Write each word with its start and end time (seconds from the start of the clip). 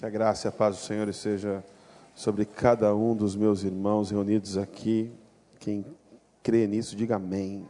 Que 0.00 0.06
a 0.06 0.08
graça 0.08 0.46
e 0.46 0.48
a 0.48 0.52
paz 0.52 0.76
do 0.76 0.82
Senhor 0.82 1.06
esteja 1.10 1.62
sobre 2.14 2.46
cada 2.46 2.96
um 2.96 3.14
dos 3.14 3.36
meus 3.36 3.64
irmãos 3.64 4.10
reunidos 4.10 4.56
aqui. 4.56 5.12
Quem 5.58 5.84
crê 6.42 6.66
nisso, 6.66 6.96
diga 6.96 7.16
amém. 7.16 7.68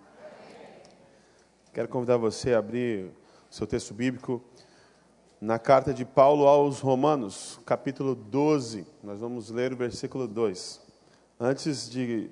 Quero 1.75 1.89
convidar 1.89 2.19
você 2.19 2.55
a 2.55 2.61
abrir 2.61 3.07
o 3.07 3.53
seu 3.53 3.67
texto 3.67 3.93
bíblico 3.93 4.41
na 5.41 5.59
carta 5.59 5.93
de 5.93 6.05
Paulo 6.05 6.47
aos 6.47 6.79
Romanos, 6.79 7.59
capítulo 7.67 8.15
12. 8.15 8.87
Nós 9.03 9.19
vamos 9.19 9.51
ler 9.51 9.73
o 9.73 9.77
versículo 9.77 10.29
2. 10.29 10.81
Antes 11.41 11.91
de 11.91 12.31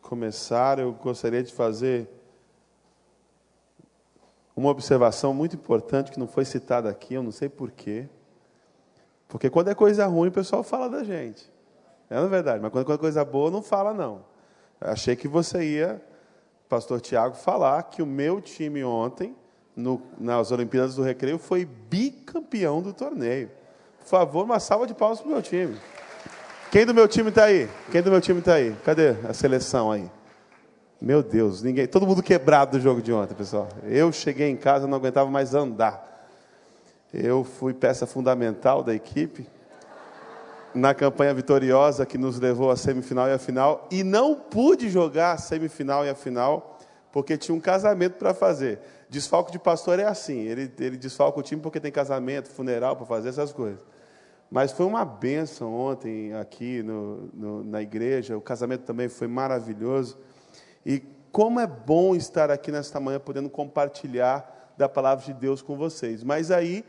começar, 0.00 0.78
eu 0.78 0.90
gostaria 0.94 1.42
de 1.42 1.52
fazer 1.52 2.08
uma 4.56 4.70
observação 4.70 5.34
muito 5.34 5.54
importante 5.54 6.10
que 6.10 6.18
não 6.18 6.26
foi 6.26 6.46
citada 6.46 6.88
aqui, 6.88 7.12
eu 7.12 7.22
não 7.22 7.30
sei 7.30 7.50
porquê. 7.50 8.08
Porque 9.34 9.50
quando 9.50 9.66
é 9.66 9.74
coisa 9.74 10.06
ruim, 10.06 10.28
o 10.28 10.30
pessoal 10.30 10.62
fala 10.62 10.88
da 10.88 11.02
gente. 11.02 11.52
É 12.08 12.14
na 12.14 12.26
é 12.26 12.28
verdade, 12.28 12.62
mas 12.62 12.70
quando 12.70 12.92
é 12.92 12.96
coisa 12.96 13.24
boa, 13.24 13.50
não 13.50 13.62
fala, 13.62 13.92
não. 13.92 14.20
Achei 14.80 15.16
que 15.16 15.26
você 15.26 15.64
ia, 15.64 16.00
pastor 16.68 17.00
Tiago, 17.00 17.34
falar 17.34 17.82
que 17.82 18.00
o 18.00 18.06
meu 18.06 18.40
time 18.40 18.84
ontem, 18.84 19.34
no, 19.74 20.00
nas 20.20 20.52
Olimpíadas 20.52 20.94
do 20.94 21.02
Recreio, 21.02 21.36
foi 21.36 21.64
bicampeão 21.64 22.80
do 22.80 22.92
torneio. 22.92 23.50
Por 23.98 24.06
favor, 24.06 24.44
uma 24.44 24.60
salva 24.60 24.86
de 24.86 24.94
palmas 24.94 25.18
para 25.18 25.28
o 25.28 25.32
meu 25.32 25.42
time. 25.42 25.76
Quem 26.70 26.86
do 26.86 26.94
meu 26.94 27.08
time 27.08 27.30
está 27.30 27.46
aí? 27.46 27.68
Quem 27.90 28.02
do 28.02 28.12
meu 28.12 28.20
time 28.20 28.38
está 28.38 28.54
aí? 28.54 28.72
Cadê 28.84 29.16
a 29.28 29.34
seleção 29.34 29.90
aí? 29.90 30.08
Meu 31.00 31.24
Deus, 31.24 31.60
ninguém, 31.60 31.88
todo 31.88 32.06
mundo 32.06 32.22
quebrado 32.22 32.78
do 32.78 32.80
jogo 32.80 33.02
de 33.02 33.12
ontem, 33.12 33.34
pessoal. 33.34 33.66
Eu 33.82 34.12
cheguei 34.12 34.48
em 34.48 34.56
casa, 34.56 34.86
não 34.86 34.96
aguentava 34.96 35.28
mais 35.28 35.56
andar. 35.56 36.13
Eu 37.16 37.44
fui 37.44 37.72
peça 37.72 38.08
fundamental 38.08 38.82
da 38.82 38.92
equipe 38.92 39.46
na 40.74 40.92
campanha 40.92 41.32
vitoriosa 41.32 42.04
que 42.04 42.18
nos 42.18 42.40
levou 42.40 42.72
à 42.72 42.76
semifinal 42.76 43.28
e 43.28 43.32
à 43.32 43.38
final 43.38 43.86
e 43.88 44.02
não 44.02 44.34
pude 44.34 44.88
jogar 44.88 45.30
a 45.30 45.36
semifinal 45.36 46.04
e 46.04 46.08
a 46.10 46.14
final 46.16 46.76
porque 47.12 47.38
tinha 47.38 47.54
um 47.54 47.60
casamento 47.60 48.14
para 48.14 48.34
fazer. 48.34 48.80
Desfalco 49.08 49.52
de 49.52 49.60
pastor 49.60 50.00
é 50.00 50.04
assim, 50.04 50.40
ele, 50.40 50.72
ele 50.80 50.96
desfalca 50.96 51.38
o 51.38 51.42
time 51.44 51.62
porque 51.62 51.78
tem 51.78 51.92
casamento, 51.92 52.48
funeral 52.48 52.96
para 52.96 53.06
fazer 53.06 53.28
essas 53.28 53.52
coisas. 53.52 53.78
Mas 54.50 54.72
foi 54.72 54.84
uma 54.84 55.04
benção 55.04 55.72
ontem 55.72 56.34
aqui 56.34 56.82
no, 56.82 57.30
no, 57.32 57.62
na 57.62 57.80
igreja, 57.80 58.36
o 58.36 58.40
casamento 58.40 58.82
também 58.82 59.08
foi 59.08 59.28
maravilhoso. 59.28 60.18
E 60.84 61.00
como 61.30 61.60
é 61.60 61.66
bom 61.68 62.16
estar 62.16 62.50
aqui 62.50 62.72
nesta 62.72 62.98
manhã 62.98 63.20
podendo 63.20 63.48
compartilhar 63.48 64.74
da 64.76 64.88
palavra 64.88 65.24
de 65.24 65.32
Deus 65.32 65.62
com 65.62 65.76
vocês. 65.76 66.24
Mas 66.24 66.50
aí 66.50 66.84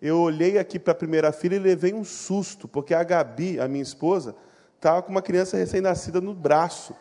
eu 0.00 0.18
olhei 0.18 0.58
aqui 0.58 0.78
para 0.78 0.92
a 0.92 0.94
primeira 0.94 1.32
fila 1.32 1.54
e 1.54 1.58
levei 1.58 1.94
um 1.94 2.04
susto, 2.04 2.68
porque 2.68 2.94
a 2.94 3.02
Gabi, 3.02 3.58
a 3.58 3.66
minha 3.66 3.82
esposa, 3.82 4.34
estava 4.76 5.02
com 5.02 5.10
uma 5.10 5.22
criança 5.22 5.56
recém-nascida 5.56 6.20
no 6.20 6.34
braço. 6.34 6.94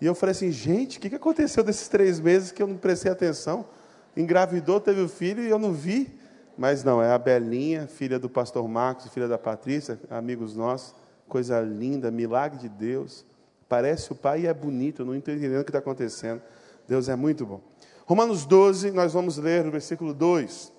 E 0.00 0.06
eu 0.06 0.14
falei 0.14 0.32
assim, 0.32 0.50
gente, 0.50 0.98
o 0.98 1.00
que 1.00 1.14
aconteceu 1.14 1.64
desses 1.64 1.88
três 1.88 2.20
meses 2.20 2.52
que 2.52 2.62
eu 2.62 2.66
não 2.66 2.76
prestei 2.76 3.10
atenção? 3.10 3.66
Engravidou, 4.16 4.80
teve 4.80 5.00
o 5.00 5.08
filho 5.08 5.42
e 5.42 5.48
eu 5.48 5.58
não 5.58 5.72
vi. 5.72 6.12
Mas 6.56 6.84
não, 6.84 7.02
é 7.02 7.10
a 7.10 7.18
Belinha, 7.18 7.88
filha 7.88 8.18
do 8.18 8.28
pastor 8.28 8.68
Marcos, 8.68 9.08
filha 9.08 9.26
da 9.26 9.38
Patrícia, 9.38 9.98
amigos 10.08 10.54
nossos. 10.54 10.94
Coisa 11.26 11.60
linda, 11.60 12.10
milagre 12.10 12.58
de 12.58 12.68
Deus. 12.68 13.24
Parece 13.68 14.12
o 14.12 14.14
pai 14.14 14.42
e 14.42 14.46
é 14.46 14.54
bonito, 14.54 15.02
eu 15.02 15.06
não 15.06 15.16
estou 15.16 15.34
entendendo 15.34 15.60
o 15.60 15.64
que 15.64 15.70
está 15.70 15.80
acontecendo. 15.80 16.40
Deus 16.86 17.08
é 17.08 17.16
muito 17.16 17.44
bom. 17.44 17.60
Romanos 18.04 18.44
12, 18.44 18.90
nós 18.90 19.14
vamos 19.14 19.38
ler 19.38 19.66
o 19.66 19.70
versículo 19.70 20.12
2. 20.12 20.73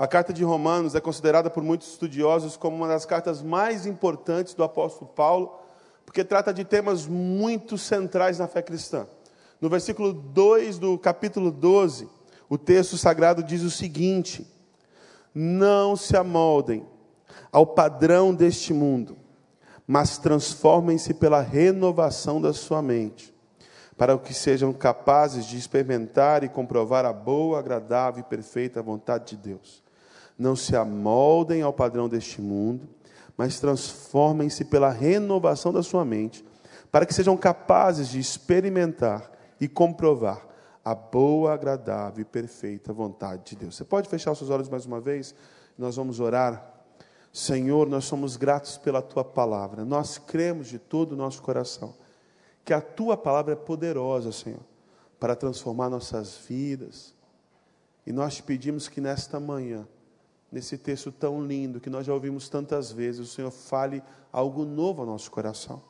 A 0.00 0.08
carta 0.08 0.32
de 0.32 0.42
Romanos 0.42 0.96
é 0.96 1.00
considerada 1.00 1.48
por 1.48 1.62
muitos 1.62 1.92
estudiosos 1.92 2.56
como 2.56 2.74
uma 2.74 2.88
das 2.88 3.04
cartas 3.04 3.42
mais 3.42 3.84
importantes 3.84 4.54
do 4.54 4.64
apóstolo 4.64 5.12
Paulo, 5.14 5.54
porque 6.04 6.24
trata 6.24 6.52
de 6.52 6.64
temas 6.64 7.06
muito 7.06 7.78
centrais 7.78 8.38
na 8.38 8.48
fé 8.48 8.62
cristã. 8.62 9.06
No 9.60 9.68
versículo 9.68 10.12
2 10.12 10.78
do 10.78 10.98
capítulo 10.98 11.52
12, 11.52 12.08
o 12.48 12.56
texto 12.56 12.96
sagrado 12.96 13.42
diz 13.44 13.62
o 13.62 13.70
seguinte: 13.70 14.50
Não 15.34 15.94
se 15.94 16.16
amoldem 16.16 16.84
ao 17.52 17.66
padrão 17.66 18.34
deste 18.34 18.72
mundo 18.72 19.16
mas 19.90 20.18
transformem-se 20.18 21.12
pela 21.12 21.40
renovação 21.40 22.40
da 22.40 22.52
sua 22.52 22.80
mente, 22.80 23.34
para 23.96 24.16
que 24.16 24.32
sejam 24.32 24.72
capazes 24.72 25.44
de 25.44 25.58
experimentar 25.58 26.44
e 26.44 26.48
comprovar 26.48 27.04
a 27.04 27.12
boa, 27.12 27.58
agradável 27.58 28.20
e 28.20 28.22
perfeita 28.22 28.80
vontade 28.80 29.30
de 29.30 29.48
Deus. 29.48 29.82
Não 30.40 30.56
se 30.56 30.74
amoldem 30.74 31.62
ao 31.62 31.72
padrão 31.72 32.08
deste 32.08 32.40
mundo, 32.40 32.88
mas 33.36 33.60
transformem-se 33.60 34.64
pela 34.64 34.90
renovação 34.90 35.72
da 35.72 35.82
sua 35.82 36.04
mente, 36.04 36.44
para 36.90 37.06
que 37.06 37.14
sejam 37.14 37.36
capazes 37.36 38.08
de 38.08 38.18
experimentar 38.18 39.30
e 39.60 39.68
comprovar 39.68 40.46
a 40.84 40.94
boa, 40.94 41.52
agradável 41.52 42.22
e 42.22 42.24
perfeita 42.24 42.92
vontade 42.92 43.50
de 43.50 43.56
Deus. 43.56 43.76
Você 43.76 43.84
pode 43.84 44.08
fechar 44.08 44.32
os 44.32 44.38
seus 44.38 44.50
olhos 44.50 44.68
mais 44.68 44.86
uma 44.86 44.98
vez? 44.98 45.34
Nós 45.78 45.96
vamos 45.96 46.18
orar 46.18 46.80
Senhor, 47.32 47.88
nós 47.88 48.06
somos 48.06 48.36
gratos 48.36 48.76
pela 48.76 49.00
tua 49.00 49.24
palavra. 49.24 49.84
Nós 49.84 50.18
cremos 50.18 50.66
de 50.68 50.78
todo 50.78 51.12
o 51.12 51.16
nosso 51.16 51.42
coração 51.42 51.94
que 52.64 52.74
a 52.74 52.80
tua 52.80 53.16
palavra 53.16 53.52
é 53.52 53.56
poderosa, 53.56 54.32
Senhor, 54.32 54.60
para 55.18 55.36
transformar 55.36 55.88
nossas 55.88 56.36
vidas. 56.36 57.14
E 58.06 58.12
nós 58.12 58.36
te 58.36 58.42
pedimos 58.42 58.88
que 58.88 59.00
nesta 59.00 59.38
manhã, 59.38 59.86
nesse 60.50 60.76
texto 60.76 61.12
tão 61.12 61.44
lindo 61.44 61.80
que 61.80 61.90
nós 61.90 62.06
já 62.06 62.12
ouvimos 62.12 62.48
tantas 62.48 62.90
vezes, 62.90 63.20
o 63.20 63.26
Senhor 63.26 63.50
fale 63.50 64.02
algo 64.32 64.64
novo 64.64 65.02
ao 65.02 65.06
nosso 65.06 65.30
coração. 65.30 65.82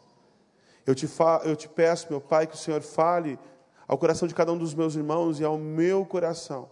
Eu 0.87 0.95
te, 0.95 1.07
fa 1.07 1.41
eu 1.45 1.57
te 1.57 1.69
peço, 1.69 2.07
meu 2.11 2.21
Pai, 2.21 2.47
que 2.47 2.55
o 2.55 2.59
Senhor 2.59 2.83
fale 2.83 3.39
ao 3.87 3.99
coração 3.99 4.27
de 4.27 4.35
cada 4.35 4.53
um 4.53 4.59
dos 4.59 4.75
meus 4.75 4.95
irmãos 4.95 5.41
e 5.41 5.45
ao 5.45 5.59
meu 5.59 6.05
coração 6.05 6.69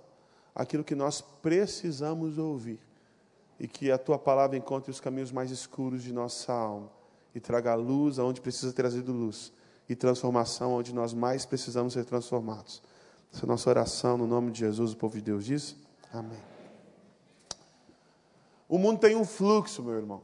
aquilo 0.55 0.85
que 0.85 0.95
nós 0.95 1.21
precisamos 1.21 2.37
ouvir 2.37 2.81
e 3.61 3.67
que 3.67 3.91
a 3.91 3.99
tua 3.99 4.19
palavra 4.19 4.57
encontre 4.57 4.91
os 4.91 5.01
caminhos 5.01 5.33
mais 5.33 5.51
escuros 5.51 6.03
de 6.03 6.13
nossa 6.13 6.53
alma 6.53 6.91
e 7.35 7.41
traga 7.41 7.75
luz 7.75 8.19
aonde 8.19 8.41
precisa 8.41 8.73
ter 8.73 8.83
trazido 8.83 9.13
luz 9.13 9.53
e 9.89 9.95
transformação 9.95 10.73
onde 10.75 10.95
nós 10.95 11.15
mais 11.15 11.47
precisamos 11.47 11.93
ser 11.93 12.05
transformados. 12.05 12.83
Essa 13.33 13.45
é 13.45 13.47
a 13.47 13.49
nossa 13.49 13.71
oração 13.71 14.19
no 14.19 14.27
nome 14.27 14.51
de 14.51 14.61
Jesus, 14.61 14.93
o 14.93 14.97
povo 14.97 15.17
de 15.17 15.23
Deus 15.23 15.45
diz. 15.45 15.77
Amém. 16.13 16.58
O 18.69 18.77
mundo 18.77 19.01
tem 19.01 19.17
um 19.17 19.25
fluxo, 19.25 19.83
meu 19.83 19.95
irmão. 19.95 20.23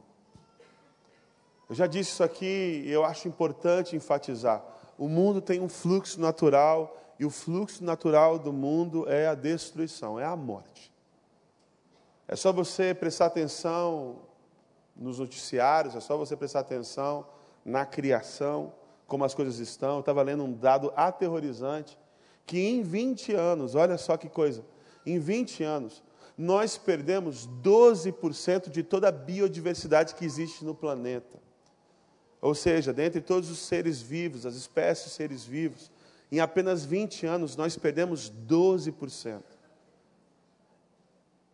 Eu 1.67 1.73
já 1.73 1.87
disse 1.87 2.11
isso 2.11 2.23
aqui 2.23 2.83
e 2.85 2.91
eu 2.91 3.03
acho 3.03 3.27
importante 3.27 3.95
enfatizar. 3.95 4.63
O 4.97 5.07
mundo 5.07 5.41
tem 5.41 5.59
um 5.59 5.67
fluxo 5.67 6.21
natural 6.21 6.95
e 7.19 7.25
o 7.25 7.29
fluxo 7.29 7.83
natural 7.83 8.37
do 8.37 8.53
mundo 8.53 9.09
é 9.09 9.27
a 9.27 9.33
destruição, 9.33 10.19
é 10.19 10.25
a 10.25 10.35
morte. 10.35 10.93
É 12.27 12.35
só 12.35 12.53
você 12.53 12.93
prestar 12.93 13.27
atenção 13.27 14.17
nos 14.95 15.19
noticiários, 15.19 15.95
é 15.95 15.99
só 15.99 16.15
você 16.15 16.35
prestar 16.35 16.59
atenção 16.59 17.25
na 17.63 17.85
criação, 17.85 18.73
como 19.07 19.25
as 19.25 19.33
coisas 19.33 19.59
estão. 19.59 19.95
Eu 19.95 19.99
estava 20.01 20.21
lendo 20.21 20.43
um 20.43 20.53
dado 20.53 20.93
aterrorizante, 20.95 21.97
que 22.45 22.59
em 22.59 22.83
20 22.83 23.33
anos, 23.33 23.75
olha 23.75 23.97
só 23.97 24.17
que 24.17 24.29
coisa, 24.29 24.63
em 25.05 25.19
20 25.19 25.63
anos, 25.63 26.03
nós 26.37 26.77
perdemos 26.77 27.47
12% 27.63 28.69
de 28.69 28.83
toda 28.83 29.07
a 29.07 29.11
biodiversidade 29.11 30.15
que 30.15 30.25
existe 30.25 30.65
no 30.65 30.75
planeta. 30.75 31.39
Ou 32.41 32.53
seja, 32.53 32.93
dentre 32.93 33.21
todos 33.21 33.49
os 33.49 33.59
seres 33.59 34.01
vivos, 34.01 34.45
as 34.45 34.55
espécies 34.55 35.13
seres 35.13 35.45
vivos, 35.45 35.89
em 36.31 36.39
apenas 36.39 36.83
20 36.83 37.25
anos 37.25 37.55
nós 37.55 37.77
perdemos 37.77 38.31
12%. 38.47 39.41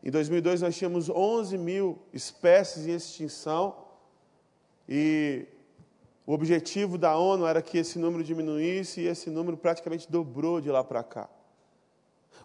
Em 0.04 0.10
2002 0.10 0.62
nós 0.62 0.76
tínhamos 0.76 1.10
11 1.10 1.58
mil 1.58 2.00
espécies 2.12 2.88
em 2.88 2.96
extinção 2.96 3.86
e 4.90 5.46
o 6.26 6.34
objetivo 6.34 6.98
da 6.98 7.16
ONU 7.16 7.46
era 7.46 7.62
que 7.62 7.78
esse 7.78 8.00
número 8.00 8.24
diminuísse 8.24 9.02
e 9.02 9.08
esse 9.08 9.30
número 9.30 9.56
praticamente 9.56 10.12
dobrou 10.12 10.60
de 10.60 10.72
lá 10.72 10.84
para 10.84 11.04
cá. 11.04 11.30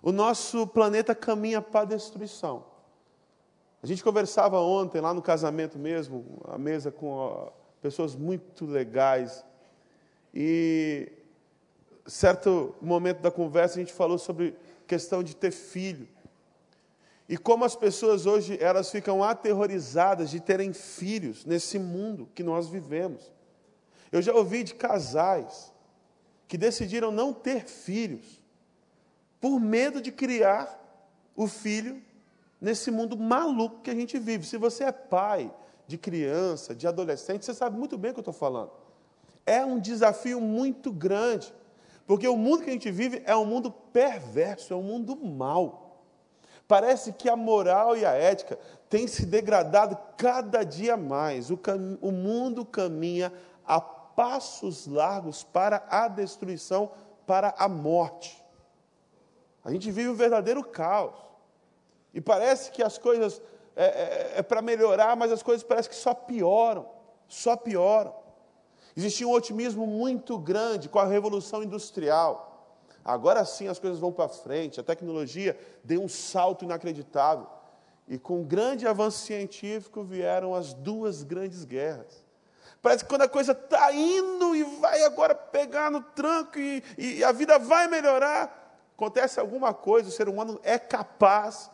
O 0.06 0.12
nosso 0.12 0.69
planeta 0.69 1.17
caminha 1.17 1.61
para 1.61 1.81
a 1.81 1.85
destruição. 1.85 2.64
A 3.82 3.87
gente 3.88 4.05
conversava 4.05 4.61
ontem 4.61 5.00
lá 5.00 5.12
no 5.12 5.20
casamento 5.20 5.81
mesmo, 5.81 6.41
a 6.44 6.56
mesa 6.56 6.93
com 6.93 7.50
pessoas 7.82 8.14
muito 8.14 8.67
legais. 8.67 9.44
E 10.32 11.11
certo 12.06 12.73
momento 12.81 13.20
da 13.20 13.32
conversa 13.32 13.75
a 13.75 13.81
gente 13.81 13.93
falou 13.93 14.17
sobre 14.17 14.56
questão 14.87 15.25
de 15.25 15.35
ter 15.35 15.50
filho. 15.50 16.06
E 17.29 17.37
como 17.37 17.64
as 17.64 17.75
pessoas 17.75 18.26
hoje 18.26 18.56
elas 18.61 18.88
ficam 18.93 19.25
aterrorizadas 19.25 20.31
de 20.31 20.38
terem 20.38 20.73
filhos 20.73 21.44
nesse 21.44 21.81
mundo 21.81 22.29
que 22.32 22.44
nós 22.44 22.69
vivemos. 22.69 23.32
Eu 24.12 24.23
já 24.23 24.32
ouvi 24.32 24.62
de 24.62 24.76
casais 24.76 25.73
que 26.47 26.56
decidiram 26.56 27.11
não 27.11 27.32
ter 27.32 27.64
filhos 27.64 28.45
por 29.46 29.60
medo 29.60 30.02
de 30.02 30.10
criar 30.10 30.76
o 31.37 31.46
filho 31.46 32.02
nesse 32.60 32.90
mundo 32.90 33.16
maluco 33.16 33.81
que 33.81 33.90
a 33.90 33.94
gente 33.94 34.19
vive. 34.19 34.44
Se 34.44 34.58
você 34.58 34.82
é 34.82 34.90
pai 34.90 35.54
de 35.87 35.96
criança, 35.96 36.75
de 36.75 36.84
adolescente, 36.84 37.44
você 37.44 37.54
sabe 37.54 37.78
muito 37.78 37.96
bem 37.96 38.10
o 38.10 38.14
que 38.14 38.19
eu 38.19 38.22
estou 38.22 38.34
falando. 38.34 38.72
É 39.46 39.64
um 39.64 39.78
desafio 39.78 40.40
muito 40.40 40.90
grande, 40.90 41.54
porque 42.08 42.26
o 42.26 42.37
mundo 42.37 42.64
que 42.64 42.70
a 42.70 42.72
gente 42.72 42.90
vive 42.90 43.22
é 43.25 43.37
um 43.37 43.44
mundo 43.44 43.70
perverso, 43.70 44.75
é 44.75 44.76
um 44.76 44.82
mundo 44.82 45.14
mau. 45.14 46.02
Parece 46.66 47.12
que 47.12 47.28
a 47.28 47.37
moral 47.37 47.96
e 47.96 48.04
a 48.04 48.14
ética 48.14 48.58
têm 48.90 49.06
se 49.06 49.25
degradado 49.25 49.96
cada 50.16 50.64
dia 50.64 50.96
mais. 50.96 51.52
O, 51.52 51.56
cam... 51.56 51.96
o 52.00 52.10
mundo 52.10 52.64
caminha 52.64 53.32
a 53.64 53.81
passos 53.81 54.88
largos 54.88 55.44
para 55.44 55.87
a 55.88 56.08
destruição, 56.08 56.90
para 57.25 57.54
a 57.56 57.69
morte. 57.69 58.44
A 59.66 59.72
gente 59.72 59.90
vive 59.90 60.08
um 60.08 60.14
verdadeiro 60.14 60.62
caos. 60.62 61.16
E 62.14 62.20
parece 62.20 62.70
que 62.70 62.84
as 62.84 62.98
coisas 62.98 63.42
é, 63.74 63.84
é, 63.84 64.32
é 64.36 64.42
para 64.42 64.62
melhorar, 64.62 65.16
mas 65.16 65.32
as 65.32 65.42
coisas 65.42 65.64
parecem 65.64 65.90
que 65.90 65.96
só 65.96 66.14
pioram, 66.14 66.88
só 67.26 67.56
pioram. 67.56 68.14
Existia 68.96 69.26
um 69.26 69.32
otimismo 69.32 69.84
muito 69.84 70.38
grande 70.38 70.88
com 70.88 71.00
a 71.00 71.04
revolução 71.04 71.64
industrial. 71.64 72.76
Agora 73.04 73.44
sim 73.44 73.66
as 73.66 73.80
coisas 73.80 73.98
vão 73.98 74.12
para 74.12 74.28
frente, 74.28 74.78
a 74.78 74.84
tecnologia 74.84 75.58
deu 75.82 76.00
um 76.00 76.08
salto 76.08 76.64
inacreditável. 76.64 77.48
E 78.06 78.19
com 78.19 78.42
um 78.42 78.44
grande 78.44 78.86
avanço 78.86 79.19
científico 79.19 80.04
vieram 80.04 80.54
as 80.54 80.72
duas 80.74 81.24
grandes 81.24 81.64
guerras. 81.64 82.24
Parece 82.80 83.02
que 83.02 83.10
quando 83.10 83.22
a 83.22 83.28
coisa 83.28 83.50
está 83.50 83.92
indo 83.92 84.54
e 84.54 84.62
vai 84.62 85.02
agora 85.02 85.34
pegar 85.34 85.90
no 85.90 86.00
tranco 86.00 86.56
e, 86.56 86.84
e 86.96 87.24
a 87.24 87.32
vida 87.32 87.58
vai 87.58 87.88
melhorar, 87.88 88.65
acontece 88.96 89.38
alguma 89.38 89.75
coisa, 89.75 90.08
o 90.08 90.12
ser 90.12 90.26
humano 90.26 90.58
é 90.62 90.78
capaz 90.78 91.70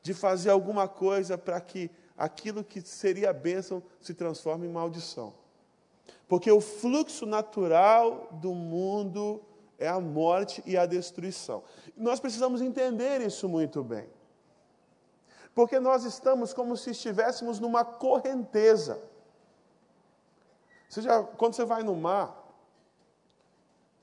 de 0.00 0.14
fazer 0.14 0.50
alguma 0.50 0.86
coisa 0.86 1.36
para 1.36 1.60
que 1.60 1.90
aquilo 2.16 2.62
que 2.62 2.80
seria 2.80 3.32
bênção 3.32 3.82
se 4.00 4.14
transforme 4.14 4.66
em 4.66 4.70
maldição. 4.70 5.34
Porque 6.28 6.50
o 6.50 6.60
fluxo 6.60 7.26
natural 7.26 8.28
do 8.32 8.54
mundo 8.54 9.42
é 9.78 9.88
a 9.88 9.98
morte 9.98 10.62
e 10.64 10.76
a 10.76 10.86
destruição. 10.86 11.64
Nós 11.96 12.20
precisamos 12.20 12.62
entender 12.62 13.20
isso 13.20 13.48
muito 13.48 13.82
bem. 13.82 14.08
Porque 15.54 15.80
nós 15.80 16.04
estamos 16.04 16.54
como 16.54 16.76
se 16.76 16.90
estivéssemos 16.90 17.58
numa 17.58 17.84
correnteza. 17.84 19.02
Você 20.88 21.02
já, 21.02 21.22
quando 21.22 21.54
você 21.54 21.64
vai 21.64 21.82
no 21.82 21.96
mar, 21.96 22.43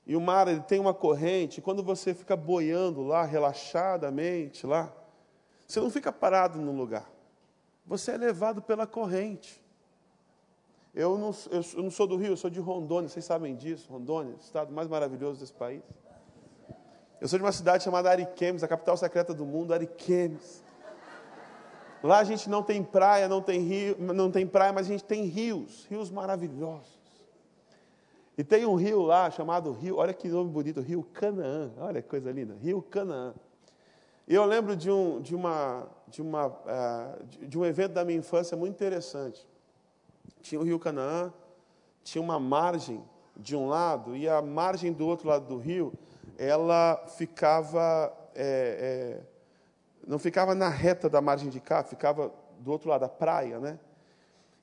e 0.06 0.16
o 0.16 0.20
mar 0.20 0.48
ele 0.48 0.60
tem 0.60 0.80
uma 0.80 0.92
corrente, 0.92 1.60
quando 1.60 1.82
você 1.82 2.12
fica 2.12 2.36
boiando 2.36 3.02
lá, 3.02 3.24
relaxadamente 3.24 4.66
lá, 4.66 4.92
você 5.66 5.80
não 5.80 5.90
fica 5.90 6.12
parado 6.12 6.60
no 6.60 6.72
lugar. 6.72 7.10
Você 7.86 8.12
é 8.12 8.16
levado 8.16 8.60
pela 8.60 8.86
corrente. 8.86 9.62
Eu 10.94 11.16
não, 11.16 11.34
eu 11.50 11.82
não 11.82 11.90
sou 11.90 12.06
do 12.06 12.16
Rio, 12.16 12.32
eu 12.32 12.36
sou 12.36 12.50
de 12.50 12.60
Rondônia, 12.60 13.08
vocês 13.08 13.24
sabem 13.24 13.56
disso. 13.56 13.90
Rondônia, 13.90 14.34
estado 14.40 14.72
mais 14.72 14.88
maravilhoso 14.88 15.40
desse 15.40 15.52
país. 15.52 15.82
Eu 17.20 17.28
sou 17.28 17.38
de 17.38 17.44
uma 17.44 17.52
cidade 17.52 17.84
chamada 17.84 18.10
Ariquemes, 18.10 18.62
a 18.62 18.68
capital 18.68 18.96
secreta 18.96 19.32
do 19.32 19.46
mundo, 19.46 19.72
Ariquemes. 19.72 20.62
Lá 22.02 22.18
a 22.18 22.24
gente 22.24 22.50
não 22.50 22.62
tem 22.62 22.82
praia, 22.82 23.28
não 23.28 23.40
tem 23.40 23.60
rio, 23.60 23.96
não 23.98 24.30
tem 24.30 24.44
praia, 24.44 24.72
mas 24.72 24.86
a 24.86 24.90
gente 24.90 25.04
tem 25.04 25.24
rios, 25.24 25.86
rios 25.88 26.10
maravilhosos. 26.10 27.01
E 28.42 28.44
tem 28.44 28.66
um 28.66 28.74
rio 28.74 29.02
lá 29.02 29.30
chamado 29.30 29.70
Rio, 29.70 29.98
olha 29.98 30.12
que 30.12 30.26
nome 30.26 30.50
bonito, 30.50 30.80
Rio 30.80 31.04
Canaã. 31.04 31.70
Olha 31.78 32.02
que 32.02 32.08
coisa 32.08 32.32
linda, 32.32 32.56
Rio 32.60 32.82
Canaã. 32.82 33.32
E 34.26 34.34
eu 34.34 34.44
lembro 34.44 34.74
de 34.74 34.90
um, 34.90 35.20
de, 35.20 35.32
uma, 35.32 35.86
de, 36.08 36.20
uma, 36.20 36.48
uh, 36.48 37.24
de 37.46 37.56
um 37.56 37.64
evento 37.64 37.92
da 37.92 38.04
minha 38.04 38.18
infância 38.18 38.56
muito 38.56 38.74
interessante. 38.74 39.46
Tinha 40.40 40.60
o 40.60 40.64
Rio 40.64 40.76
Canaã, 40.80 41.32
tinha 42.02 42.20
uma 42.20 42.40
margem 42.40 43.00
de 43.36 43.54
um 43.54 43.68
lado, 43.68 44.16
e 44.16 44.28
a 44.28 44.42
margem 44.42 44.92
do 44.92 45.06
outro 45.06 45.28
lado 45.28 45.46
do 45.46 45.56
rio, 45.56 45.92
ela 46.36 46.96
ficava 47.16 48.12
é, 48.34 49.20
é, 49.20 49.22
não 50.04 50.18
ficava 50.18 50.52
na 50.52 50.68
reta 50.68 51.08
da 51.08 51.20
margem 51.20 51.48
de 51.48 51.60
cá, 51.60 51.84
ficava 51.84 52.34
do 52.58 52.72
outro 52.72 52.90
lado 52.90 53.02
da 53.02 53.08
praia, 53.08 53.60
né? 53.60 53.78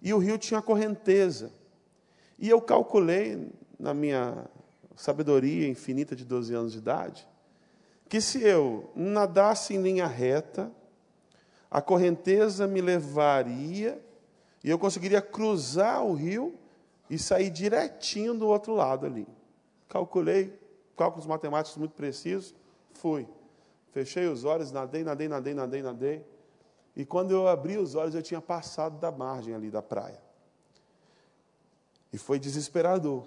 E 0.04 0.14
o 0.14 0.18
rio 0.18 0.38
tinha 0.38 0.62
correnteza. 0.62 1.50
E 2.38 2.50
eu 2.50 2.62
calculei, 2.62 3.50
na 3.80 3.94
minha 3.94 4.46
sabedoria 4.96 5.68
infinita 5.68 6.16
de 6.16 6.26
12 6.26 6.54
anos 6.54 6.72
de 6.74 6.80
idade, 6.80 7.28
que 8.10 8.20
se 8.20 8.44
eu 8.44 8.92
nadasse 8.96 9.74
em 9.74 9.82
linha 9.82 10.06
reta, 10.06 10.72
a 11.72 11.82
correnteza 11.82 12.68
me 12.68 12.82
levaria 12.82 14.04
e 14.64 14.70
eu 14.70 14.78
conseguiria 14.78 15.22
cruzar 15.22 16.04
o 16.04 16.14
rio 16.14 16.56
e 17.10 17.18
sair 17.18 17.50
direitinho 17.50 18.34
do 18.34 18.48
outro 18.48 18.74
lado 18.74 19.06
ali. 19.06 19.28
Calculei, 19.88 20.60
cálculos 20.98 21.26
matemáticos 21.26 21.78
muito 21.78 21.94
precisos, 21.94 22.54
fui. 22.92 23.28
Fechei 23.92 24.28
os 24.28 24.44
olhos, 24.44 24.72
nadei, 24.72 25.04
nadei, 25.04 25.28
nadei, 25.28 25.54
nadei, 25.54 25.82
nadei. 25.82 26.26
E 26.96 27.06
quando 27.06 27.32
eu 27.32 27.48
abri 27.48 27.78
os 27.78 27.96
olhos, 27.96 28.14
eu 28.14 28.22
tinha 28.22 28.42
passado 28.42 29.00
da 29.00 29.12
margem 29.12 29.56
ali 29.56 29.72
da 29.72 29.82
praia. 29.82 30.22
E 32.12 32.18
foi 32.18 32.40
desesperador, 32.40 33.26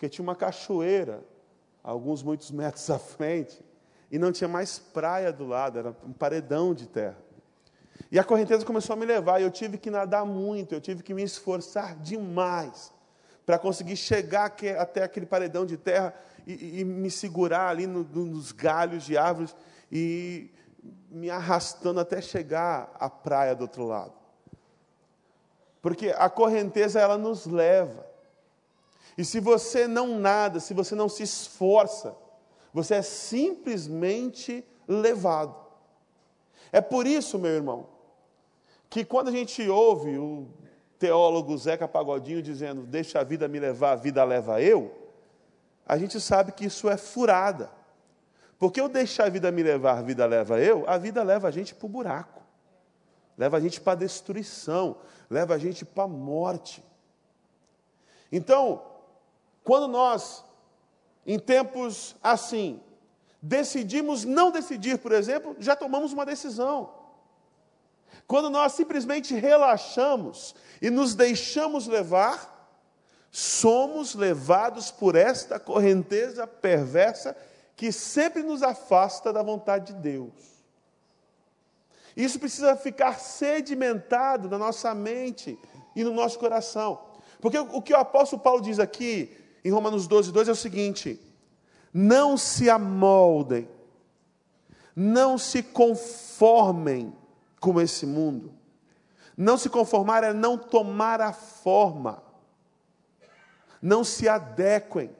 porque 0.00 0.08
tinha 0.08 0.22
uma 0.22 0.34
cachoeira, 0.34 1.22
alguns 1.84 2.22
muitos 2.22 2.50
metros 2.50 2.88
à 2.88 2.98
frente, 2.98 3.62
e 4.10 4.18
não 4.18 4.32
tinha 4.32 4.48
mais 4.48 4.78
praia 4.78 5.30
do 5.30 5.46
lado, 5.46 5.78
era 5.78 5.94
um 6.06 6.12
paredão 6.14 6.72
de 6.72 6.86
terra. 6.86 7.18
E 8.10 8.18
a 8.18 8.24
correnteza 8.24 8.64
começou 8.64 8.94
a 8.94 8.96
me 8.96 9.04
levar, 9.04 9.40
e 9.40 9.44
eu 9.44 9.50
tive 9.50 9.76
que 9.76 9.90
nadar 9.90 10.24
muito, 10.24 10.74
eu 10.74 10.80
tive 10.80 11.02
que 11.02 11.12
me 11.12 11.22
esforçar 11.22 11.96
demais 11.96 12.90
para 13.44 13.58
conseguir 13.58 13.94
chegar 13.94 14.56
até 14.78 15.02
aquele 15.02 15.26
paredão 15.26 15.66
de 15.66 15.76
terra 15.76 16.14
e, 16.46 16.80
e 16.80 16.84
me 16.84 17.10
segurar 17.10 17.68
ali 17.68 17.86
no, 17.86 18.02
nos 18.02 18.52
galhos 18.52 19.04
de 19.04 19.18
árvores 19.18 19.54
e 19.92 20.50
me 21.10 21.28
arrastando 21.28 22.00
até 22.00 22.22
chegar 22.22 22.90
à 22.98 23.10
praia 23.10 23.54
do 23.54 23.62
outro 23.64 23.84
lado. 23.84 24.14
Porque 25.82 26.08
a 26.08 26.30
correnteza 26.30 26.98
ela 26.98 27.18
nos 27.18 27.44
leva. 27.44 28.08
E 29.20 29.24
se 29.24 29.38
você 29.38 29.86
não 29.86 30.18
nada, 30.18 30.60
se 30.60 30.72
você 30.72 30.94
não 30.94 31.06
se 31.06 31.24
esforça, 31.24 32.16
você 32.72 32.94
é 32.94 33.02
simplesmente 33.02 34.64
levado. 34.88 35.54
É 36.72 36.80
por 36.80 37.06
isso, 37.06 37.38
meu 37.38 37.50
irmão, 37.50 37.86
que 38.88 39.04
quando 39.04 39.28
a 39.28 39.30
gente 39.30 39.68
ouve 39.68 40.16
o 40.16 40.48
teólogo 40.98 41.54
Zeca 41.58 41.86
Pagodinho 41.86 42.40
dizendo: 42.40 42.84
Deixa 42.84 43.20
a 43.20 43.22
vida 43.22 43.46
me 43.46 43.60
levar, 43.60 43.92
a 43.92 43.96
vida 43.96 44.24
leva 44.24 44.62
eu, 44.62 44.90
a 45.84 45.98
gente 45.98 46.18
sabe 46.18 46.52
que 46.52 46.64
isso 46.64 46.88
é 46.88 46.96
furada. 46.96 47.70
Porque 48.58 48.80
eu 48.80 48.88
deixar 48.88 49.26
a 49.26 49.28
vida 49.28 49.52
me 49.52 49.62
levar, 49.62 49.98
a 49.98 50.02
vida 50.02 50.24
leva 50.24 50.58
eu, 50.58 50.88
a 50.88 50.96
vida 50.96 51.22
leva 51.22 51.46
a 51.46 51.50
gente 51.50 51.74
para 51.74 51.84
o 51.84 51.90
buraco, 51.90 52.40
leva 53.36 53.58
a 53.58 53.60
gente 53.60 53.82
para 53.82 53.92
a 53.92 53.96
destruição, 53.96 54.96
leva 55.28 55.56
a 55.56 55.58
gente 55.58 55.84
para 55.84 56.04
a 56.04 56.08
morte. 56.08 56.82
Então, 58.32 58.88
quando 59.70 59.86
nós, 59.86 60.44
em 61.24 61.38
tempos 61.38 62.16
assim, 62.20 62.82
decidimos 63.40 64.24
não 64.24 64.50
decidir, 64.50 64.98
por 64.98 65.12
exemplo, 65.12 65.54
já 65.60 65.76
tomamos 65.76 66.12
uma 66.12 66.26
decisão. 66.26 66.92
Quando 68.26 68.50
nós 68.50 68.72
simplesmente 68.72 69.32
relaxamos 69.32 70.56
e 70.82 70.90
nos 70.90 71.14
deixamos 71.14 71.86
levar, 71.86 72.74
somos 73.30 74.16
levados 74.16 74.90
por 74.90 75.14
esta 75.14 75.60
correnteza 75.60 76.48
perversa 76.48 77.36
que 77.76 77.92
sempre 77.92 78.42
nos 78.42 78.64
afasta 78.64 79.32
da 79.32 79.40
vontade 79.40 79.92
de 79.92 80.00
Deus. 80.00 80.34
Isso 82.16 82.40
precisa 82.40 82.74
ficar 82.74 83.20
sedimentado 83.20 84.48
na 84.48 84.58
nossa 84.58 84.92
mente 84.96 85.56
e 85.94 86.02
no 86.02 86.12
nosso 86.12 86.40
coração. 86.40 87.08
Porque 87.40 87.56
o 87.56 87.80
que 87.80 87.94
o 87.94 87.98
apóstolo 87.98 88.42
Paulo 88.42 88.60
diz 88.60 88.80
aqui, 88.80 89.38
em 89.64 89.70
Romanos 89.70 90.06
12, 90.06 90.32
2, 90.32 90.48
é 90.48 90.52
o 90.52 90.56
seguinte: 90.56 91.20
não 91.92 92.36
se 92.36 92.70
amoldem, 92.70 93.68
não 94.94 95.36
se 95.36 95.62
conformem 95.62 97.12
com 97.60 97.80
esse 97.80 98.06
mundo. 98.06 98.52
Não 99.36 99.56
se 99.56 99.70
conformar 99.70 100.22
é 100.22 100.34
não 100.34 100.58
tomar 100.58 101.20
a 101.20 101.32
forma, 101.32 102.22
não 103.80 104.04
se 104.04 104.28
adequem. 104.28 105.10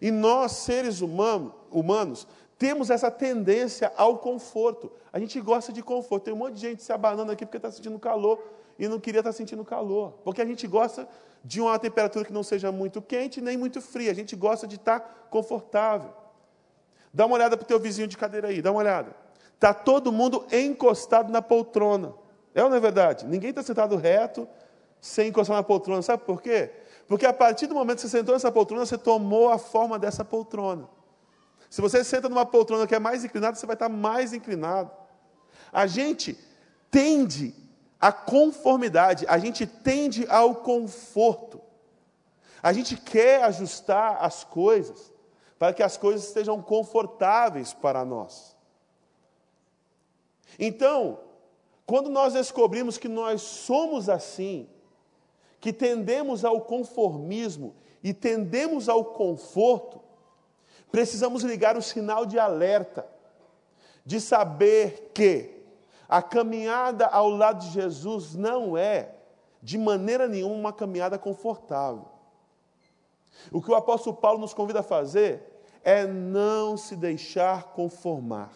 E 0.00 0.10
nós, 0.10 0.52
seres 0.52 1.00
humanos, 1.00 2.28
temos 2.56 2.88
essa 2.88 3.10
tendência 3.10 3.92
ao 3.96 4.18
conforto. 4.18 4.92
A 5.12 5.18
gente 5.18 5.40
gosta 5.40 5.72
de 5.72 5.82
conforto. 5.82 6.24
Tem 6.24 6.34
um 6.34 6.36
monte 6.36 6.54
de 6.54 6.60
gente 6.60 6.82
se 6.82 6.92
abanando 6.92 7.32
aqui 7.32 7.44
porque 7.44 7.56
está 7.56 7.72
sentindo 7.72 7.98
calor 7.98 8.40
e 8.78 8.86
não 8.86 9.00
queria 9.00 9.20
estar 9.20 9.30
tá 9.30 9.36
sentindo 9.36 9.64
calor. 9.64 10.12
Porque 10.22 10.40
a 10.40 10.46
gente 10.46 10.66
gosta 10.66 11.08
de 11.44 11.60
uma 11.60 11.78
temperatura 11.78 12.24
que 12.24 12.32
não 12.32 12.42
seja 12.42 12.70
muito 12.70 13.00
quente 13.00 13.40
nem 13.40 13.56
muito 13.56 13.80
fria. 13.80 14.10
A 14.10 14.14
gente 14.14 14.36
gosta 14.36 14.66
de 14.66 14.76
estar 14.76 15.00
tá 15.00 15.14
confortável. 15.30 16.12
Dá 17.12 17.26
uma 17.26 17.34
olhada 17.34 17.56
para 17.56 17.64
o 17.64 17.66
teu 17.66 17.80
vizinho 17.80 18.06
de 18.06 18.16
cadeira 18.16 18.48
aí, 18.48 18.62
dá 18.62 18.70
uma 18.70 18.80
olhada. 18.80 19.14
Está 19.54 19.74
todo 19.74 20.12
mundo 20.12 20.46
encostado 20.52 21.30
na 21.30 21.42
poltrona. 21.42 22.14
É 22.54 22.62
ou 22.62 22.70
não 22.70 22.76
é 22.76 22.80
verdade? 22.80 23.26
Ninguém 23.26 23.50
está 23.50 23.62
sentado 23.62 23.96
reto 23.96 24.48
sem 25.00 25.28
encostar 25.28 25.56
na 25.56 25.62
poltrona. 25.62 26.02
Sabe 26.02 26.24
por 26.24 26.40
quê? 26.40 26.70
Porque 27.06 27.26
a 27.26 27.32
partir 27.32 27.66
do 27.66 27.74
momento 27.74 27.96
que 27.96 28.02
você 28.02 28.08
sentou 28.08 28.34
nessa 28.34 28.52
poltrona, 28.52 28.86
você 28.86 28.96
tomou 28.96 29.50
a 29.50 29.58
forma 29.58 29.98
dessa 29.98 30.24
poltrona. 30.24 30.88
Se 31.68 31.80
você 31.80 32.04
senta 32.04 32.28
numa 32.28 32.46
poltrona 32.46 32.86
que 32.86 32.94
é 32.94 32.98
mais 32.98 33.24
inclinada, 33.24 33.56
você 33.56 33.66
vai 33.66 33.74
estar 33.74 33.88
mais 33.88 34.32
inclinado. 34.32 34.90
A 35.72 35.86
gente 35.86 36.38
tende 36.90 37.54
à 38.00 38.10
conformidade, 38.10 39.26
a 39.28 39.38
gente 39.38 39.66
tende 39.66 40.26
ao 40.28 40.56
conforto. 40.56 41.60
A 42.62 42.72
gente 42.72 42.96
quer 42.96 43.42
ajustar 43.44 44.24
as 44.24 44.42
coisas 44.42 45.12
para 45.58 45.74
que 45.74 45.82
as 45.82 45.98
coisas 45.98 46.26
estejam 46.26 46.62
confortáveis 46.62 47.74
para 47.74 48.04
nós. 48.04 48.56
Então, 50.58 51.20
quando 51.86 52.08
nós 52.08 52.32
descobrimos 52.32 52.96
que 52.96 53.08
nós 53.08 53.42
somos 53.42 54.08
assim, 54.08 54.68
que 55.60 55.72
tendemos 55.72 56.44
ao 56.44 56.62
conformismo 56.62 57.74
e 58.02 58.14
tendemos 58.14 58.88
ao 58.88 59.04
conforto, 59.04 60.00
precisamos 60.90 61.42
ligar 61.42 61.76
o 61.76 61.82
sinal 61.82 62.24
de 62.24 62.38
alerta, 62.38 63.06
de 64.04 64.20
saber 64.20 65.10
que 65.12 65.59
a 66.10 66.20
caminhada 66.20 67.06
ao 67.06 67.30
lado 67.30 67.60
de 67.60 67.70
Jesus 67.70 68.34
não 68.34 68.76
é, 68.76 69.14
de 69.62 69.78
maneira 69.78 70.26
nenhuma, 70.26 70.56
uma 70.56 70.72
caminhada 70.72 71.16
confortável. 71.16 72.04
O 73.52 73.62
que 73.62 73.70
o 73.70 73.76
apóstolo 73.76 74.16
Paulo 74.16 74.40
nos 74.40 74.52
convida 74.52 74.80
a 74.80 74.82
fazer 74.82 75.40
é 75.84 76.04
não 76.04 76.76
se 76.76 76.96
deixar 76.96 77.74
conformar, 77.74 78.50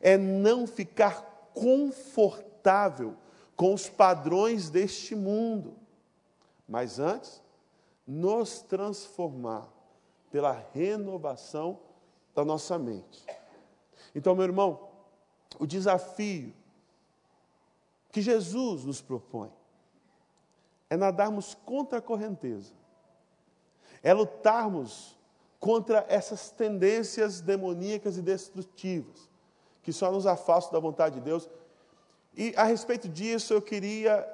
é 0.00 0.16
não 0.16 0.64
ficar 0.64 1.50
confortável 1.52 3.16
com 3.56 3.74
os 3.74 3.88
padrões 3.88 4.70
deste 4.70 5.16
mundo, 5.16 5.74
mas 6.68 7.00
antes, 7.00 7.42
nos 8.06 8.60
transformar 8.60 9.68
pela 10.30 10.52
renovação 10.72 11.80
da 12.32 12.44
nossa 12.44 12.78
mente. 12.78 13.26
Então, 14.14 14.36
meu 14.36 14.44
irmão, 14.44 14.93
o 15.58 15.66
desafio 15.66 16.52
que 18.10 18.20
Jesus 18.22 18.84
nos 18.84 19.00
propõe 19.00 19.50
é 20.88 20.96
nadarmos 20.96 21.54
contra 21.64 21.98
a 21.98 22.02
correnteza, 22.02 22.72
é 24.02 24.12
lutarmos 24.12 25.16
contra 25.58 26.04
essas 26.08 26.50
tendências 26.50 27.40
demoníacas 27.40 28.16
e 28.18 28.22
destrutivas 28.22 29.28
que 29.82 29.92
só 29.92 30.10
nos 30.10 30.26
afastam 30.26 30.72
da 30.72 30.80
vontade 30.80 31.16
de 31.16 31.20
Deus. 31.20 31.48
E 32.36 32.54
a 32.56 32.64
respeito 32.64 33.08
disso, 33.08 33.52
eu 33.52 33.62
queria 33.62 34.26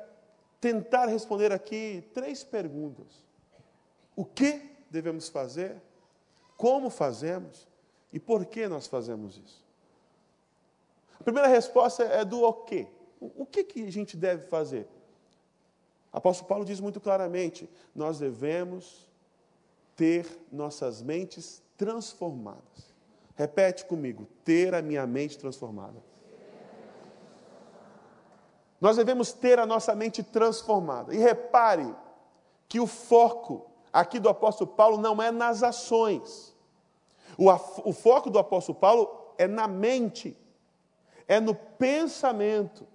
tentar 0.60 1.06
responder 1.06 1.52
aqui 1.52 2.08
três 2.14 2.44
perguntas: 2.44 3.06
o 4.14 4.24
que 4.24 4.70
devemos 4.90 5.28
fazer? 5.28 5.80
Como 6.56 6.90
fazemos? 6.90 7.68
E 8.12 8.18
por 8.18 8.44
que 8.44 8.68
nós 8.68 8.86
fazemos 8.86 9.38
isso? 9.38 9.69
A 11.20 11.22
primeira 11.22 11.48
resposta 11.48 12.02
é 12.02 12.24
do 12.24 12.42
o 12.42 12.52
quê. 12.52 12.88
O 13.20 13.44
que, 13.44 13.62
que 13.62 13.84
a 13.84 13.92
gente 13.92 14.16
deve 14.16 14.46
fazer? 14.46 14.88
Apóstolo 16.10 16.48
Paulo 16.48 16.64
diz 16.64 16.80
muito 16.80 16.98
claramente: 16.98 17.68
nós 17.94 18.18
devemos 18.18 19.06
ter 19.94 20.26
nossas 20.50 21.02
mentes 21.02 21.62
transformadas. 21.76 22.90
Repete 23.34 23.84
comigo: 23.84 24.26
ter 24.42 24.74
a 24.74 24.80
minha 24.80 25.06
mente 25.06 25.38
transformada. 25.38 26.02
Nós 28.80 28.96
devemos 28.96 29.30
ter 29.30 29.58
a 29.58 29.66
nossa 29.66 29.94
mente 29.94 30.22
transformada. 30.22 31.14
E 31.14 31.18
repare 31.18 31.94
que 32.66 32.80
o 32.80 32.86
foco 32.86 33.70
aqui 33.92 34.18
do 34.18 34.30
apóstolo 34.30 34.70
Paulo 34.70 34.96
não 34.96 35.22
é 35.22 35.30
nas 35.30 35.62
ações. 35.62 36.56
O, 37.36 37.50
o 37.84 37.92
foco 37.92 38.30
do 38.30 38.38
apóstolo 38.38 38.78
Paulo 38.78 39.34
é 39.36 39.46
na 39.46 39.68
mente 39.68 40.34
é 41.30 41.38
no 41.38 41.54
pensamento. 41.54 42.88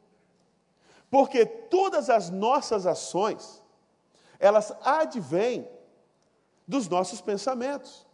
Porque 1.10 1.46
todas 1.46 2.10
as 2.10 2.30
nossas 2.30 2.86
ações, 2.86 3.64
elas 4.38 4.76
advêm 4.84 5.66
dos 6.68 6.90
nossos 6.90 7.22
pensamentos. 7.22 8.06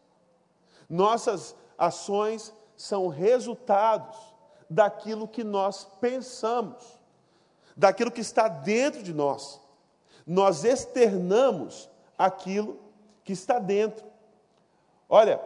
Nossas 0.87 1.55
ações 1.75 2.53
são 2.77 3.07
resultados 3.07 4.15
daquilo 4.69 5.27
que 5.27 5.43
nós 5.43 5.85
pensamos, 5.99 6.99
daquilo 7.75 8.11
que 8.11 8.21
está 8.21 8.47
dentro 8.47 9.01
de 9.01 9.15
nós. 9.15 9.59
Nós 10.23 10.63
externamos 10.63 11.89
aquilo 12.15 12.79
que 13.23 13.33
está 13.33 13.57
dentro. 13.57 14.05
Olha, 15.09 15.41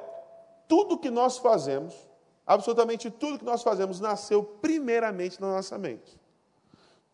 tudo 0.67 0.99
que 0.99 1.09
nós 1.09 1.37
fazemos 1.37 1.95
Absolutamente 2.45 3.09
tudo 3.09 3.39
que 3.39 3.45
nós 3.45 3.63
fazemos 3.63 3.99
nasceu 3.99 4.43
primeiramente 4.43 5.41
na 5.41 5.47
nossa 5.47 5.77
mente. 5.77 6.19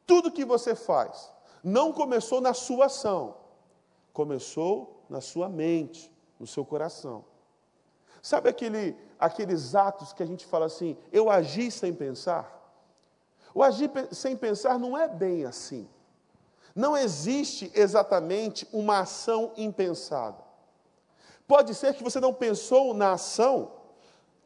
Tudo 0.06 0.32
que 0.32 0.44
você 0.44 0.76
faz 0.76 1.32
não 1.64 1.94
começou 1.94 2.42
na 2.42 2.54
sua 2.54 2.88
ação, 2.88 3.38
começou 4.12 5.04
na 5.10 5.22
sua 5.22 5.48
mente, 5.48 6.12
no 6.40 6.48
seu 6.48 6.66
coração. 6.66 7.24
Sabe 8.22 8.50
aquele, 8.50 8.96
aqueles 9.20 9.74
atos 9.74 10.14
que 10.14 10.22
a 10.22 10.26
gente 10.26 10.46
fala 10.46 10.66
assim, 10.66 10.98
eu 11.12 11.30
agi 11.30 11.72
sem 11.72 11.94
pensar? 11.94 12.60
O 13.54 13.64
agir 13.64 13.90
sem 14.12 14.36
pensar 14.36 14.80
não 14.80 14.98
é 14.98 15.08
bem 15.08 15.46
assim. 15.46 15.88
Não 16.76 16.96
existe 16.96 17.72
exatamente 17.76 18.68
uma 18.72 19.00
ação 19.00 19.52
impensada. 19.58 20.42
Pode 21.48 21.76
ser 21.76 21.94
que 21.94 22.04
você 22.04 22.20
não 22.20 22.34
pensou 22.34 22.94
na 22.94 23.14
ação, 23.14 23.74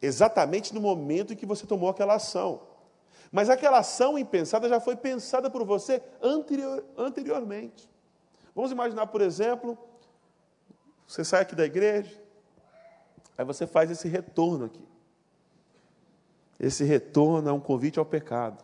exatamente 0.06 0.74
no 0.74 0.82
momento 0.82 1.34
em 1.34 1.36
que 1.36 1.46
você 1.46 1.66
tomou 1.66 1.90
aquela 1.90 2.16
ação. 2.16 2.62
Mas 3.32 3.50
aquela 3.50 3.80
ação 3.80 4.18
impensada 4.18 4.70
já 4.70 4.80
foi 4.80 4.96
pensada 4.96 5.50
por 5.50 5.66
você 5.66 6.02
anterior, 6.22 6.86
anteriormente. 6.98 7.90
Vamos 8.56 8.72
imaginar, 8.72 9.08
por 9.08 9.22
exemplo, 9.22 9.78
você 11.08 11.24
sai 11.24 11.42
aqui 11.42 11.56
da 11.56 11.66
igreja, 11.66 12.18
aí 13.38 13.44
você 13.44 13.68
faz 13.68 13.92
esse 13.92 14.08
retorno 14.08 14.66
aqui. 14.66 14.86
Esse 16.60 16.84
retorno 16.84 17.50
é 17.50 17.52
um 17.52 17.60
convite 17.60 18.00
ao 18.00 18.06
pecado. 18.06 18.64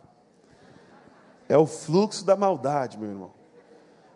É 1.48 1.56
o 1.58 1.66
fluxo 1.66 2.24
da 2.24 2.34
maldade, 2.34 2.98
meu 2.98 3.10
irmão. 3.10 3.42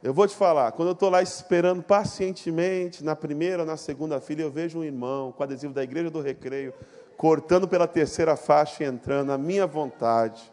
Eu 0.02 0.14
vou 0.14 0.26
te 0.26 0.34
falar, 0.34 0.72
quando 0.72 0.88
eu 0.88 0.92
estou 0.92 1.10
lá 1.10 1.20
esperando 1.20 1.82
pacientemente, 1.82 3.02
na 3.02 3.16
primeira 3.16 3.62
ou 3.62 3.66
na 3.66 3.76
segunda 3.76 4.20
fila, 4.20 4.42
eu 4.42 4.50
vejo 4.50 4.78
um 4.78 4.84
irmão 4.84 5.32
com 5.32 5.42
adesivo 5.42 5.74
da 5.74 5.82
igreja 5.82 6.10
do 6.10 6.20
recreio, 6.20 6.72
cortando 7.16 7.66
pela 7.66 7.88
terceira 7.88 8.36
faixa 8.36 8.84
e 8.84 8.86
entrando, 8.86 9.32
a 9.32 9.38
minha 9.38 9.66
vontade 9.66 10.52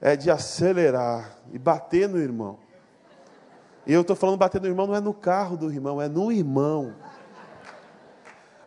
é 0.00 0.16
de 0.16 0.30
acelerar 0.30 1.38
e 1.52 1.58
bater 1.58 2.08
no 2.08 2.18
irmão. 2.18 2.58
E 3.86 3.92
eu 3.92 4.00
estou 4.00 4.16
falando 4.16 4.38
bater 4.38 4.60
no 4.60 4.66
irmão, 4.66 4.86
não 4.86 4.94
é 4.94 5.00
no 5.00 5.14
carro 5.14 5.56
do 5.56 5.70
irmão, 5.70 6.00
é 6.00 6.08
no 6.08 6.32
irmão. 6.32 6.94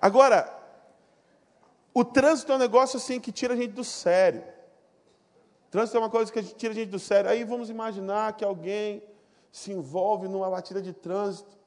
Agora, 0.01 0.53
o 1.93 2.05
trânsito 2.05 2.51
é 2.51 2.55
um 2.55 2.59
negócio 2.59 2.97
assim 2.97 3.19
que 3.19 3.31
tira 3.31 3.53
a 3.53 3.57
gente 3.57 3.73
do 3.73 3.83
sério. 3.83 4.43
O 5.67 5.71
trânsito 5.71 5.97
é 5.97 5.99
uma 5.99 6.09
coisa 6.09 6.31
que 6.31 6.41
tira 6.43 6.71
a 6.71 6.75
gente 6.75 6.89
do 6.89 6.99
sério. 6.99 7.29
Aí 7.29 7.43
vamos 7.43 7.69
imaginar 7.69 8.33
que 8.33 8.45
alguém 8.45 9.03
se 9.51 9.71
envolve 9.71 10.27
numa 10.27 10.49
batida 10.49 10.81
de 10.81 10.93
trânsito 10.93 11.57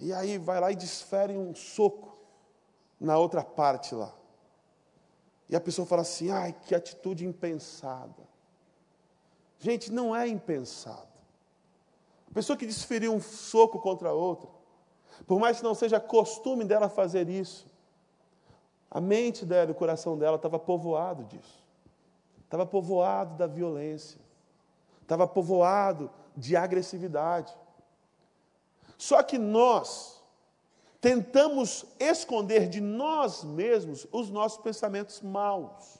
e 0.00 0.12
aí 0.12 0.36
vai 0.36 0.60
lá 0.60 0.72
e 0.72 0.74
desfere 0.74 1.36
um 1.36 1.54
soco 1.54 2.18
na 3.00 3.16
outra 3.16 3.44
parte 3.44 3.94
lá. 3.94 4.12
E 5.52 5.56
a 5.56 5.60
pessoa 5.60 5.84
fala 5.84 6.00
assim: 6.00 6.30
ai, 6.30 6.56
que 6.62 6.74
atitude 6.74 7.26
impensada. 7.26 8.26
Gente, 9.58 9.92
não 9.92 10.16
é 10.16 10.26
impensado. 10.26 11.12
A 12.30 12.32
pessoa 12.32 12.56
que 12.56 12.64
desferiu 12.64 13.12
um 13.12 13.20
soco 13.20 13.78
contra 13.78 14.08
a 14.08 14.12
outra, 14.14 14.48
por 15.26 15.38
mais 15.38 15.58
que 15.58 15.62
não 15.62 15.74
seja 15.74 16.00
costume 16.00 16.64
dela 16.64 16.88
fazer 16.88 17.28
isso, 17.28 17.66
a 18.90 18.98
mente 18.98 19.44
dela 19.44 19.70
o 19.70 19.74
coração 19.74 20.16
dela 20.16 20.36
estava 20.36 20.58
povoado 20.58 21.22
disso. 21.24 21.62
Estava 22.44 22.64
povoado 22.64 23.36
da 23.36 23.46
violência. 23.46 24.18
Estava 25.02 25.28
povoado 25.28 26.10
de 26.34 26.56
agressividade. 26.56 27.54
Só 28.96 29.22
que 29.22 29.36
nós, 29.36 30.21
tentamos 31.02 31.84
esconder 31.98 32.68
de 32.68 32.80
nós 32.80 33.42
mesmos 33.42 34.06
os 34.12 34.30
nossos 34.30 34.62
pensamentos 34.62 35.20
maus, 35.20 35.98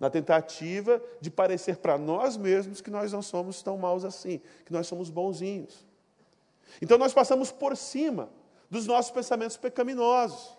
na 0.00 0.08
tentativa 0.08 1.02
de 1.20 1.30
parecer 1.30 1.76
para 1.76 1.98
nós 1.98 2.34
mesmos 2.34 2.80
que 2.80 2.90
nós 2.90 3.12
não 3.12 3.20
somos 3.20 3.62
tão 3.62 3.76
maus 3.76 4.06
assim, 4.06 4.40
que 4.64 4.72
nós 4.72 4.86
somos 4.86 5.10
bonzinhos. 5.10 5.86
Então 6.80 6.96
nós 6.96 7.12
passamos 7.12 7.52
por 7.52 7.76
cima 7.76 8.30
dos 8.70 8.86
nossos 8.86 9.10
pensamentos 9.10 9.58
pecaminosos. 9.58 10.56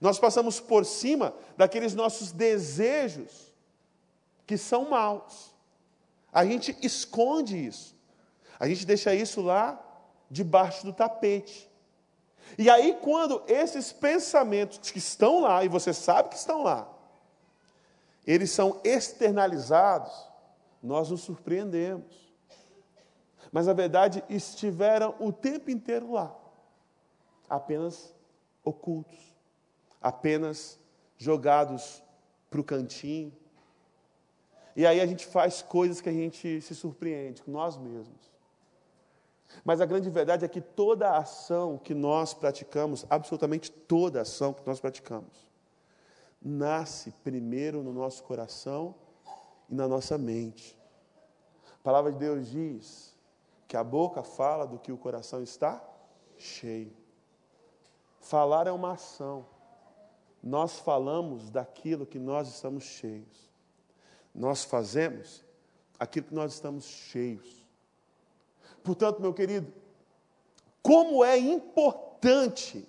Nós 0.00 0.18
passamos 0.18 0.60
por 0.60 0.84
cima 0.86 1.34
daqueles 1.56 1.92
nossos 1.92 2.30
desejos 2.30 3.52
que 4.46 4.56
são 4.56 4.88
maus. 4.88 5.54
A 6.32 6.44
gente 6.44 6.76
esconde 6.82 7.56
isso. 7.56 7.96
A 8.60 8.68
gente 8.68 8.86
deixa 8.86 9.12
isso 9.12 9.42
lá 9.42 9.80
debaixo 10.30 10.86
do 10.86 10.92
tapete. 10.92 11.69
E 12.58 12.68
aí, 12.68 12.98
quando 13.00 13.42
esses 13.46 13.92
pensamentos 13.92 14.90
que 14.90 14.98
estão 14.98 15.40
lá, 15.40 15.64
e 15.64 15.68
você 15.68 15.92
sabe 15.92 16.30
que 16.30 16.36
estão 16.36 16.62
lá, 16.62 16.88
eles 18.26 18.50
são 18.50 18.80
externalizados, 18.84 20.12
nós 20.82 21.10
nos 21.10 21.22
surpreendemos. 21.22 22.30
Mas, 23.52 23.66
na 23.66 23.72
verdade, 23.72 24.22
estiveram 24.28 25.14
o 25.18 25.32
tempo 25.32 25.70
inteiro 25.70 26.12
lá, 26.12 26.34
apenas 27.48 28.14
ocultos, 28.64 29.18
apenas 30.00 30.78
jogados 31.16 32.02
para 32.48 32.60
o 32.60 32.64
cantinho. 32.64 33.32
E 34.76 34.86
aí 34.86 35.00
a 35.00 35.06
gente 35.06 35.26
faz 35.26 35.62
coisas 35.62 36.00
que 36.00 36.08
a 36.08 36.12
gente 36.12 36.60
se 36.60 36.74
surpreende 36.74 37.42
com 37.42 37.50
nós 37.50 37.76
mesmos. 37.76 38.29
Mas 39.64 39.80
a 39.80 39.86
grande 39.86 40.08
verdade 40.08 40.44
é 40.44 40.48
que 40.48 40.60
toda 40.60 41.16
ação 41.16 41.78
que 41.78 41.94
nós 41.94 42.32
praticamos, 42.32 43.04
absolutamente 43.10 43.70
toda 43.70 44.22
ação 44.22 44.52
que 44.52 44.66
nós 44.66 44.80
praticamos, 44.80 45.48
nasce 46.40 47.10
primeiro 47.22 47.82
no 47.82 47.92
nosso 47.92 48.22
coração 48.24 48.94
e 49.68 49.74
na 49.74 49.86
nossa 49.86 50.16
mente. 50.16 50.78
A 51.74 51.82
palavra 51.82 52.12
de 52.12 52.18
Deus 52.18 52.48
diz 52.48 53.16
que 53.66 53.76
a 53.76 53.84
boca 53.84 54.22
fala 54.22 54.66
do 54.66 54.78
que 54.78 54.92
o 54.92 54.98
coração 54.98 55.42
está 55.42 55.82
cheio. 56.36 56.92
Falar 58.20 58.66
é 58.66 58.72
uma 58.72 58.92
ação. 58.92 59.46
Nós 60.42 60.78
falamos 60.78 61.50
daquilo 61.50 62.06
que 62.06 62.18
nós 62.18 62.48
estamos 62.48 62.84
cheios. 62.84 63.50
Nós 64.34 64.64
fazemos 64.64 65.44
aquilo 65.98 66.26
que 66.26 66.34
nós 66.34 66.54
estamos 66.54 66.84
cheios. 66.84 67.59
Portanto, 68.82 69.20
meu 69.20 69.34
querido, 69.34 69.72
como 70.82 71.24
é 71.24 71.36
importante 71.38 72.86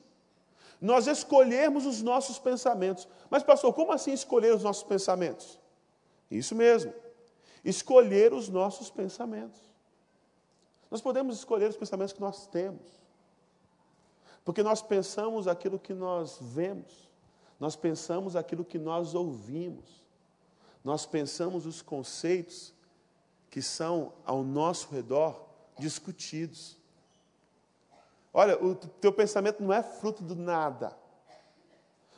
nós 0.82 1.06
escolhermos 1.06 1.86
os 1.86 2.02
nossos 2.02 2.40
pensamentos. 2.40 3.08
Mas, 3.30 3.44
pastor, 3.44 3.72
como 3.72 3.92
assim 3.92 4.12
escolher 4.12 4.56
os 4.56 4.64
nossos 4.64 4.82
pensamentos? 4.82 5.60
Isso 6.30 6.56
mesmo, 6.56 6.92
escolher 7.64 8.34
os 8.34 8.50
nossos 8.50 8.90
pensamentos. 8.90 9.62
Nós 10.90 11.00
podemos 11.00 11.38
escolher 11.38 11.70
os 11.70 11.78
pensamentos 11.78 12.14
que 12.14 12.20
nós 12.20 12.48
temos, 12.48 12.82
porque 14.44 14.64
nós 14.64 14.82
pensamos 14.82 15.48
aquilo 15.48 15.78
que 15.78 15.94
nós 15.94 16.40
vemos, 16.42 17.10
nós 17.60 17.76
pensamos 17.76 18.36
aquilo 18.36 18.66
que 18.66 18.80
nós 18.80 19.14
ouvimos, 19.14 20.04
nós 20.84 21.06
pensamos 21.06 21.68
os 21.68 21.82
conceitos 21.82 22.74
que 23.52 23.62
são 23.62 24.14
ao 24.26 24.44
nosso 24.44 24.90
redor 24.90 25.51
discutidos. 25.82 26.78
Olha, 28.34 28.64
o 28.64 28.76
teu 28.76 29.12
pensamento 29.12 29.62
não 29.62 29.74
é 29.74 29.84
fruto 29.84 30.24
do 30.24 30.36
nada. 30.36 30.96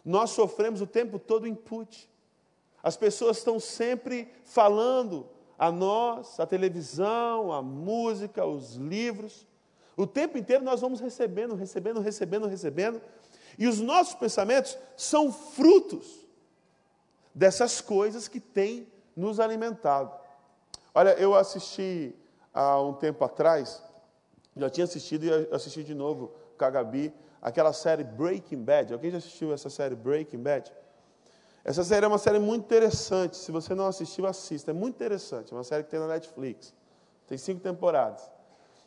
Nós 0.05 0.31
sofremos 0.31 0.81
o 0.81 0.87
tempo 0.87 1.17
todo 1.17 1.47
input. 1.47 2.09
As 2.83 2.97
pessoas 2.97 3.37
estão 3.37 3.59
sempre 3.59 4.31
falando 4.43 5.27
a 5.57 5.71
nós, 5.71 6.39
a 6.39 6.45
televisão, 6.45 7.51
a 7.51 7.61
música, 7.61 8.45
os 8.45 8.75
livros. 8.75 9.47
O 9.95 10.05
tempo 10.05 10.37
inteiro 10.37 10.63
nós 10.63 10.81
vamos 10.81 10.99
recebendo, 10.99 11.55
recebendo, 11.55 12.01
recebendo, 12.01 12.47
recebendo. 12.47 13.01
E 13.57 13.65
os 13.65 13.79
nossos 13.79 14.13
pensamentos 14.13 14.77
são 14.97 15.31
frutos 15.31 16.27
dessas 17.33 17.79
coisas 17.79 18.27
que 18.27 18.39
têm 18.39 18.87
nos 19.15 19.39
alimentado. 19.39 20.11
Olha, 20.93 21.11
eu 21.11 21.33
assisti 21.33 22.13
há 22.53 22.79
um 22.79 22.93
tempo 22.93 23.23
atrás, 23.23 23.83
já 24.55 24.69
tinha 24.69 24.83
assistido 24.83 25.25
e 25.25 25.49
assisti 25.53 25.83
de 25.83 25.95
novo 25.95 26.31
com 26.57 26.65
a 26.65 26.69
Gabi, 26.69 27.13
aquela 27.41 27.73
série 27.73 28.03
Breaking 28.03 28.63
Bad. 28.63 28.93
Alguém 28.93 29.11
já 29.11 29.17
assistiu 29.17 29.51
essa 29.51 29.69
série 29.69 29.95
Breaking 29.95 30.39
Bad? 30.41 30.71
Essa 31.65 31.83
série 31.83 32.05
é 32.05 32.07
uma 32.07 32.17
série 32.17 32.39
muito 32.39 32.65
interessante. 32.65 33.37
Se 33.37 33.51
você 33.51 33.73
não 33.73 33.87
assistiu, 33.87 34.27
assista. 34.27 34.71
É 34.71 34.73
muito 34.73 34.95
interessante. 34.95 35.53
É 35.53 35.55
uma 35.55 35.63
série 35.63 35.83
que 35.83 35.89
tem 35.89 35.99
na 35.99 36.07
Netflix. 36.07 36.73
Tem 37.25 37.37
cinco 37.37 37.61
temporadas. 37.61 38.29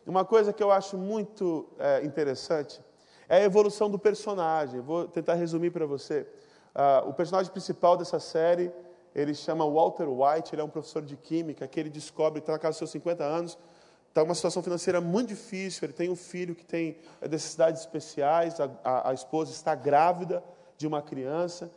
Uma 0.06 0.24
coisa 0.24 0.52
que 0.52 0.62
eu 0.62 0.70
acho 0.70 0.96
muito 0.96 1.68
é, 1.78 2.04
interessante 2.04 2.80
é 3.28 3.38
a 3.38 3.42
evolução 3.42 3.90
do 3.90 3.98
personagem. 3.98 4.80
Vou 4.80 5.08
tentar 5.08 5.34
resumir 5.34 5.70
para 5.70 5.86
você. 5.86 6.26
Uh, 6.74 7.08
o 7.08 7.14
personagem 7.14 7.50
principal 7.50 7.96
dessa 7.96 8.20
série 8.20 8.70
ele 9.16 9.34
chama 9.34 9.64
Walter 9.64 10.06
White, 10.06 10.54
ele 10.54 10.60
é 10.60 10.64
um 10.64 10.68
professor 10.68 11.00
de 11.00 11.16
química, 11.16 11.66
que 11.66 11.80
ele 11.80 11.88
descobre, 11.88 12.38
está 12.40 12.52
na 12.52 12.58
casa 12.58 12.72
dos 12.72 12.78
seus 12.78 12.90
50 12.90 13.24
anos, 13.24 13.58
está 14.08 14.22
numa 14.22 14.34
situação 14.34 14.62
financeira 14.62 15.00
muito 15.00 15.30
difícil, 15.30 15.86
ele 15.86 15.94
tem 15.94 16.10
um 16.10 16.16
filho 16.16 16.54
que 16.54 16.66
tem 16.66 16.98
necessidades 17.22 17.80
especiais, 17.80 18.60
a, 18.60 18.70
a, 18.84 19.10
a 19.10 19.14
esposa 19.14 19.52
está 19.52 19.74
grávida 19.74 20.44
de 20.76 20.86
uma 20.86 21.00
criança, 21.00 21.72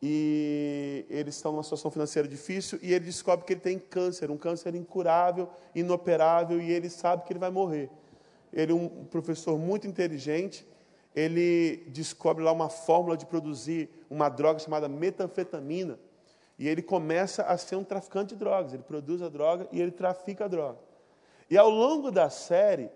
e 0.00 1.04
eles 1.10 1.34
estão 1.34 1.50
numa 1.50 1.64
situação 1.64 1.90
financeira 1.90 2.28
difícil, 2.28 2.78
e 2.80 2.92
ele 2.94 3.06
descobre 3.06 3.44
que 3.44 3.54
ele 3.54 3.60
tem 3.60 3.76
câncer, 3.76 4.30
um 4.30 4.36
câncer 4.36 4.72
incurável, 4.76 5.48
inoperável, 5.74 6.60
e 6.60 6.70
ele 6.70 6.88
sabe 6.88 7.24
que 7.24 7.32
ele 7.32 7.40
vai 7.40 7.50
morrer. 7.50 7.90
Ele 8.52 8.70
é 8.70 8.74
um 8.74 9.04
professor 9.06 9.58
muito 9.58 9.84
inteligente, 9.88 10.64
ele 11.12 11.88
descobre 11.88 12.44
lá 12.44 12.52
uma 12.52 12.68
fórmula 12.68 13.16
de 13.16 13.26
produzir 13.26 13.90
uma 14.08 14.28
droga 14.28 14.60
chamada 14.60 14.88
metanfetamina, 14.88 15.98
e 16.58 16.68
ele 16.68 16.82
começa 16.82 17.42
a 17.42 17.56
ser 17.58 17.76
um 17.76 17.84
traficante 17.84 18.34
de 18.34 18.36
drogas. 18.36 18.72
Ele 18.72 18.82
produz 18.82 19.20
a 19.22 19.28
droga 19.28 19.68
e 19.72 19.80
ele 19.80 19.90
trafica 19.90 20.44
a 20.44 20.48
droga. 20.48 20.78
E 21.50 21.58
ao 21.58 21.68
longo 21.68 22.10
da 22.10 22.30
série, 22.30 22.90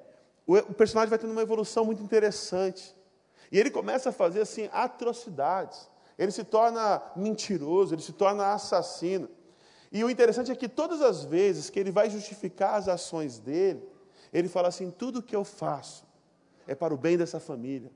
o 0.47 0.73
personagem 0.73 1.11
vai 1.11 1.19
tendo 1.19 1.33
uma 1.33 1.43
evolução 1.43 1.85
muito 1.85 2.03
interessante. 2.03 2.97
E 3.51 3.59
ele 3.59 3.71
começa 3.71 4.11
a 4.11 4.13
fazer 4.13 4.43
assim 4.43 4.69
atrocidades. 4.73 5.91
Ele 6.19 6.31
se 6.31 6.45
torna 6.45 7.03
mentiroso, 7.17 7.95
ele 7.95 8.03
se 8.03 8.13
torna 8.13 8.53
assassino. 8.53 9.29
E 9.91 10.05
o 10.05 10.11
interessante 10.11 10.51
é 10.51 10.55
que 10.55 10.69
todas 10.69 11.01
as 11.01 11.25
vezes 11.25 11.71
que 11.71 11.79
ele 11.79 11.91
vai 11.91 12.11
justificar 12.11 12.75
as 12.75 12.89
ações 12.89 13.39
dele, 13.39 13.83
ele 14.33 14.49
fala 14.49 14.69
assim: 14.69 14.91
tudo 14.91 15.23
que 15.23 15.35
eu 15.35 15.45
faço 15.45 16.07
é 16.67 16.75
para 16.75 16.93
o 16.93 16.97
bem 16.97 17.17
dessa 17.17 17.41
família. 17.41 17.91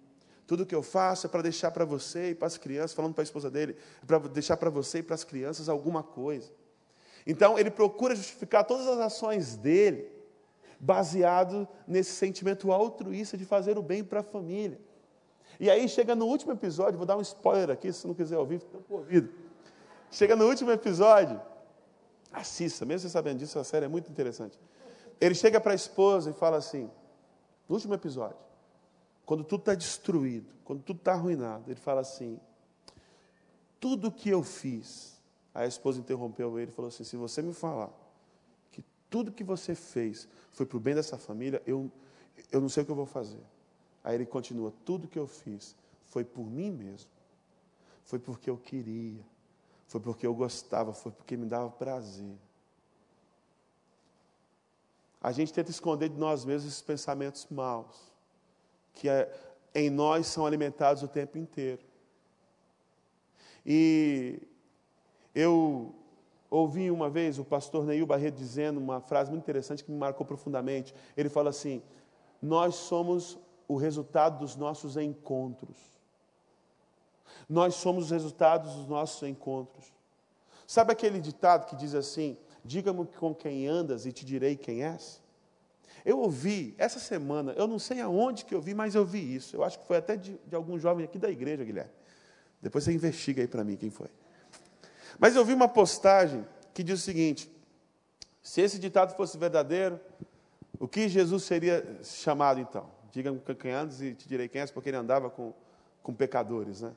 Tudo 0.53 0.67
que 0.67 0.75
eu 0.75 0.83
faço 0.83 1.27
é 1.27 1.31
para 1.31 1.41
deixar 1.41 1.71
para 1.71 1.83
você 1.83 2.33
e 2.33 2.35
para 2.35 2.47
as 2.47 2.59
crianças, 2.59 2.93
falando 2.93 3.15
para 3.15 3.23
a 3.23 3.25
esposa 3.25 3.51
dele, 3.51 3.75
é 4.03 4.05
para 4.05 4.19
deixar 4.19 4.55
para 4.59 4.69
você 4.69 4.99
e 4.99 5.03
para 5.03 5.15
as 5.15 5.25
crianças 5.25 5.67
alguma 5.67 6.03
coisa. 6.03 6.53
Então, 7.27 7.59
ele 7.59 7.71
procura 7.71 8.15
justificar 8.15 8.62
todas 8.67 8.87
as 8.87 8.99
ações 8.99 9.57
dele, 9.57 10.12
baseado 10.79 11.67
nesse 11.88 12.12
sentimento 12.12 12.71
altruísta 12.71 13.35
de 13.38 13.47
fazer 13.47 13.79
o 13.79 13.83
bem 13.83 14.05
para 14.05 14.21
a 14.21 14.23
família. 14.23 14.79
E 15.59 15.71
aí, 15.71 15.88
chega 15.88 16.15
no 16.15 16.27
último 16.27 16.53
episódio, 16.53 16.99
vou 16.99 17.07
dar 17.07 17.17
um 17.17 17.23
spoiler 17.23 17.71
aqui, 17.71 17.91
se 17.91 18.07
não 18.07 18.12
quiser 18.12 18.37
ouvir, 18.37 18.59
fica 18.59 18.77
por 18.77 18.97
ouvido. 18.97 19.31
Chega 20.11 20.37
no 20.37 20.47
último 20.47 20.71
episódio, 20.71 21.41
assista, 22.31 22.85
mesmo 22.85 23.09
você 23.09 23.11
sabendo 23.11 23.38
disso, 23.38 23.59
a 23.59 23.65
série 23.65 23.87
é 23.87 23.88
muito 23.88 24.11
interessante. 24.11 24.61
Ele 25.19 25.35
chega 25.35 25.59
para 25.59 25.73
a 25.73 25.75
esposa 25.75 26.29
e 26.29 26.35
fala 26.35 26.59
assim, 26.59 26.91
no 27.67 27.75
último 27.75 27.95
episódio, 27.95 28.52
quando 29.33 29.45
tudo 29.45 29.61
está 29.61 29.75
destruído, 29.75 30.53
quando 30.62 30.83
tudo 30.83 30.99
está 30.99 31.14
arruinado, 31.14 31.71
ele 31.71 31.81
fala 31.81 32.03
assim: 32.03 32.38
tudo 33.81 34.12
que 34.12 34.29
eu 34.29 34.42
fiz. 34.42 35.18
Aí 35.55 35.64
a 35.64 35.66
esposa 35.66 35.99
interrompeu 35.99 36.59
ele 36.59 36.71
e 36.71 36.75
falou 36.75 36.90
assim: 36.90 37.03
se 37.03 37.16
você 37.16 37.40
me 37.40 37.55
falar 37.55 37.88
que 38.71 38.85
tudo 39.09 39.33
que 39.33 39.42
você 39.42 39.75
fez 39.75 40.29
foi 40.53 40.66
para 40.66 40.77
o 40.77 40.81
bem 40.81 40.95
dessa 40.95 41.16
família, 41.16 41.62
eu, 41.66 41.90
eu 42.51 42.61
não 42.61 42.68
sei 42.68 42.83
o 42.83 42.85
que 42.85 42.92
eu 42.92 42.95
vou 42.95 43.07
fazer. 43.07 43.40
Aí 44.05 44.16
ele 44.16 44.27
continua: 44.27 44.71
tudo 44.85 45.09
que 45.09 45.18
eu 45.18 45.27
fiz 45.27 45.75
foi 46.09 46.25
por 46.25 46.45
mim 46.45 46.71
mesmo, 46.71 47.09
foi 48.05 48.18
porque 48.18 48.51
eu 48.51 48.59
queria, 48.59 49.25
foi 49.87 49.99
porque 49.99 50.27
eu 50.27 50.35
gostava, 50.35 50.92
foi 50.92 51.11
porque 51.11 51.38
me 51.38 51.47
dava 51.47 51.71
prazer. 51.71 52.37
A 55.23 55.33
gente 55.33 55.55
tenta 55.55 55.71
esconder 55.71 56.11
de 56.11 56.18
nós 56.18 56.45
mesmos 56.45 56.71
esses 56.71 56.83
pensamentos 56.83 57.47
maus 57.51 58.12
que 58.92 59.09
é, 59.09 59.33
em 59.74 59.90
nós 59.90 60.26
são 60.26 60.44
alimentados 60.46 61.02
o 61.02 61.09
tempo 61.09 61.38
inteiro. 61.38 61.83
E 63.64 64.40
eu 65.35 65.94
ouvi 66.50 66.90
uma 66.90 67.09
vez 67.09 67.38
o 67.38 67.44
pastor 67.44 67.85
Neil 67.85 68.07
Barreto 68.07 68.37
dizendo 68.37 68.78
uma 68.78 69.00
frase 69.00 69.31
muito 69.31 69.42
interessante 69.42 69.83
que 69.83 69.90
me 69.90 69.96
marcou 69.96 70.26
profundamente. 70.26 70.94
Ele 71.16 71.28
fala 71.28 71.50
assim: 71.50 71.83
Nós 72.40 72.74
somos 72.74 73.38
o 73.66 73.76
resultado 73.76 74.38
dos 74.38 74.57
nossos 74.57 74.96
encontros. 74.96 75.76
Nós 77.48 77.74
somos 77.74 78.05
os 78.05 78.11
resultados 78.11 78.74
dos 78.74 78.87
nossos 78.87 79.22
encontros. 79.26 79.92
Sabe 80.66 80.92
aquele 80.92 81.20
ditado 81.20 81.66
que 81.66 81.76
diz 81.76 81.94
assim: 81.94 82.37
Diga-me 82.64 83.07
com 83.07 83.35
quem 83.35 83.66
andas 83.66 84.05
e 84.05 84.12
te 84.12 84.24
direi 84.24 84.57
quem 84.57 84.85
és? 84.85 85.22
Eu 86.05 86.19
ouvi 86.19 86.75
essa 86.79 86.99
semana, 86.99 87.53
eu 87.53 87.67
não 87.67 87.79
sei 87.79 88.01
aonde 88.01 88.45
que 88.45 88.55
eu 88.55 88.61
vi, 88.61 88.75
mas 88.75 88.95
eu 88.95 89.05
vi 89.05 89.35
isso. 89.35 89.55
Eu 89.55 89.62
acho 89.62 89.79
que 89.79 89.87
foi 89.87 89.99
até 89.99 90.17
de, 90.17 90.38
de 90.47 90.55
algum 90.55 90.79
jovem 90.79 91.05
aqui 91.05 91.19
da 91.19 91.31
igreja, 91.31 91.65
Guilherme. 91.65 91.93
Depois 92.61 92.85
você 92.85 92.93
investiga 92.93 93.43
aí 93.43 93.49
para 93.49 93.62
mim 93.62 93.77
quem 93.77 93.91
foi. 93.91 94.09
Mas 95.19 95.37
eu 95.37 95.45
vi 95.45 95.53
uma 95.53 95.69
postagem 95.69 96.47
que 96.75 96.83
diz 96.83 97.01
o 97.01 97.03
seguinte: 97.03 97.51
se 98.43 98.61
esse 98.61 98.79
ditado 98.79 99.15
fosse 99.15 99.38
verdadeiro, 99.38 100.01
o 100.79 100.88
que 100.88 101.09
Jesus 101.09 101.45
seria 101.45 102.01
chamado 102.03 102.61
então? 102.61 102.91
Diga-me 103.11 103.41
quem 103.59 103.73
antes 103.73 104.01
e 104.01 104.15
te 104.15 104.27
direi 104.27 104.49
quem 104.49 104.61
é, 104.62 104.67
porque 104.67 104.88
ele 104.88 104.97
andava 104.97 105.29
com, 105.31 105.53
com 106.03 106.15
pecadores, 106.15 106.81
né? 106.81 106.93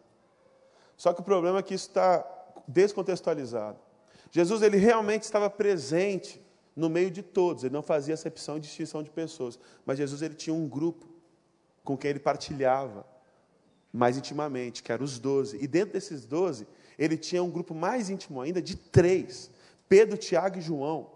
Só 0.98 1.14
que 1.14 1.22
o 1.22 1.24
problema 1.24 1.60
é 1.60 1.64
que 1.64 1.74
isso 1.74 1.90
está 1.90 2.26
descontextualizado. 2.68 3.78
Jesus 4.32 4.62
ele 4.62 4.78
realmente 4.78 5.24
estava 5.24 5.50
presente 5.50 6.42
no 6.76 6.90
meio 6.90 7.10
de 7.10 7.22
todos, 7.22 7.64
ele 7.64 7.74
não 7.74 7.82
fazia 7.82 8.14
acepção 8.14 8.58
e 8.58 8.60
distinção 8.60 9.02
de 9.02 9.10
pessoas, 9.10 9.58
mas 9.86 9.98
Jesus 9.98 10.22
ele 10.22 10.36
tinha 10.36 10.54
um 10.54 10.68
grupo 10.68 11.08
com 11.84 11.96
quem 11.96 12.10
ele 12.10 12.20
partilhava 12.20 13.06
mais 13.94 14.18
intimamente, 14.18 14.84
que 14.84 14.92
eram 14.92 15.06
os 15.06 15.18
doze. 15.18 15.58
E 15.62 15.68
dentro 15.68 15.94
desses 15.94 16.26
doze, 16.26 16.68
ele 17.00 17.18
tinha 17.18 17.42
um 17.42 17.50
grupo 17.50 17.74
mais 17.74 18.10
íntimo 18.10 18.42
ainda 18.42 18.62
de 18.62 18.76
três: 18.76 19.50
Pedro, 19.88 20.18
Tiago 20.18 20.58
e 20.58 20.62
João, 20.62 21.10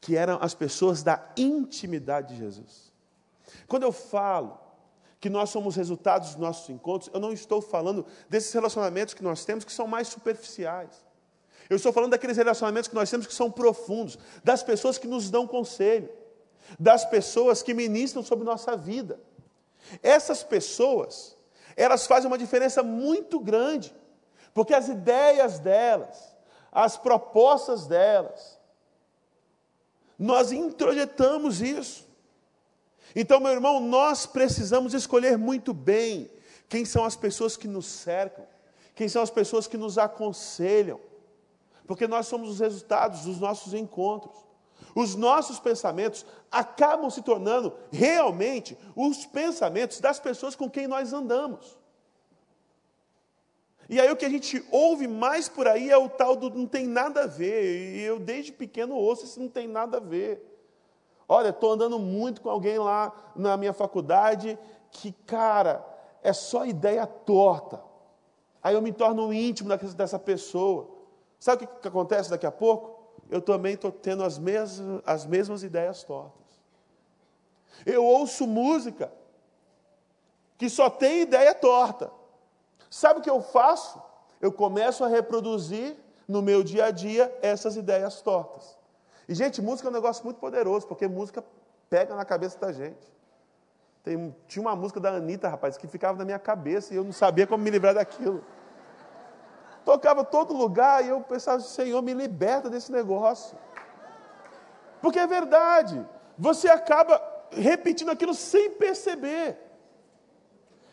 que 0.00 0.16
eram 0.16 0.38
as 0.40 0.54
pessoas 0.54 1.02
da 1.02 1.32
intimidade 1.36 2.34
de 2.34 2.38
Jesus. 2.38 2.92
Quando 3.66 3.82
eu 3.82 3.92
falo 3.92 4.58
que 5.18 5.28
nós 5.28 5.50
somos 5.50 5.76
resultados 5.76 6.30
dos 6.30 6.38
nossos 6.38 6.68
encontros, 6.70 7.10
eu 7.12 7.20
não 7.20 7.32
estou 7.32 7.60
falando 7.60 8.06
desses 8.28 8.52
relacionamentos 8.52 9.14
que 9.14 9.22
nós 9.22 9.44
temos 9.44 9.64
que 9.64 9.72
são 9.72 9.86
mais 9.86 10.08
superficiais. 10.08 11.04
Eu 11.72 11.76
estou 11.76 11.90
falando 11.90 12.10
daqueles 12.10 12.36
relacionamentos 12.36 12.86
que 12.86 12.94
nós 12.94 13.08
temos 13.08 13.26
que 13.26 13.32
são 13.32 13.50
profundos, 13.50 14.18
das 14.44 14.62
pessoas 14.62 14.98
que 14.98 15.08
nos 15.08 15.30
dão 15.30 15.46
conselho, 15.46 16.10
das 16.78 17.02
pessoas 17.06 17.62
que 17.62 17.72
ministram 17.72 18.22
sobre 18.22 18.44
nossa 18.44 18.76
vida. 18.76 19.18
Essas 20.02 20.42
pessoas, 20.42 21.34
elas 21.74 22.06
fazem 22.06 22.28
uma 22.30 22.36
diferença 22.36 22.82
muito 22.82 23.40
grande, 23.40 23.90
porque 24.52 24.74
as 24.74 24.88
ideias 24.90 25.58
delas, 25.60 26.36
as 26.70 26.98
propostas 26.98 27.86
delas, 27.86 28.58
nós 30.18 30.52
introjetamos 30.52 31.62
isso. 31.62 32.06
Então, 33.16 33.40
meu 33.40 33.50
irmão, 33.50 33.80
nós 33.80 34.26
precisamos 34.26 34.92
escolher 34.92 35.38
muito 35.38 35.72
bem 35.72 36.30
quem 36.68 36.84
são 36.84 37.02
as 37.06 37.16
pessoas 37.16 37.56
que 37.56 37.66
nos 37.66 37.86
cercam, 37.86 38.46
quem 38.94 39.08
são 39.08 39.22
as 39.22 39.30
pessoas 39.30 39.66
que 39.66 39.78
nos 39.78 39.96
aconselham, 39.96 41.00
porque 41.86 42.06
nós 42.06 42.26
somos 42.26 42.50
os 42.50 42.60
resultados 42.60 43.24
dos 43.24 43.38
nossos 43.38 43.74
encontros. 43.74 44.34
Os 44.94 45.14
nossos 45.14 45.58
pensamentos 45.58 46.26
acabam 46.50 47.08
se 47.08 47.22
tornando 47.22 47.72
realmente 47.90 48.76
os 48.94 49.24
pensamentos 49.24 50.00
das 50.00 50.18
pessoas 50.18 50.54
com 50.54 50.68
quem 50.68 50.86
nós 50.86 51.12
andamos. 51.12 51.78
E 53.88 54.00
aí 54.00 54.10
o 54.10 54.16
que 54.16 54.24
a 54.24 54.30
gente 54.30 54.64
ouve 54.70 55.06
mais 55.06 55.48
por 55.48 55.66
aí 55.66 55.90
é 55.90 55.96
o 55.96 56.08
tal 56.08 56.36
do 56.36 56.50
não 56.50 56.66
tem 56.66 56.86
nada 56.86 57.24
a 57.24 57.26
ver. 57.26 57.96
E 57.96 58.00
eu 58.02 58.18
desde 58.18 58.52
pequeno 58.52 58.94
ouço 58.94 59.24
isso 59.24 59.40
não 59.40 59.48
tem 59.48 59.66
nada 59.66 59.98
a 59.98 60.00
ver. 60.00 60.48
Olha, 61.28 61.48
estou 61.48 61.72
andando 61.72 61.98
muito 61.98 62.40
com 62.40 62.50
alguém 62.50 62.78
lá 62.78 63.12
na 63.34 63.56
minha 63.56 63.72
faculdade 63.72 64.58
que, 64.90 65.12
cara, 65.26 65.84
é 66.22 66.32
só 66.32 66.66
ideia 66.66 67.06
torta. 67.06 67.82
Aí 68.62 68.74
eu 68.74 68.82
me 68.82 68.92
torno 68.92 69.32
íntimo 69.32 69.68
dessa 69.94 70.18
pessoa. 70.18 70.88
Sabe 71.42 71.64
o 71.64 71.66
que, 71.66 71.80
que 71.80 71.88
acontece 71.88 72.30
daqui 72.30 72.46
a 72.46 72.52
pouco? 72.52 73.02
Eu 73.28 73.42
também 73.42 73.74
estou 73.74 73.90
tendo 73.90 74.22
as 74.22 74.38
mesmas, 74.38 75.02
as 75.04 75.26
mesmas 75.26 75.64
ideias 75.64 76.04
tortas. 76.04 76.46
Eu 77.84 78.04
ouço 78.04 78.46
música 78.46 79.12
que 80.56 80.70
só 80.70 80.88
tem 80.88 81.22
ideia 81.22 81.52
torta. 81.52 82.12
Sabe 82.88 83.18
o 83.18 83.22
que 83.24 83.28
eu 83.28 83.42
faço? 83.42 84.00
Eu 84.40 84.52
começo 84.52 85.02
a 85.02 85.08
reproduzir 85.08 85.96
no 86.28 86.40
meu 86.42 86.62
dia 86.62 86.84
a 86.84 86.90
dia 86.92 87.36
essas 87.42 87.74
ideias 87.74 88.20
tortas. 88.20 88.78
E, 89.28 89.34
gente, 89.34 89.60
música 89.60 89.88
é 89.88 89.90
um 89.90 89.94
negócio 89.94 90.24
muito 90.24 90.38
poderoso, 90.38 90.86
porque 90.86 91.08
música 91.08 91.44
pega 91.90 92.14
na 92.14 92.24
cabeça 92.24 92.56
da 92.56 92.70
gente. 92.70 93.12
Tem, 94.04 94.32
tinha 94.46 94.62
uma 94.62 94.76
música 94.76 95.00
da 95.00 95.10
Anitta, 95.10 95.48
rapaz, 95.48 95.76
que 95.76 95.88
ficava 95.88 96.16
na 96.16 96.24
minha 96.24 96.38
cabeça 96.38 96.94
e 96.94 96.96
eu 96.96 97.02
não 97.02 97.12
sabia 97.12 97.48
como 97.48 97.64
me 97.64 97.70
livrar 97.70 97.94
daquilo. 97.94 98.44
Tocava 99.84 100.24
todo 100.24 100.54
lugar 100.54 101.04
e 101.04 101.08
eu 101.08 101.20
pensava, 101.20 101.60
Senhor, 101.60 102.00
me 102.02 102.14
liberta 102.14 102.70
desse 102.70 102.92
negócio. 102.92 103.56
Porque 105.00 105.18
é 105.18 105.26
verdade. 105.26 106.06
Você 106.38 106.68
acaba 106.68 107.20
repetindo 107.50 108.10
aquilo 108.10 108.34
sem 108.34 108.70
perceber. 108.70 109.58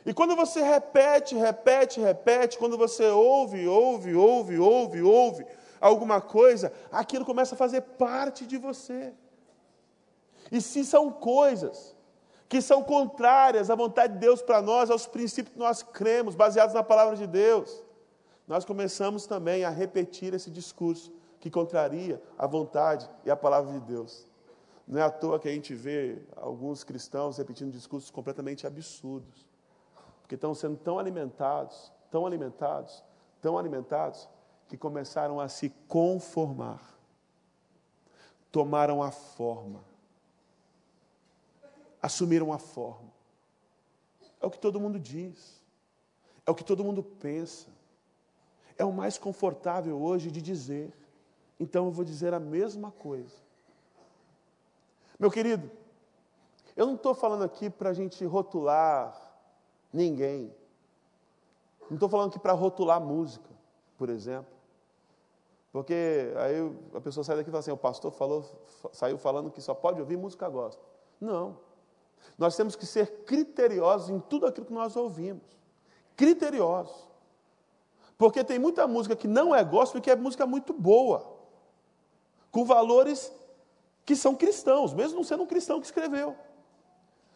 E 0.06 0.14
quando 0.14 0.36
você 0.36 0.62
repete, 0.62 1.36
repete, 1.36 2.00
repete, 2.00 2.58
quando 2.58 2.78
você 2.78 3.06
ouve, 3.06 3.68
ouve, 3.68 4.16
ouve, 4.16 4.58
ouve, 4.58 5.02
ouve 5.02 5.46
alguma 5.80 6.20
coisa, 6.20 6.74
aquilo 6.92 7.26
começa 7.26 7.56
a 7.56 7.58
fazer 7.58 7.82
parte 7.82 8.46
de 8.46 8.58
você. 8.58 9.14
E 10.52 10.62
se 10.62 10.84
são 10.84 11.12
coisas 11.12 11.96
que 12.48 12.62
são 12.62 12.82
contrárias 12.82 13.70
à 13.70 13.76
vontade 13.76 14.14
de 14.14 14.20
Deus 14.20 14.42
para 14.42 14.62
nós, 14.62 14.90
aos 14.90 15.06
princípios 15.06 15.54
que 15.54 15.60
nós 15.60 15.84
cremos, 15.84 16.34
baseados 16.34 16.74
na 16.74 16.82
palavra 16.82 17.16
de 17.16 17.28
Deus, 17.28 17.84
nós 18.50 18.66
começamos 18.66 19.28
também 19.28 19.64
a 19.64 19.70
repetir 19.70 20.34
esse 20.34 20.50
discurso 20.50 21.14
que 21.40 21.52
contraria 21.52 22.20
a 22.36 22.48
vontade 22.48 23.08
e 23.24 23.30
a 23.30 23.36
palavra 23.36 23.72
de 23.74 23.80
Deus. 23.82 24.28
Não 24.88 25.00
é 25.00 25.04
à 25.04 25.12
toa 25.12 25.40
que 25.40 25.48
a 25.48 25.52
gente 25.52 25.76
vê 25.76 26.20
alguns 26.36 26.84
cristãos 26.84 27.38
repetindo 27.38 27.72
discursos 27.72 28.10
completamente 28.10 28.66
absurdos, 28.66 29.48
porque 30.22 30.34
estão 30.34 30.56
sendo 30.56 30.78
tão 30.78 30.98
alimentados, 30.98 31.92
tão 32.10 32.26
alimentados, 32.26 33.04
tão 33.40 33.56
alimentados, 33.56 34.28
que 34.68 34.76
começaram 34.76 35.40
a 35.40 35.48
se 35.48 35.70
conformar, 35.88 36.82
tomaram 38.52 39.04
a 39.04 39.12
forma, 39.12 39.84
assumiram 42.02 42.52
a 42.52 42.58
forma. 42.58 43.12
É 44.42 44.48
o 44.48 44.50
que 44.50 44.60
todo 44.60 44.80
mundo 44.80 45.00
diz, 45.00 45.64
é 46.48 46.50
o 46.50 46.56
que 46.56 46.64
todo 46.64 46.84
mundo 46.84 47.04
pensa, 47.04 47.78
é 48.80 48.86
o 48.86 48.94
mais 48.94 49.18
confortável 49.18 50.02
hoje 50.02 50.32
de 50.32 50.42
dizer. 50.42 50.92
Então 51.60 51.86
eu 51.86 51.92
vou 51.92 52.06
dizer 52.06 52.34
a 52.34 52.40
mesma 52.40 52.90
coisa. 52.92 53.36
Meu 55.20 55.30
querido, 55.30 55.70
eu 56.78 56.86
não 56.88 56.96
estou 56.96 57.14
falando 57.14 57.44
aqui 57.44 57.70
para 57.70 57.90
a 57.90 57.94
gente 57.94 58.24
rotular 58.24 59.14
ninguém. 59.92 60.56
Não 61.90 61.96
estou 61.96 62.08
falando 62.08 62.30
aqui 62.30 62.40
para 62.40 62.54
rotular 62.54 63.02
música, 63.02 63.50
por 63.98 64.10
exemplo. 64.10 64.58
Porque 65.74 66.34
aí 66.38 66.56
a 66.96 67.02
pessoa 67.02 67.24
sai 67.24 67.36
daqui 67.36 67.50
e 67.50 67.52
fala 67.52 67.60
assim: 67.60 67.72
o 67.72 67.78
pastor 67.78 68.14
falou, 68.14 68.46
saiu 68.94 69.18
falando 69.18 69.52
que 69.52 69.62
só 69.62 69.74
pode 69.74 70.00
ouvir 70.00 70.18
música 70.18 70.48
gospel. 70.48 70.86
Não. 71.20 71.58
Nós 72.38 72.56
temos 72.56 72.78
que 72.78 72.86
ser 72.86 73.26
criteriosos 73.26 74.10
em 74.10 74.20
tudo 74.22 74.48
aquilo 74.48 74.66
que 74.66 74.74
nós 74.74 74.96
ouvimos. 74.96 75.44
Criteriosos. 76.16 77.09
Porque 78.20 78.44
tem 78.44 78.60
muita 78.60 78.86
música 78.86 79.16
que 79.16 79.30
não 79.30 79.56
é 79.56 79.64
gospel 79.64 80.00
e 80.00 80.02
que 80.02 80.12
é 80.12 80.16
música 80.16 80.46
muito 80.46 80.74
boa, 80.74 81.40
com 82.52 82.66
valores 82.66 83.32
que 84.06 84.14
são 84.14 84.36
cristãos, 84.36 84.94
mesmo 84.94 85.16
não 85.16 85.24
sendo 85.24 85.44
um 85.44 85.48
cristão 85.48 85.80
que 85.80 85.86
escreveu. 85.86 86.36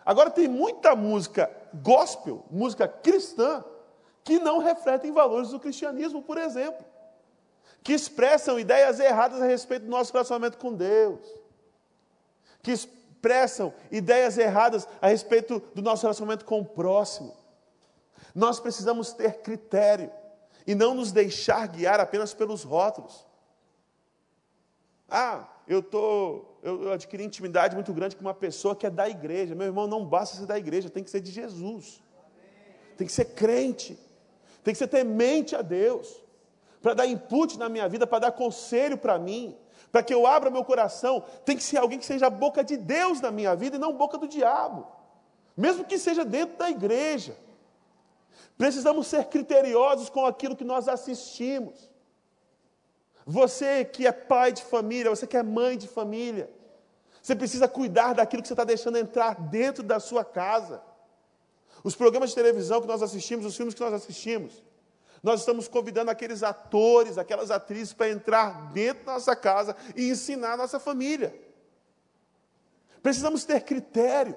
Agora 0.05 0.29
tem 0.29 0.45
muita 0.45 0.93
música 0.93 1.49
gospel, 1.73 2.43
música 2.51 2.85
cristã, 2.85 3.63
que 4.25 4.39
não 4.39 4.57
refletem 4.57 5.13
valores 5.13 5.51
do 5.51 5.59
cristianismo, 5.59 6.21
por 6.21 6.37
exemplo, 6.37 6.85
que 7.81 7.93
expressam 7.93 8.59
ideias 8.59 8.99
erradas 8.99 9.41
a 9.41 9.45
respeito 9.45 9.85
do 9.85 9.91
nosso 9.91 10.11
relacionamento 10.11 10.57
com 10.57 10.73
Deus, 10.73 11.25
que 12.61 12.71
expressam 12.71 13.73
ideias 13.89 14.37
erradas 14.37 14.85
a 15.01 15.07
respeito 15.07 15.63
do 15.73 15.81
nosso 15.81 16.01
relacionamento 16.01 16.43
com 16.43 16.59
o 16.59 16.65
próximo. 16.65 17.37
Nós 18.35 18.59
precisamos 18.59 19.13
ter 19.13 19.41
critério 19.41 20.11
e 20.65 20.73
não 20.73 20.93
nos 20.93 21.11
deixar 21.11 21.67
guiar 21.67 21.99
apenas 21.99 22.33
pelos 22.33 22.63
rótulos. 22.63 23.25
Ah, 25.09 25.47
eu, 25.67 25.83
tô, 25.83 26.45
eu, 26.61 26.83
eu 26.83 26.91
adquiri 26.91 27.23
intimidade 27.23 27.75
muito 27.75 27.93
grande 27.93 28.15
com 28.15 28.21
uma 28.21 28.33
pessoa 28.33 28.75
que 28.75 28.85
é 28.85 28.89
da 28.89 29.07
igreja. 29.07 29.53
Meu 29.53 29.67
irmão, 29.67 29.87
não 29.87 30.05
basta 30.05 30.37
ser 30.37 30.45
da 30.45 30.57
igreja, 30.57 30.89
tem 30.89 31.03
que 31.03 31.09
ser 31.09 31.21
de 31.21 31.31
Jesus. 31.31 32.01
Tem 32.97 33.07
que 33.07 33.13
ser 33.13 33.25
crente. 33.25 33.97
Tem 34.63 34.73
que 34.73 34.77
ser 34.77 34.87
temente 34.87 35.55
a 35.55 35.61
Deus. 35.61 36.21
Para 36.81 36.93
dar 36.93 37.05
input 37.05 37.57
na 37.57 37.69
minha 37.69 37.87
vida, 37.87 38.07
para 38.07 38.19
dar 38.19 38.31
conselho 38.31 38.97
para 38.97 39.17
mim. 39.19 39.55
Para 39.91 40.03
que 40.03 40.13
eu 40.13 40.25
abra 40.25 40.49
meu 40.49 40.65
coração. 40.65 41.23
Tem 41.45 41.55
que 41.55 41.63
ser 41.63 41.77
alguém 41.77 41.99
que 41.99 42.05
seja 42.05 42.27
a 42.27 42.29
boca 42.29 42.63
de 42.63 42.77
Deus 42.77 43.21
na 43.21 43.31
minha 43.31 43.55
vida 43.55 43.75
e 43.75 43.79
não 43.79 43.93
boca 43.93 44.17
do 44.17 44.27
diabo. 44.27 44.87
Mesmo 45.55 45.85
que 45.85 45.97
seja 45.97 46.25
dentro 46.25 46.57
da 46.57 46.69
igreja. 46.69 47.37
Precisamos 48.57 49.07
ser 49.07 49.25
criteriosos 49.25 50.09
com 50.09 50.25
aquilo 50.25 50.55
que 50.55 50.63
nós 50.63 50.87
assistimos. 50.87 51.91
Você 53.25 53.85
que 53.85 54.05
é 54.05 54.11
pai 54.11 54.51
de 54.51 54.63
família, 54.63 55.09
você 55.09 55.25
que 55.25 55.37
é 55.37 55.43
mãe 55.43 55.77
de 55.77 55.87
família, 55.87 56.49
você 57.21 57.35
precisa 57.35 57.67
cuidar 57.67 58.13
daquilo 58.13 58.41
que 58.41 58.47
você 58.47 58.53
está 58.53 58.65
deixando 58.65 58.97
entrar 58.97 59.35
dentro 59.35 59.81
da 59.81 59.99
sua 59.99 60.25
casa. 60.25 60.83
Os 61.83 61.95
programas 61.95 62.29
de 62.29 62.35
televisão 62.35 62.81
que 62.81 62.87
nós 62.87 63.01
assistimos, 63.01 63.45
os 63.45 63.55
filmes 63.55 63.73
que 63.73 63.81
nós 63.81 63.93
assistimos, 63.93 64.61
Nós 65.23 65.39
estamos 65.39 65.69
convidando 65.69 66.11
aqueles 66.11 66.43
atores, 66.43 67.17
aquelas 67.17 67.49
atrizes 67.49 67.93
para 67.93 68.09
entrar 68.09 68.73
dentro 68.73 69.05
da 69.05 69.13
nossa 69.13 69.33
casa 69.33 69.73
e 69.95 70.09
ensinar 70.09 70.53
a 70.53 70.57
nossa 70.57 70.81
família. 70.81 71.33
Precisamos 73.01 73.45
ter 73.45 73.61
critério. 73.61 74.35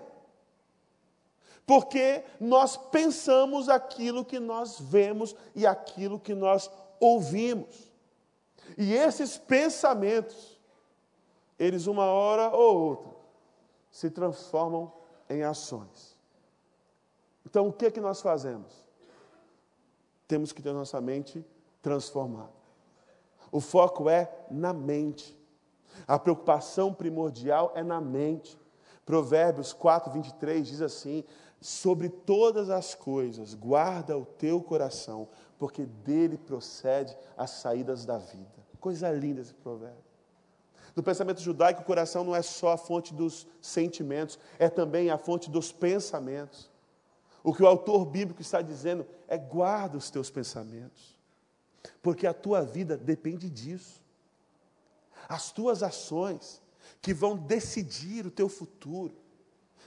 Porque 1.66 2.24
nós 2.38 2.76
pensamos 2.76 3.68
aquilo 3.68 4.24
que 4.24 4.38
nós 4.38 4.78
vemos 4.78 5.34
e 5.54 5.66
aquilo 5.66 6.20
que 6.20 6.34
nós 6.34 6.70
ouvimos. 7.00 7.92
E 8.78 8.94
esses 8.94 9.36
pensamentos, 9.36 10.58
eles 11.58 11.86
uma 11.86 12.04
hora 12.04 12.50
ou 12.50 12.78
outra 12.78 13.16
se 13.90 14.10
transformam 14.10 14.92
em 15.28 15.42
ações. 15.42 16.16
Então, 17.44 17.68
o 17.68 17.72
que 17.72 17.86
é 17.86 17.90
que 17.90 18.00
nós 18.00 18.20
fazemos? 18.20 18.86
Temos 20.28 20.52
que 20.52 20.62
ter 20.62 20.72
nossa 20.72 21.00
mente 21.00 21.44
transformada. 21.80 22.52
O 23.50 23.60
foco 23.60 24.08
é 24.08 24.30
na 24.50 24.72
mente. 24.72 25.34
A 26.06 26.18
preocupação 26.18 26.92
primordial 26.92 27.72
é 27.74 27.82
na 27.82 28.00
mente. 28.00 28.58
Provérbios 29.06 29.72
4, 29.72 30.12
23 30.12 30.66
diz 30.66 30.82
assim: 30.82 31.24
Sobre 31.60 32.08
todas 32.08 32.70
as 32.70 32.94
coisas, 32.94 33.54
guarda 33.54 34.16
o 34.16 34.24
teu 34.24 34.60
coração, 34.60 35.28
porque 35.58 35.86
dele 35.86 36.36
procede 36.36 37.16
as 37.36 37.50
saídas 37.50 38.04
da 38.04 38.18
vida. 38.18 38.54
Coisa 38.80 39.10
linda 39.10 39.40
esse 39.40 39.54
provérbio. 39.54 40.04
No 40.94 41.02
pensamento 41.02 41.40
judaico, 41.40 41.82
o 41.82 41.84
coração 41.84 42.24
não 42.24 42.34
é 42.34 42.40
só 42.40 42.72
a 42.72 42.78
fonte 42.78 43.12
dos 43.12 43.46
sentimentos, 43.60 44.38
é 44.58 44.68
também 44.68 45.10
a 45.10 45.18
fonte 45.18 45.50
dos 45.50 45.70
pensamentos. 45.70 46.70
O 47.44 47.52
que 47.52 47.62
o 47.62 47.66
autor 47.66 48.06
bíblico 48.06 48.40
está 48.40 48.62
dizendo 48.62 49.06
é: 49.28 49.36
guarda 49.36 49.98
os 49.98 50.10
teus 50.10 50.30
pensamentos, 50.30 51.18
porque 52.02 52.26
a 52.26 52.32
tua 52.32 52.62
vida 52.62 52.96
depende 52.96 53.50
disso. 53.50 54.02
As 55.28 55.50
tuas 55.50 55.82
ações 55.82 56.62
que 57.02 57.12
vão 57.12 57.36
decidir 57.36 58.26
o 58.26 58.30
teu 58.30 58.48
futuro, 58.48 59.14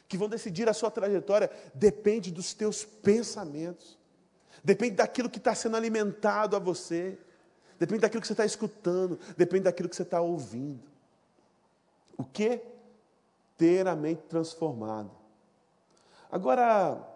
que 0.09 0.17
vão 0.17 0.27
decidir 0.27 0.67
a 0.67 0.73
sua 0.73 0.89
trajetória, 0.89 1.51
depende 1.73 2.31
dos 2.31 2.51
teus 2.51 2.83
pensamentos, 2.83 3.95
depende 4.63 4.95
daquilo 4.95 5.29
que 5.29 5.37
está 5.37 5.53
sendo 5.53 5.77
alimentado 5.77 6.55
a 6.55 6.59
você, 6.59 7.15
depende 7.77 8.01
daquilo 8.01 8.19
que 8.19 8.27
você 8.27 8.33
está 8.33 8.43
escutando, 8.43 9.19
depende 9.37 9.65
daquilo 9.65 9.87
que 9.87 9.95
você 9.95 10.01
está 10.01 10.19
ouvindo. 10.19 10.81
O 12.17 12.23
que? 12.23 12.59
Ter 13.55 13.87
a 13.87 13.95
mente 13.95 14.23
transformada. 14.23 15.11
Agora, 16.31 17.07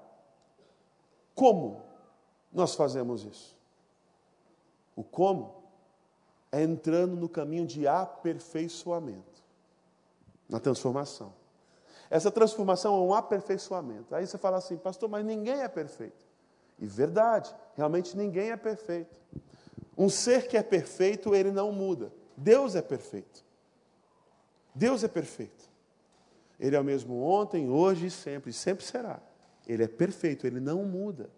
como 1.33 1.81
nós 2.53 2.75
fazemos 2.75 3.23
isso? 3.23 3.57
O 4.95 5.03
como 5.03 5.63
é 6.51 6.61
entrando 6.61 7.15
no 7.15 7.27
caminho 7.27 7.65
de 7.65 7.87
aperfeiçoamento, 7.87 9.41
na 10.47 10.59
transformação. 10.59 11.33
Essa 12.13 12.29
transformação 12.29 12.93
é 12.93 12.99
um 12.99 13.11
aperfeiçoamento. 13.11 14.13
Aí 14.13 14.27
você 14.27 14.37
fala 14.37 14.57
assim, 14.57 14.77
pastor, 14.77 15.09
mas 15.09 15.25
ninguém 15.25 15.63
é 15.63 15.67
perfeito. 15.67 16.23
E 16.77 16.85
verdade, 16.85 17.51
realmente 17.75 18.15
ninguém 18.15 18.51
é 18.51 18.55
perfeito. 18.55 19.19
Um 19.97 20.07
ser 20.07 20.47
que 20.47 20.55
é 20.55 20.61
perfeito, 20.61 21.33
ele 21.33 21.49
não 21.51 21.71
muda. 21.71 22.13
Deus 22.37 22.75
é 22.75 22.83
perfeito. 22.83 23.43
Deus 24.75 25.03
é 25.03 25.07
perfeito. 25.07 25.67
Ele 26.59 26.75
é 26.75 26.79
o 26.79 26.83
mesmo 26.83 27.19
ontem, 27.19 27.67
hoje 27.67 28.05
e 28.05 28.11
sempre, 28.11 28.53
sempre 28.53 28.85
será. 28.85 29.19
Ele 29.65 29.83
é 29.83 29.87
perfeito, 29.87 30.45
ele 30.45 30.59
não 30.59 30.85
muda. 30.85 31.31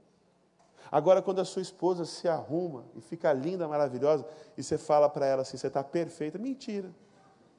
Agora, 0.92 1.22
quando 1.22 1.40
a 1.40 1.46
sua 1.46 1.62
esposa 1.62 2.04
se 2.04 2.28
arruma 2.28 2.84
e 2.98 3.00
fica 3.00 3.32
linda, 3.32 3.66
maravilhosa, 3.66 4.26
e 4.58 4.62
você 4.62 4.78
fala 4.78 5.08
para 5.08 5.26
ela 5.26 5.44
assim: 5.44 5.56
você 5.56 5.68
está 5.68 5.82
perfeita, 5.82 6.38
mentira. 6.38 6.94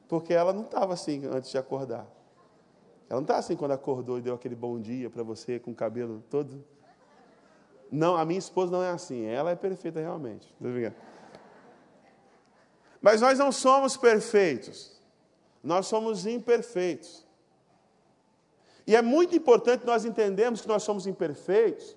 Porque 0.06 0.34
ela 0.34 0.52
não 0.52 0.64
estava 0.64 0.92
assim 0.92 1.24
antes 1.24 1.50
de 1.50 1.56
acordar. 1.56 2.06
Ela 3.08 3.20
não 3.20 3.22
está 3.24 3.36
assim 3.36 3.56
quando 3.56 3.72
acordou 3.72 4.18
e 4.18 4.20
deu 4.20 4.34
aquele 4.34 4.54
bom 4.54 4.80
dia 4.80 5.08
para 5.08 5.22
você 5.22 5.58
com 5.58 5.70
o 5.70 5.74
cabelo 5.74 6.22
todo. 6.28 6.64
Não, 7.90 8.16
a 8.16 8.24
minha 8.24 8.38
esposa 8.38 8.72
não 8.72 8.82
é 8.82 8.90
assim. 8.90 9.24
Ela 9.24 9.52
é 9.52 9.54
perfeita 9.54 10.00
realmente. 10.00 10.52
Mas 13.00 13.20
nós 13.20 13.38
não 13.38 13.52
somos 13.52 13.96
perfeitos. 13.96 15.00
Nós 15.62 15.86
somos 15.86 16.26
imperfeitos. 16.26 17.24
E 18.86 18.94
é 18.94 19.02
muito 19.02 19.36
importante 19.36 19.84
nós 19.84 20.04
entendermos 20.04 20.60
que 20.60 20.68
nós 20.68 20.82
somos 20.82 21.06
imperfeitos, 21.06 21.96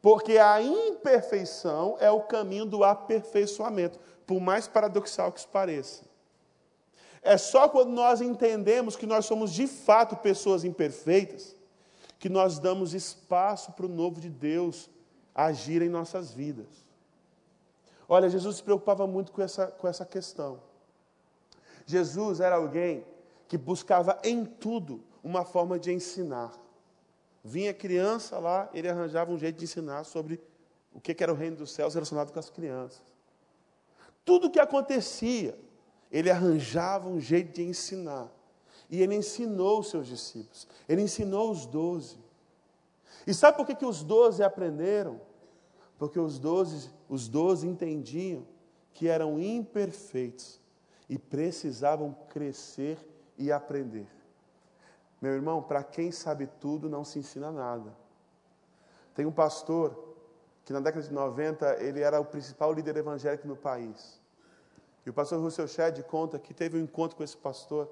porque 0.00 0.38
a 0.38 0.62
imperfeição 0.62 1.96
é 1.98 2.10
o 2.10 2.20
caminho 2.20 2.64
do 2.64 2.84
aperfeiçoamento, 2.84 3.98
por 4.24 4.40
mais 4.40 4.68
paradoxal 4.68 5.32
que 5.32 5.40
isso 5.40 5.48
pareça. 5.48 6.04
É 7.22 7.36
só 7.38 7.68
quando 7.68 7.90
nós 7.90 8.20
entendemos 8.20 8.96
que 8.96 9.06
nós 9.06 9.24
somos 9.24 9.52
de 9.52 9.66
fato 9.66 10.16
pessoas 10.16 10.64
imperfeitas, 10.64 11.56
que 12.18 12.28
nós 12.28 12.58
damos 12.58 12.94
espaço 12.94 13.72
para 13.72 13.86
o 13.86 13.88
novo 13.88 14.20
de 14.20 14.28
Deus 14.28 14.90
agir 15.34 15.82
em 15.82 15.88
nossas 15.88 16.32
vidas. 16.32 16.66
Olha, 18.08 18.28
Jesus 18.28 18.56
se 18.56 18.62
preocupava 18.62 19.06
muito 19.06 19.32
com 19.32 19.40
essa, 19.40 19.68
com 19.68 19.86
essa 19.86 20.04
questão. 20.04 20.60
Jesus 21.86 22.40
era 22.40 22.56
alguém 22.56 23.06
que 23.48 23.56
buscava 23.56 24.18
em 24.24 24.44
tudo 24.44 25.02
uma 25.22 25.44
forma 25.44 25.78
de 25.78 25.92
ensinar. 25.92 26.52
Vinha 27.44 27.72
criança 27.72 28.38
lá, 28.38 28.68
ele 28.74 28.88
arranjava 28.88 29.32
um 29.32 29.38
jeito 29.38 29.58
de 29.58 29.64
ensinar 29.64 30.04
sobre 30.04 30.40
o 30.92 31.00
que 31.00 31.16
era 31.22 31.32
o 31.32 31.36
reino 31.36 31.56
dos 31.56 31.72
céus 31.72 31.94
relacionado 31.94 32.32
com 32.32 32.38
as 32.38 32.50
crianças. 32.50 33.02
Tudo 34.24 34.46
o 34.46 34.50
que 34.50 34.60
acontecia, 34.60 35.58
ele 36.12 36.30
arranjava 36.30 37.08
um 37.08 37.18
jeito 37.18 37.54
de 37.54 37.62
ensinar. 37.62 38.30
E 38.90 39.02
ele 39.02 39.14
ensinou 39.14 39.80
os 39.80 39.88
seus 39.88 40.06
discípulos. 40.06 40.68
Ele 40.86 41.00
ensinou 41.00 41.50
os 41.50 41.64
doze. 41.64 42.18
E 43.26 43.32
sabe 43.32 43.56
por 43.56 43.66
que, 43.66 43.74
que 43.74 43.86
os 43.86 44.02
doze 44.02 44.42
aprenderam? 44.42 45.18
Porque 45.98 46.20
os 46.20 46.38
doze, 46.38 46.90
os 47.08 47.28
doze 47.28 47.66
entendiam 47.66 48.46
que 48.92 49.08
eram 49.08 49.40
imperfeitos 49.40 50.60
e 51.08 51.18
precisavam 51.18 52.14
crescer 52.28 52.98
e 53.38 53.50
aprender. 53.50 54.06
Meu 55.20 55.32
irmão, 55.32 55.62
para 55.62 55.82
quem 55.82 56.10
sabe 56.12 56.46
tudo, 56.60 56.90
não 56.90 57.04
se 57.04 57.18
ensina 57.18 57.50
nada. 57.50 57.94
Tem 59.14 59.24
um 59.24 59.32
pastor 59.32 60.16
que 60.64 60.72
na 60.72 60.80
década 60.80 61.06
de 61.06 61.12
90 61.12 61.82
ele 61.82 62.00
era 62.00 62.20
o 62.20 62.24
principal 62.24 62.72
líder 62.72 62.96
evangélico 62.96 63.48
no 63.48 63.56
país. 63.56 64.21
E 65.04 65.10
o 65.10 65.12
pastor 65.12 65.40
Russell 65.40 65.66
Shedd 65.66 66.02
conta 66.04 66.38
que 66.38 66.54
teve 66.54 66.78
um 66.78 66.80
encontro 66.80 67.16
com 67.16 67.24
esse 67.24 67.36
pastor. 67.36 67.88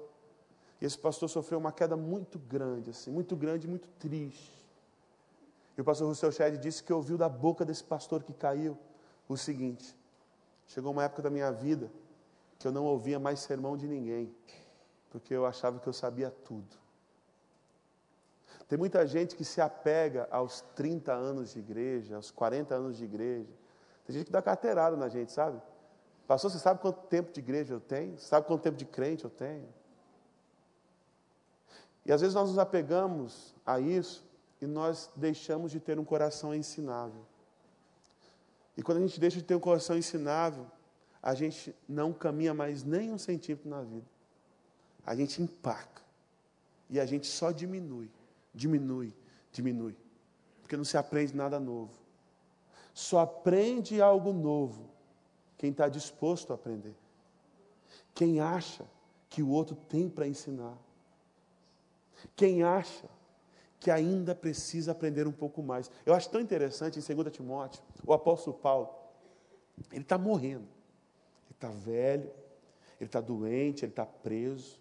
E 0.79 0.85
esse 0.85 0.97
pastor 0.97 1.29
sofreu 1.29 1.59
uma 1.59 1.71
queda 1.71 1.95
muito 1.95 2.39
grande, 2.39 2.89
assim, 2.89 3.11
muito 3.11 3.35
grande, 3.35 3.67
muito 3.67 3.87
triste. 3.99 4.65
E 5.77 5.81
o 5.81 5.83
pastor 5.83 6.07
Russell 6.07 6.31
Shedd 6.31 6.57
disse 6.57 6.83
que 6.83 6.91
ouviu 6.91 7.17
da 7.17 7.29
boca 7.29 7.63
desse 7.65 7.83
pastor 7.83 8.23
que 8.23 8.33
caiu 8.33 8.77
o 9.27 9.37
seguinte: 9.37 9.95
chegou 10.65 10.91
uma 10.91 11.03
época 11.03 11.21
da 11.21 11.29
minha 11.29 11.51
vida 11.51 11.91
que 12.57 12.67
eu 12.67 12.71
não 12.71 12.85
ouvia 12.85 13.19
mais 13.19 13.39
sermão 13.39 13.75
de 13.75 13.87
ninguém, 13.87 14.33
porque 15.09 15.33
eu 15.33 15.45
achava 15.45 15.79
que 15.79 15.87
eu 15.87 15.93
sabia 15.93 16.29
tudo. 16.29 16.79
Tem 18.67 18.77
muita 18.77 19.05
gente 19.05 19.35
que 19.35 19.43
se 19.43 19.59
apega 19.59 20.27
aos 20.31 20.61
30 20.75 21.11
anos 21.11 21.51
de 21.51 21.59
igreja, 21.59 22.15
aos 22.15 22.31
40 22.31 22.73
anos 22.73 22.97
de 22.97 23.03
igreja. 23.03 23.49
Tem 24.05 24.15
gente 24.15 24.27
que 24.27 24.31
dá 24.31 24.41
carteirada 24.41 24.95
na 24.95 25.09
gente, 25.09 25.31
sabe? 25.31 25.61
Pastor, 26.27 26.51
você 26.51 26.59
sabe 26.59 26.79
quanto 26.79 27.07
tempo 27.07 27.31
de 27.31 27.39
igreja 27.39 27.73
eu 27.73 27.79
tenho? 27.79 28.17
Você 28.17 28.25
sabe 28.25 28.47
quanto 28.47 28.61
tempo 28.61 28.77
de 28.77 28.85
crente 28.85 29.23
eu 29.23 29.29
tenho? 29.29 29.67
E 32.05 32.11
às 32.11 32.21
vezes 32.21 32.33
nós 32.33 32.49
nos 32.49 32.57
apegamos 32.57 33.53
a 33.65 33.79
isso 33.79 34.25
e 34.61 34.65
nós 34.65 35.09
deixamos 35.15 35.71
de 35.71 35.79
ter 35.79 35.99
um 35.99 36.05
coração 36.05 36.55
ensinável. 36.55 37.25
E 38.77 38.81
quando 38.81 38.99
a 38.99 39.01
gente 39.01 39.19
deixa 39.19 39.37
de 39.37 39.43
ter 39.43 39.55
um 39.55 39.59
coração 39.59 39.97
ensinável, 39.97 40.65
a 41.21 41.33
gente 41.33 41.75
não 41.87 42.13
caminha 42.13 42.53
mais 42.53 42.83
nem 42.83 43.11
um 43.11 43.17
centímetro 43.17 43.69
na 43.69 43.81
vida. 43.81 44.07
A 45.05 45.15
gente 45.15 45.41
empaca. 45.41 46.01
E 46.89 46.99
a 46.99 47.05
gente 47.05 47.27
só 47.27 47.51
diminui 47.51 48.09
diminui, 48.53 49.13
diminui. 49.51 49.95
Porque 50.61 50.77
não 50.77 50.83
se 50.83 50.97
aprende 50.97 51.35
nada 51.35 51.59
novo. 51.59 51.91
Só 52.93 53.19
aprende 53.19 54.01
algo 54.01 54.33
novo 54.33 54.89
quem 55.61 55.69
está 55.69 55.87
disposto 55.87 56.51
a 56.51 56.55
aprender. 56.55 56.95
Quem 58.15 58.39
acha 58.41 58.83
que 59.29 59.43
o 59.43 59.49
outro 59.49 59.75
tem 59.75 60.09
para 60.09 60.27
ensinar. 60.27 60.75
Quem 62.35 62.63
acha 62.63 63.07
que 63.79 63.91
ainda 63.91 64.33
precisa 64.33 64.91
aprender 64.91 65.27
um 65.27 65.31
pouco 65.31 65.61
mais. 65.61 65.91
Eu 66.03 66.15
acho 66.15 66.27
tão 66.31 66.41
interessante 66.41 66.97
em 66.97 67.15
2 67.15 67.31
Timóteo, 67.31 67.83
o 68.03 68.11
apóstolo 68.11 68.57
Paulo, 68.57 68.89
ele 69.91 70.01
está 70.01 70.17
morrendo. 70.17 70.67
Ele 71.45 71.51
está 71.51 71.69
velho, 71.69 72.31
ele 72.99 73.07
está 73.07 73.21
doente, 73.21 73.85
ele 73.85 73.91
está 73.91 74.03
preso. 74.05 74.79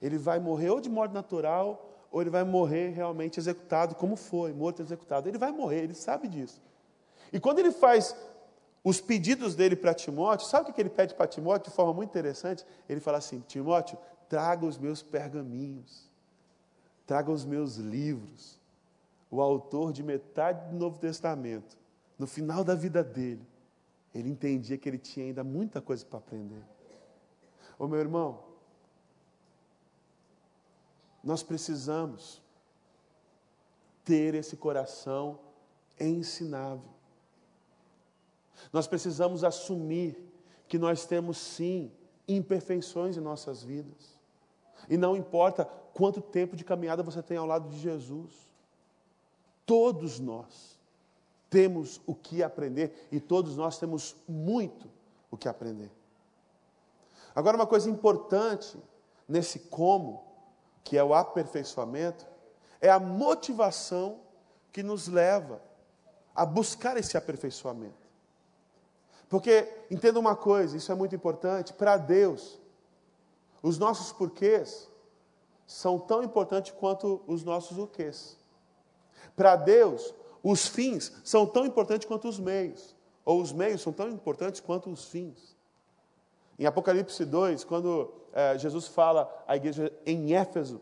Ele 0.00 0.16
vai 0.16 0.40
morrer 0.40 0.70
ou 0.70 0.80
de 0.80 0.88
modo 0.88 1.12
natural 1.12 2.06
ou 2.10 2.22
ele 2.22 2.30
vai 2.30 2.44
morrer 2.44 2.94
realmente 2.94 3.38
executado, 3.38 3.94
como 3.94 4.16
foi, 4.16 4.54
morto 4.54 4.80
executado. 4.80 5.28
Ele 5.28 5.36
vai 5.36 5.52
morrer, 5.52 5.82
ele 5.82 5.94
sabe 5.94 6.28
disso. 6.28 6.62
E 7.30 7.38
quando 7.38 7.58
ele 7.58 7.72
faz 7.72 8.16
os 8.88 9.00
pedidos 9.00 9.54
dele 9.54 9.76
para 9.76 9.92
Timóteo, 9.92 10.46
sabe 10.46 10.70
o 10.70 10.72
que 10.72 10.80
ele 10.80 10.88
pede 10.88 11.14
para 11.14 11.26
Timóteo 11.26 11.70
de 11.70 11.76
forma 11.76 11.92
muito 11.92 12.08
interessante? 12.08 12.64
Ele 12.88 13.00
fala 13.00 13.18
assim: 13.18 13.40
Timóteo, 13.40 13.98
traga 14.28 14.64
os 14.64 14.78
meus 14.78 15.02
pergaminhos, 15.02 16.10
traga 17.06 17.30
os 17.30 17.44
meus 17.44 17.76
livros. 17.76 18.58
O 19.30 19.42
autor 19.42 19.92
de 19.92 20.02
metade 20.02 20.70
do 20.70 20.76
Novo 20.78 20.98
Testamento, 20.98 21.76
no 22.18 22.26
final 22.26 22.64
da 22.64 22.74
vida 22.74 23.04
dele, 23.04 23.46
ele 24.14 24.30
entendia 24.30 24.78
que 24.78 24.88
ele 24.88 24.96
tinha 24.96 25.26
ainda 25.26 25.44
muita 25.44 25.82
coisa 25.82 26.02
para 26.06 26.18
aprender. 26.18 26.62
Ô 27.78 27.86
meu 27.86 28.00
irmão, 28.00 28.42
nós 31.22 31.42
precisamos 31.42 32.40
ter 34.02 34.34
esse 34.34 34.56
coração 34.56 35.38
ensinável. 36.00 36.97
Nós 38.72 38.86
precisamos 38.86 39.44
assumir 39.44 40.16
que 40.66 40.78
nós 40.78 41.06
temos 41.06 41.38
sim 41.38 41.90
imperfeições 42.26 43.16
em 43.16 43.20
nossas 43.20 43.62
vidas. 43.62 44.18
E 44.88 44.96
não 44.96 45.16
importa 45.16 45.64
quanto 45.94 46.20
tempo 46.20 46.54
de 46.54 46.64
caminhada 46.64 47.02
você 47.02 47.22
tem 47.22 47.36
ao 47.36 47.46
lado 47.46 47.68
de 47.68 47.78
Jesus. 47.78 48.32
Todos 49.64 50.18
nós 50.18 50.78
temos 51.50 52.00
o 52.06 52.14
que 52.14 52.42
aprender 52.42 53.08
e 53.10 53.18
todos 53.18 53.56
nós 53.56 53.78
temos 53.78 54.16
muito 54.28 54.88
o 55.30 55.36
que 55.36 55.48
aprender. 55.48 55.90
Agora, 57.34 57.56
uma 57.56 57.66
coisa 57.66 57.88
importante 57.88 58.78
nesse 59.28 59.58
como, 59.60 60.24
que 60.82 60.96
é 60.96 61.04
o 61.04 61.14
aperfeiçoamento, 61.14 62.26
é 62.80 62.90
a 62.90 62.98
motivação 62.98 64.20
que 64.72 64.82
nos 64.82 65.08
leva 65.08 65.60
a 66.34 66.46
buscar 66.46 66.96
esse 66.96 67.16
aperfeiçoamento. 67.16 68.07
Porque, 69.28 69.68
entenda 69.90 70.18
uma 70.18 70.34
coisa, 70.34 70.76
isso 70.76 70.90
é 70.90 70.94
muito 70.94 71.14
importante, 71.14 71.72
para 71.72 71.96
Deus, 71.96 72.58
os 73.62 73.78
nossos 73.78 74.12
porquês 74.12 74.88
são 75.66 75.98
tão 75.98 76.22
importantes 76.22 76.72
quanto 76.72 77.20
os 77.26 77.44
nossos 77.44 77.76
o 77.76 77.86
quês. 77.86 78.38
Para 79.36 79.54
Deus, 79.54 80.14
os 80.42 80.66
fins 80.66 81.12
são 81.22 81.46
tão 81.46 81.66
importantes 81.66 82.08
quanto 82.08 82.26
os 82.26 82.38
meios, 82.38 82.96
ou 83.24 83.40
os 83.40 83.52
meios 83.52 83.82
são 83.82 83.92
tão 83.92 84.08
importantes 84.08 84.60
quanto 84.60 84.88
os 84.90 85.04
fins. 85.04 85.56
Em 86.58 86.64
Apocalipse 86.64 87.24
2, 87.24 87.64
quando 87.64 88.10
é, 88.32 88.56
Jesus 88.58 88.86
fala 88.86 89.30
à 89.46 89.56
igreja 89.56 89.92
em 90.06 90.34
Éfeso, 90.34 90.80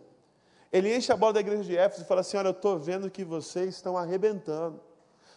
ele 0.73 0.95
enche 0.95 1.13
a 1.13 1.17
bola 1.17 1.35
da 1.35 1.41
igreja 1.41 1.65
de 1.65 1.77
Éfeso 1.77 2.03
e 2.03 2.07
fala 2.07 2.21
assim: 2.21 2.37
Olha, 2.37 2.49
eu 2.49 2.53
estou 2.53 2.79
vendo 2.79 3.11
que 3.11 3.25
vocês 3.25 3.75
estão 3.75 3.97
arrebentando. 3.97 4.81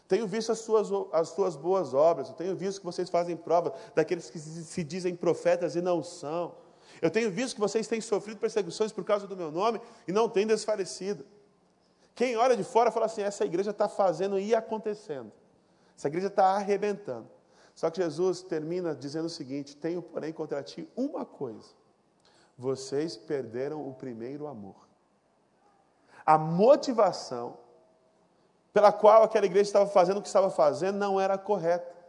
Tenho 0.10 0.26
visto 0.26 0.52
as 0.52 0.58
suas, 0.58 0.90
as 1.14 1.30
suas 1.30 1.56
boas 1.56 1.94
obras, 1.94 2.30
eu 2.30 2.34
tenho 2.34 2.56
visto 2.56 2.80
que 2.80 2.86
vocês 2.86 3.12
fazem 3.12 3.38
prova 3.38 3.72
daqueles 3.94 4.28
que 4.28 4.40
se 4.40 4.84
dizem 4.84 5.16
profetas 5.16 5.76
e 5.76 5.82
não 5.82 6.04
são. 6.04 6.56
Eu 7.00 7.12
tenho 7.12 7.30
visto 7.30 7.54
que 7.54 7.62
vocês 7.62 7.88
têm 7.88 8.02
sofrido 8.02 8.40
perseguições 8.40 8.92
por 8.92 9.04
causa 9.04 9.28
do 9.28 9.38
meu 9.38 9.52
nome 9.52 9.80
e 10.08 10.12
não 10.12 10.28
têm 10.28 10.48
desfalecido. 10.48 11.24
Quem 12.16 12.36
olha 12.36 12.58
de 12.58 12.64
fora 12.64 12.90
fala 12.90 13.06
assim: 13.06 13.22
essa 13.22 13.46
igreja 13.46 13.70
está 13.70 13.88
fazendo 13.88 14.40
e 14.40 14.56
acontecendo. 14.56 15.32
Essa 15.96 16.08
igreja 16.08 16.26
está 16.26 16.56
arrebentando. 16.56 17.30
Só 17.76 17.92
que 17.92 18.02
Jesus 18.02 18.42
termina 18.42 18.96
dizendo 18.96 19.26
o 19.26 19.30
seguinte: 19.30 19.78
Tenho, 19.78 20.02
porém, 20.02 20.34
contra 20.34 20.64
ti 20.64 20.90
uma 20.96 21.24
coisa. 21.24 21.70
Vocês 22.58 23.16
perderam 23.16 23.88
o 23.88 23.94
primeiro 23.94 24.48
amor. 24.48 24.90
A 26.26 26.36
motivação 26.36 27.60
pela 28.74 28.92
qual 28.92 29.24
aquela 29.24 29.46
igreja 29.46 29.70
estava 29.70 29.88
fazendo 29.88 30.18
o 30.18 30.22
que 30.22 30.28
estava 30.28 30.50
fazendo 30.50 30.98
não 30.98 31.20
era 31.20 31.38
correta. 31.38 32.00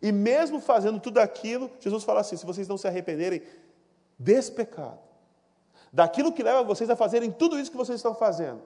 E 0.00 0.10
mesmo 0.10 0.60
fazendo 0.60 0.98
tudo 0.98 1.18
aquilo, 1.18 1.70
Jesus 1.78 2.02
fala 2.04 2.20
assim: 2.20 2.36
se 2.36 2.44
vocês 2.44 2.66
não 2.66 2.76
se 2.76 2.88
arrependerem 2.88 3.42
desse 4.18 4.50
pecado, 4.50 4.98
daquilo 5.92 6.32
que 6.32 6.42
leva 6.42 6.62
vocês 6.62 6.90
a 6.90 6.96
fazerem 6.96 7.30
tudo 7.30 7.58
isso 7.58 7.70
que 7.70 7.76
vocês 7.76 7.96
estão 7.96 8.14
fazendo, 8.14 8.60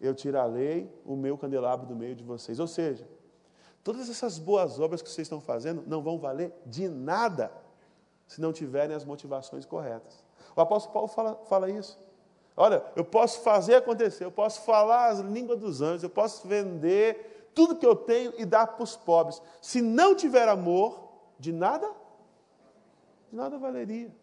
eu 0.00 0.14
tirarei 0.14 0.92
o 1.04 1.16
meu 1.16 1.38
candelabro 1.38 1.86
do 1.86 1.94
meio 1.94 2.14
de 2.14 2.24
vocês. 2.24 2.58
Ou 2.58 2.66
seja, 2.66 3.06
todas 3.84 4.10
essas 4.10 4.38
boas 4.38 4.80
obras 4.80 5.00
que 5.00 5.08
vocês 5.08 5.26
estão 5.26 5.40
fazendo 5.40 5.84
não 5.86 6.02
vão 6.02 6.18
valer 6.18 6.52
de 6.66 6.88
nada 6.88 7.50
se 8.26 8.40
não 8.40 8.52
tiverem 8.52 8.94
as 8.94 9.04
motivações 9.04 9.64
corretas. 9.64 10.24
O 10.54 10.60
apóstolo 10.60 10.92
Paulo 10.92 11.08
fala, 11.08 11.36
fala 11.46 11.70
isso. 11.70 11.98
Olha, 12.56 12.82
eu 12.96 13.04
posso 13.04 13.40
fazer 13.40 13.74
acontecer, 13.74 14.24
eu 14.24 14.32
posso 14.32 14.62
falar 14.62 15.08
as 15.08 15.18
línguas 15.18 15.58
dos 15.58 15.82
anjos, 15.82 16.02
eu 16.02 16.10
posso 16.10 16.48
vender 16.48 17.50
tudo 17.54 17.76
que 17.76 17.86
eu 17.86 17.94
tenho 17.94 18.32
e 18.38 18.44
dar 18.46 18.66
para 18.66 18.82
os 18.82 18.96
pobres. 18.96 19.42
Se 19.60 19.82
não 19.82 20.14
tiver 20.14 20.48
amor, 20.48 21.06
de 21.38 21.52
nada, 21.52 21.90
de 23.30 23.36
nada 23.36 23.58
valeria. 23.58 24.14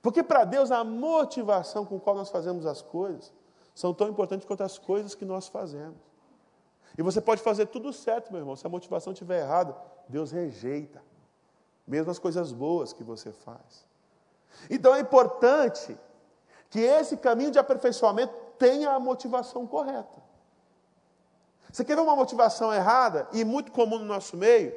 Porque 0.00 0.22
para 0.22 0.44
Deus 0.44 0.70
a 0.70 0.82
motivação 0.82 1.84
com 1.84 2.00
qual 2.00 2.16
nós 2.16 2.30
fazemos 2.30 2.64
as 2.64 2.80
coisas 2.80 3.32
são 3.74 3.94
tão 3.94 4.08
importantes 4.08 4.46
quanto 4.46 4.62
as 4.62 4.78
coisas 4.78 5.14
que 5.14 5.24
nós 5.24 5.48
fazemos. 5.48 5.96
E 6.96 7.02
você 7.02 7.20
pode 7.20 7.42
fazer 7.42 7.66
tudo 7.66 7.92
certo, 7.92 8.30
meu 8.30 8.40
irmão. 8.40 8.56
Se 8.56 8.66
a 8.66 8.70
motivação 8.70 9.12
estiver 9.12 9.40
errada, 9.40 9.76
Deus 10.08 10.30
rejeita. 10.30 11.02
Mesmo 11.86 12.10
as 12.10 12.18
coisas 12.18 12.52
boas 12.52 12.92
que 12.92 13.02
você 13.02 13.32
faz. 13.32 13.86
Então 14.70 14.94
é 14.94 15.00
importante 15.00 15.96
que 16.72 16.80
esse 16.80 17.18
caminho 17.18 17.50
de 17.50 17.58
aperfeiçoamento 17.58 18.32
tenha 18.58 18.92
a 18.92 18.98
motivação 18.98 19.66
correta. 19.66 20.22
Você 21.70 21.84
quer 21.84 21.94
ver 21.94 22.00
uma 22.00 22.16
motivação 22.16 22.72
errada 22.72 23.28
e 23.30 23.44
muito 23.44 23.70
comum 23.70 23.98
no 23.98 24.06
nosso 24.06 24.38
meio? 24.38 24.74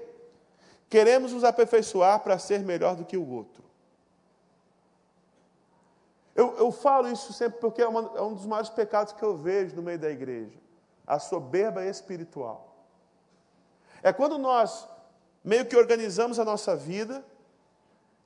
Queremos 0.89 1.31
nos 1.31 1.45
aperfeiçoar 1.45 2.19
para 2.19 2.38
ser 2.38 2.60
melhor 2.60 2.97
do 2.97 3.05
que 3.05 3.15
o 3.15 3.25
outro. 3.25 3.63
Eu, 6.36 6.58
eu 6.58 6.69
falo 6.69 7.08
isso 7.08 7.31
sempre 7.31 7.62
porque 7.62 7.81
é, 7.81 7.88
uma, 7.88 8.12
é 8.17 8.21
um 8.21 8.34
dos 8.34 8.45
maiores 8.45 8.69
pecados 8.69 9.13
que 9.13 9.23
eu 9.23 9.38
vejo 9.38 9.73
no 9.73 9.81
meio 9.81 9.97
da 9.97 10.12
igreja 10.12 10.60
a 11.08 11.17
soberba 11.17 11.86
espiritual. 11.86 12.75
É 14.03 14.12
quando 14.12 14.38
nós 14.38 14.86
meio 15.41 15.65
que 15.65 15.77
organizamos 15.77 16.39
a 16.39 16.43
nossa 16.43 16.75
vida 16.75 17.23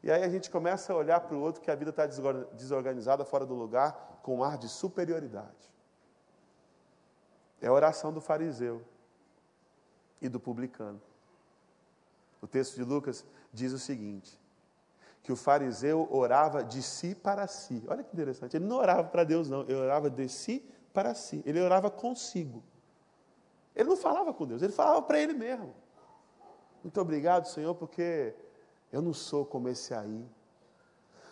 e 0.01 0.09
aí 0.11 0.23
a 0.23 0.29
gente 0.29 0.49
começa 0.49 0.93
a 0.93 0.95
olhar 0.95 1.19
para 1.19 1.35
o 1.35 1.41
outro 1.41 1.61
que 1.61 1.69
a 1.69 1.75
vida 1.75 1.89
está 1.89 2.05
desorganizada, 2.53 3.25
fora 3.25 3.45
do 3.45 3.53
lugar, 3.53 4.19
com 4.23 4.37
um 4.37 4.43
ar 4.43 4.57
de 4.57 4.69
superioridade. 4.69 5.69
É 7.61 7.67
a 7.67 7.73
oração 7.73 8.13
do 8.13 8.21
fariseu 8.21 8.81
e 10.21 10.29
do 10.29 10.39
publicano. 10.39 11.01
O 12.41 12.47
texto 12.47 12.75
de 12.75 12.83
Lucas 12.83 13.25
diz 13.51 13.73
o 13.73 13.79
seguinte: 13.79 14.39
que 15.21 15.31
o 15.33 15.35
fariseu 15.35 16.07
orava 16.09 16.63
de 16.63 16.81
si 16.81 17.13
para 17.13 17.45
si. 17.47 17.83
Olha 17.87 18.03
que 18.03 18.13
interessante. 18.13 18.55
Ele 18.55 18.65
não 18.65 18.77
orava 18.77 19.03
para 19.03 19.25
Deus, 19.25 19.49
não. 19.49 19.63
Ele 19.63 19.75
orava 19.75 20.09
de 20.09 20.29
si 20.29 20.65
para 20.93 21.13
si. 21.13 21.43
Ele 21.45 21.59
orava 21.59 21.91
consigo. 21.91 22.63
Ele 23.75 23.89
não 23.89 23.97
falava 23.97 24.33
com 24.33 24.45
Deus, 24.45 24.61
ele 24.61 24.73
falava 24.73 25.01
para 25.01 25.19
ele 25.19 25.33
mesmo. 25.33 25.73
Muito 26.83 26.99
obrigado, 26.99 27.45
Senhor, 27.45 27.75
porque 27.75 28.33
eu 28.91 29.01
não 29.01 29.13
sou 29.13 29.45
como 29.45 29.69
esse 29.69 29.93
aí. 29.93 30.25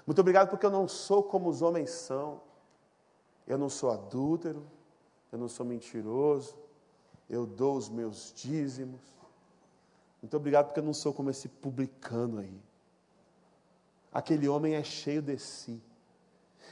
Muito 0.06 0.20
obrigado 0.20 0.50
porque 0.50 0.66
eu 0.66 0.72
não 0.72 0.88
sou 0.88 1.24
como 1.24 1.50
os 1.50 1.62
homens 1.62 1.90
são. 1.90 2.42
Eu 3.46 3.58
não 3.58 3.70
sou 3.70 3.92
adúltero, 3.92 4.66
eu 5.32 5.40
não 5.40 5.48
sou 5.48 5.66
mentiroso, 5.66 6.58
eu 7.30 7.46
dou 7.46 7.76
os 7.76 7.90
meus 7.90 8.34
dízimos. 8.36 9.02
Muito 10.22 10.36
obrigado 10.36 10.68
porque 10.68 10.80
eu 10.80 10.84
não 10.84 10.94
sou 10.94 11.14
como 11.14 11.30
esse 11.30 11.48
publicano 11.48 12.40
aí. 12.40 12.62
Aquele 14.12 14.48
homem 14.48 14.76
é 14.76 14.84
cheio 14.84 15.22
de 15.22 15.38
si. 15.38 15.82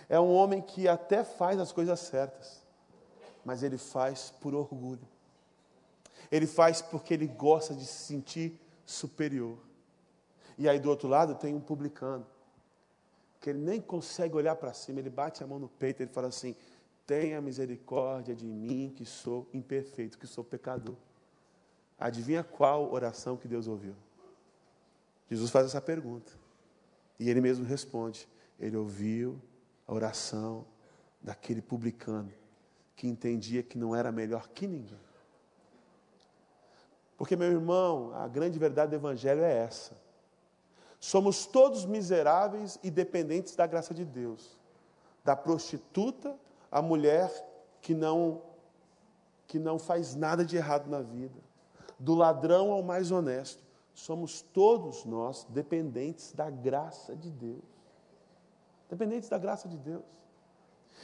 É 0.10 0.20
um 0.20 0.34
homem 0.34 0.62
que 0.62 0.88
até 0.88 1.24
faz 1.24 1.60
as 1.60 1.72
coisas 1.72 2.00
certas, 2.00 2.62
mas 3.44 3.64
ele 3.64 3.78
faz 3.78 4.32
por 4.42 4.54
orgulho. 4.54 5.08
Ele 6.32 6.48
faz 6.48 6.82
porque 6.82 7.14
ele 7.14 7.28
gosta 7.28 7.74
de 7.74 7.86
se 7.86 8.06
sentir 8.06 8.60
superior. 8.86 9.58
E 10.58 10.70
aí 10.70 10.80
do 10.80 10.90
outro 10.90 11.08
lado 11.08 11.36
tem 11.36 11.54
um 11.54 11.60
publicano, 11.60 12.26
que 13.40 13.50
ele 13.50 13.60
nem 13.60 13.82
consegue 13.82 14.36
olhar 14.36 14.56
para 14.56 14.74
cima, 14.74 15.00
ele 15.00 15.10
bate 15.10 15.44
a 15.44 15.48
mão 15.48 15.60
no 15.60 15.68
peito, 15.68 16.02
ele 16.02 16.12
fala 16.12 16.28
assim: 16.28 16.56
tenha 17.06 17.42
misericórdia 17.42 18.36
de 18.36 18.46
mim, 18.46 18.92
que 18.96 19.06
sou 19.06 19.48
imperfeito, 19.54 20.18
que 20.18 20.26
sou 20.26 20.44
pecador. 20.44 20.96
Adivinha 22.00 22.44
qual 22.44 22.92
oração 22.92 23.38
que 23.38 23.48
Deus 23.48 23.68
ouviu? 23.68 23.96
Jesus 25.30 25.50
faz 25.50 25.66
essa 25.68 25.82
pergunta. 25.82 26.32
E 27.20 27.30
ele 27.30 27.42
mesmo 27.42 27.66
responde: 27.66 28.28
Ele 28.60 28.76
ouviu 28.76 29.42
a 29.88 29.94
oração 29.94 30.66
daquele 31.22 31.62
publicano 31.62 32.32
que 32.96 33.08
entendia 33.08 33.64
que 33.64 33.78
não 33.78 33.96
era 33.96 34.12
melhor 34.12 34.48
que 34.50 34.68
ninguém. 34.68 35.00
Porque, 37.18 37.36
meu 37.36 37.50
irmão, 37.50 38.14
a 38.14 38.28
grande 38.28 38.60
verdade 38.60 38.92
do 38.92 38.96
Evangelho 38.96 39.42
é 39.42 39.54
essa. 39.54 40.05
Somos 41.06 41.46
todos 41.46 41.86
miseráveis 41.86 42.80
e 42.82 42.90
dependentes 42.90 43.56
da 43.56 43.68
graça 43.68 43.94
de 43.94 44.04
Deus. 44.04 44.58
Da 45.24 45.36
prostituta 45.36 46.36
à 46.72 46.82
mulher 46.82 47.32
que 47.80 47.94
não 47.94 48.42
que 49.46 49.60
não 49.60 49.78
faz 49.78 50.16
nada 50.16 50.44
de 50.44 50.58
errado 50.58 50.90
na 50.90 51.02
vida. 51.04 51.40
do 52.00 52.16
ladrão 52.16 52.72
ao 52.72 52.82
mais 52.82 53.12
honesto, 53.12 53.64
somos 53.94 54.42
todos 54.42 55.06
nós 55.06 55.46
dependentes 55.48 56.34
da 56.34 56.50
graça 56.50 57.16
de 57.16 57.30
Deus. 57.30 57.64
Dependentes 58.90 59.30
da 59.30 59.38
graça 59.38 59.70
de 59.70 59.78
Deus. 59.78 60.04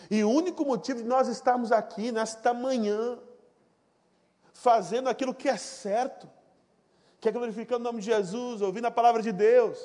E 0.10 0.24
o 0.24 0.32
único 0.32 0.66
motivo 0.66 1.04
de 1.04 1.08
nós 1.08 1.28
estarmos 1.28 1.72
aqui 1.72 2.12
nesta 2.12 2.56
manhã, 2.56 3.20
fazendo 4.52 5.08
aquilo 5.08 5.36
que 5.36 5.48
é 5.48 5.58
certo, 5.58 6.28
que 7.22 7.30
é 7.30 7.32
glorificando 7.32 7.82
o 7.82 7.84
nome 7.84 8.00
de 8.00 8.08
Jesus, 8.08 8.64
ouvindo 8.64 8.88
a 8.88 8.92
palavra 8.92 9.22
de 9.22 9.32
Deus, 9.32 9.80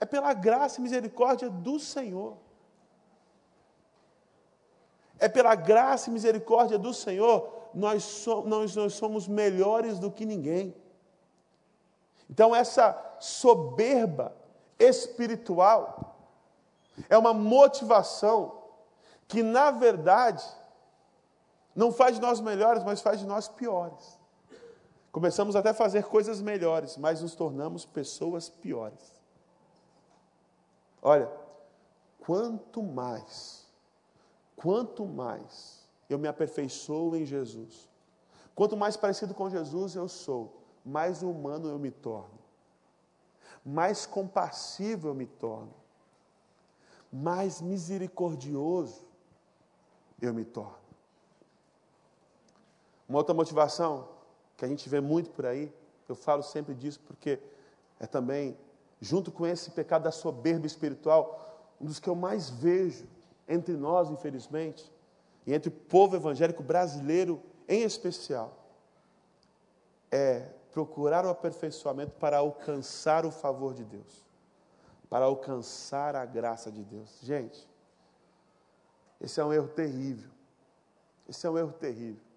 é 0.00 0.04
pela 0.04 0.34
graça 0.34 0.80
e 0.80 0.82
misericórdia 0.82 1.48
do 1.48 1.78
Senhor. 1.78 2.36
É 5.16 5.28
pela 5.28 5.54
graça 5.54 6.10
e 6.10 6.12
misericórdia 6.12 6.76
do 6.76 6.92
Senhor, 6.92 7.68
nós, 7.72 8.02
so, 8.02 8.42
nós, 8.42 8.74
nós 8.74 8.94
somos 8.94 9.28
melhores 9.28 10.00
do 10.00 10.10
que 10.10 10.26
ninguém. 10.26 10.74
Então, 12.28 12.52
essa 12.54 13.16
soberba 13.20 14.34
espiritual 14.76 16.16
é 17.08 17.16
uma 17.16 17.32
motivação 17.32 18.60
que, 19.28 19.40
na 19.40 19.70
verdade, 19.70 20.44
não 21.76 21.92
faz 21.92 22.16
de 22.16 22.20
nós 22.20 22.40
melhores, 22.40 22.82
mas 22.82 23.00
faz 23.00 23.20
de 23.20 23.26
nós 23.26 23.46
piores. 23.46 24.20
Começamos 25.12 25.54
até 25.54 25.68
a 25.68 25.74
fazer 25.74 26.04
coisas 26.04 26.40
melhores, 26.40 26.96
mas 26.96 27.20
nos 27.20 27.34
tornamos 27.34 27.84
pessoas 27.84 28.48
piores. 28.48 29.20
Olha, 31.02 31.30
quanto 32.18 32.82
mais, 32.82 33.66
quanto 34.56 35.04
mais 35.04 35.86
eu 36.08 36.18
me 36.18 36.26
aperfeiçoo 36.26 37.14
em 37.14 37.26
Jesus, 37.26 37.90
quanto 38.54 38.74
mais 38.74 38.96
parecido 38.96 39.34
com 39.34 39.50
Jesus 39.50 39.94
eu 39.94 40.08
sou, 40.08 40.62
mais 40.82 41.22
humano 41.22 41.68
eu 41.68 41.78
me 41.78 41.90
torno, 41.90 42.38
mais 43.62 44.06
compassivo 44.06 45.08
eu 45.08 45.14
me 45.14 45.26
torno, 45.26 45.74
mais 47.12 47.60
misericordioso 47.60 49.06
eu 50.22 50.32
me 50.32 50.46
torno. 50.46 50.80
Uma 53.06 53.18
outra 53.18 53.34
motivação 53.34 54.08
que 54.62 54.66
a 54.66 54.68
gente 54.68 54.88
vê 54.88 55.00
muito 55.00 55.28
por 55.30 55.44
aí, 55.44 55.74
eu 56.08 56.14
falo 56.14 56.40
sempre 56.40 56.72
disso 56.72 57.00
porque 57.00 57.40
é 57.98 58.06
também, 58.06 58.56
junto 59.00 59.32
com 59.32 59.44
esse 59.44 59.72
pecado 59.72 60.04
da 60.04 60.12
soberba 60.12 60.68
espiritual, 60.68 61.74
um 61.80 61.86
dos 61.86 61.98
que 61.98 62.08
eu 62.08 62.14
mais 62.14 62.48
vejo 62.48 63.04
entre 63.48 63.76
nós, 63.76 64.08
infelizmente, 64.08 64.88
e 65.44 65.52
entre 65.52 65.68
o 65.68 65.72
povo 65.72 66.14
evangélico 66.14 66.62
brasileiro 66.62 67.42
em 67.66 67.82
especial, 67.82 68.56
é 70.12 70.46
procurar 70.70 71.26
o 71.26 71.30
aperfeiçoamento 71.30 72.12
para 72.12 72.38
alcançar 72.38 73.26
o 73.26 73.32
favor 73.32 73.74
de 73.74 73.82
Deus, 73.82 74.24
para 75.10 75.24
alcançar 75.24 76.14
a 76.14 76.24
graça 76.24 76.70
de 76.70 76.84
Deus. 76.84 77.18
Gente, 77.20 77.68
esse 79.20 79.40
é 79.40 79.44
um 79.44 79.52
erro 79.52 79.66
terrível. 79.66 80.30
Esse 81.28 81.48
é 81.48 81.50
um 81.50 81.58
erro 81.58 81.72
terrível. 81.72 82.31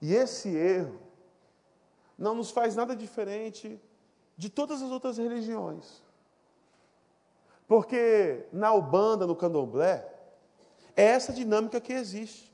E 0.00 0.14
esse 0.14 0.48
erro 0.48 1.00
não 2.16 2.34
nos 2.34 2.50
faz 2.50 2.74
nada 2.76 2.94
diferente 2.94 3.80
de 4.36 4.48
todas 4.48 4.82
as 4.82 4.90
outras 4.90 5.18
religiões. 5.18 6.02
Porque 7.66 8.46
na 8.52 8.72
Ubanda, 8.72 9.26
no 9.26 9.36
Candomblé, 9.36 10.06
é 10.96 11.04
essa 11.04 11.32
dinâmica 11.32 11.80
que 11.80 11.92
existe. 11.92 12.52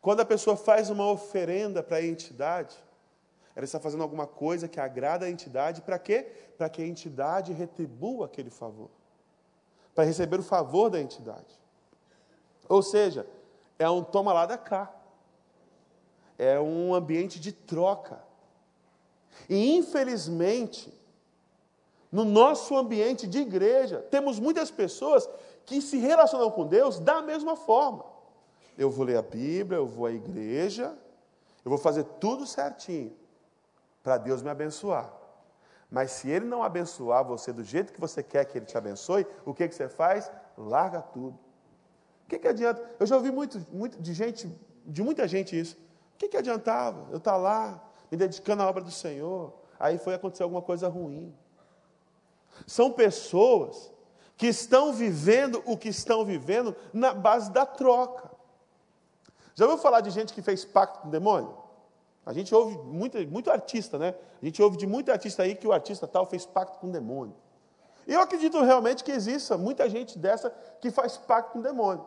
Quando 0.00 0.20
a 0.20 0.24
pessoa 0.24 0.56
faz 0.56 0.88
uma 0.88 1.10
oferenda 1.10 1.82
para 1.82 1.98
a 1.98 2.04
entidade, 2.04 2.76
ela 3.54 3.64
está 3.64 3.80
fazendo 3.80 4.02
alguma 4.02 4.26
coisa 4.26 4.68
que 4.68 4.80
agrada 4.80 5.26
a 5.26 5.30
entidade, 5.30 5.82
para 5.82 5.98
quê? 5.98 6.32
Para 6.56 6.68
que 6.68 6.80
a 6.80 6.86
entidade 6.86 7.52
retribua 7.52 8.26
aquele 8.26 8.48
favor. 8.48 8.88
Para 9.94 10.04
receber 10.04 10.38
o 10.38 10.42
favor 10.42 10.88
da 10.88 11.00
entidade. 11.00 11.60
Ou 12.68 12.82
seja, 12.82 13.26
é 13.78 13.90
um 13.90 14.04
toma 14.04 14.32
lá 14.32 14.46
da 14.46 14.56
cá. 14.56 14.94
É 16.42 16.58
um 16.58 16.94
ambiente 16.94 17.38
de 17.38 17.52
troca. 17.52 18.24
E 19.46 19.76
infelizmente, 19.76 20.90
no 22.10 22.24
nosso 22.24 22.74
ambiente 22.74 23.26
de 23.26 23.40
igreja, 23.40 23.98
temos 24.10 24.40
muitas 24.40 24.70
pessoas 24.70 25.28
que 25.66 25.82
se 25.82 25.98
relacionam 25.98 26.50
com 26.50 26.66
Deus 26.66 26.98
da 26.98 27.20
mesma 27.20 27.56
forma. 27.56 28.06
Eu 28.78 28.90
vou 28.90 29.04
ler 29.04 29.18
a 29.18 29.22
Bíblia, 29.22 29.76
eu 29.76 29.86
vou 29.86 30.06
à 30.06 30.12
igreja, 30.12 30.96
eu 31.62 31.68
vou 31.68 31.76
fazer 31.76 32.04
tudo 32.18 32.46
certinho 32.46 33.14
para 34.02 34.16
Deus 34.16 34.42
me 34.42 34.48
abençoar. 34.48 35.12
Mas 35.90 36.12
se 36.12 36.30
Ele 36.30 36.46
não 36.46 36.62
abençoar 36.62 37.22
você 37.22 37.52
do 37.52 37.62
jeito 37.62 37.92
que 37.92 38.00
você 38.00 38.22
quer 38.22 38.46
que 38.46 38.56
Ele 38.56 38.64
te 38.64 38.78
abençoe, 38.78 39.26
o 39.44 39.52
que, 39.52 39.68
que 39.68 39.74
você 39.74 39.90
faz? 39.90 40.32
Larga 40.56 41.02
tudo. 41.02 41.38
O 42.24 42.28
que, 42.30 42.38
que 42.38 42.48
adianta? 42.48 42.82
Eu 42.98 43.06
já 43.06 43.14
ouvi 43.14 43.30
muito, 43.30 43.60
muito 43.70 44.00
de 44.00 44.14
gente, 44.14 44.50
de 44.86 45.02
muita 45.02 45.28
gente 45.28 45.60
isso. 45.60 45.76
Que, 46.20 46.28
que 46.28 46.36
adiantava? 46.36 47.06
Eu 47.10 47.16
estar 47.16 47.32
tá 47.32 47.36
lá, 47.38 47.82
me 48.10 48.18
dedicando 48.18 48.62
à 48.62 48.68
obra 48.68 48.84
do 48.84 48.90
Senhor, 48.90 49.54
aí 49.78 49.96
foi 49.96 50.12
acontecer 50.12 50.42
alguma 50.42 50.60
coisa 50.60 50.86
ruim. 50.86 51.34
São 52.66 52.92
pessoas 52.92 53.90
que 54.36 54.46
estão 54.46 54.92
vivendo 54.92 55.62
o 55.64 55.78
que 55.78 55.88
estão 55.88 56.22
vivendo 56.22 56.76
na 56.92 57.14
base 57.14 57.50
da 57.50 57.64
troca. 57.64 58.30
Já 59.54 59.64
ouviu 59.64 59.78
falar 59.80 60.02
de 60.02 60.10
gente 60.10 60.34
que 60.34 60.42
fez 60.42 60.62
pacto 60.62 61.00
com 61.00 61.08
o 61.08 61.10
demônio? 61.10 61.56
A 62.26 62.34
gente 62.34 62.54
ouve 62.54 62.76
muito, 62.76 63.16
muito 63.26 63.50
artista, 63.50 63.98
né? 63.98 64.14
A 64.42 64.44
gente 64.44 64.62
ouve 64.62 64.76
de 64.76 64.86
muito 64.86 65.10
artista 65.10 65.42
aí 65.42 65.54
que 65.54 65.66
o 65.66 65.72
artista 65.72 66.06
tal 66.06 66.26
fez 66.26 66.44
pacto 66.44 66.80
com 66.80 66.88
o 66.88 66.92
demônio. 66.92 67.34
E 68.06 68.12
eu 68.12 68.20
acredito 68.20 68.60
realmente 68.60 69.02
que 69.02 69.10
exista 69.10 69.56
muita 69.56 69.88
gente 69.88 70.18
dessa 70.18 70.50
que 70.82 70.90
faz 70.90 71.16
pacto 71.16 71.52
com 71.52 71.60
o 71.60 71.62
demônio. 71.62 72.04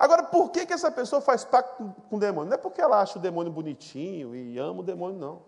Agora, 0.00 0.22
por 0.22 0.50
que, 0.50 0.64
que 0.64 0.72
essa 0.72 0.90
pessoa 0.90 1.20
faz 1.20 1.44
pacto 1.44 1.94
com 2.08 2.16
o 2.16 2.18
demônio? 2.18 2.48
Não 2.48 2.54
é 2.54 2.58
porque 2.58 2.80
ela 2.80 3.02
acha 3.02 3.18
o 3.18 3.20
demônio 3.20 3.52
bonitinho 3.52 4.34
e 4.34 4.56
ama 4.56 4.80
o 4.80 4.82
demônio, 4.82 5.18
não. 5.18 5.42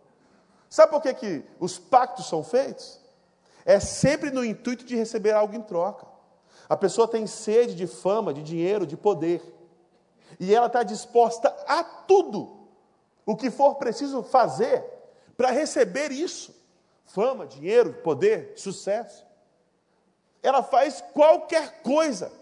Sabe 0.68 0.92
por 0.92 1.00
que, 1.00 1.14
que 1.14 1.44
os 1.58 1.78
pactos 1.78 2.26
são 2.26 2.44
feitos? 2.44 3.00
É 3.64 3.80
sempre 3.80 4.30
no 4.30 4.44
intuito 4.44 4.84
de 4.84 4.94
receber 4.94 5.32
algo 5.32 5.56
em 5.56 5.62
troca. 5.62 6.06
A 6.68 6.76
pessoa 6.76 7.08
tem 7.08 7.26
sede 7.26 7.74
de 7.74 7.86
fama, 7.86 8.34
de 8.34 8.42
dinheiro, 8.42 8.86
de 8.86 8.94
poder. 8.94 9.42
E 10.38 10.54
ela 10.54 10.66
está 10.66 10.82
disposta 10.82 11.48
a 11.66 11.82
tudo 11.82 12.68
o 13.24 13.34
que 13.34 13.50
for 13.50 13.76
preciso 13.76 14.22
fazer 14.22 14.84
para 15.34 15.50
receber 15.50 16.12
isso: 16.12 16.54
fama, 17.06 17.46
dinheiro, 17.46 17.94
poder, 18.02 18.52
sucesso. 18.56 19.24
Ela 20.42 20.62
faz 20.62 21.00
qualquer 21.14 21.80
coisa 21.80 22.41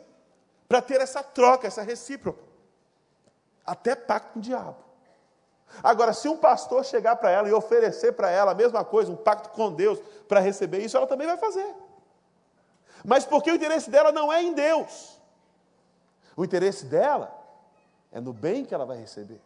para 0.71 0.81
ter 0.81 1.01
essa 1.01 1.21
troca, 1.21 1.67
essa 1.67 1.83
recíproca. 1.83 2.41
Até 3.67 3.97
pacto 3.97 4.35
com 4.35 4.39
o 4.39 4.43
diabo. 4.43 4.77
Agora, 5.83 6.13
se 6.13 6.29
um 6.29 6.37
pastor 6.37 6.85
chegar 6.85 7.17
para 7.17 7.31
ela 7.31 7.49
e 7.49 7.53
oferecer 7.53 8.13
para 8.13 8.31
ela 8.31 8.53
a 8.53 8.55
mesma 8.55 8.85
coisa, 8.85 9.11
um 9.11 9.17
pacto 9.17 9.51
com 9.51 9.73
Deus, 9.73 9.99
para 10.29 10.39
receber 10.39 10.79
isso, 10.79 10.97
ela 10.97 11.07
também 11.07 11.27
vai 11.27 11.37
fazer. 11.37 11.75
Mas 13.05 13.25
porque 13.25 13.51
o 13.51 13.55
interesse 13.55 13.91
dela 13.91 14.13
não 14.13 14.33
é 14.33 14.43
em 14.43 14.55
Deus. 14.55 15.21
O 16.37 16.45
interesse 16.45 16.87
dela 16.87 17.37
é 18.13 18.21
no 18.21 18.33
bem 18.33 18.65
que 18.65 18.73
ela 18.73 18.87
vai 18.87 18.97
receber 18.97 19.41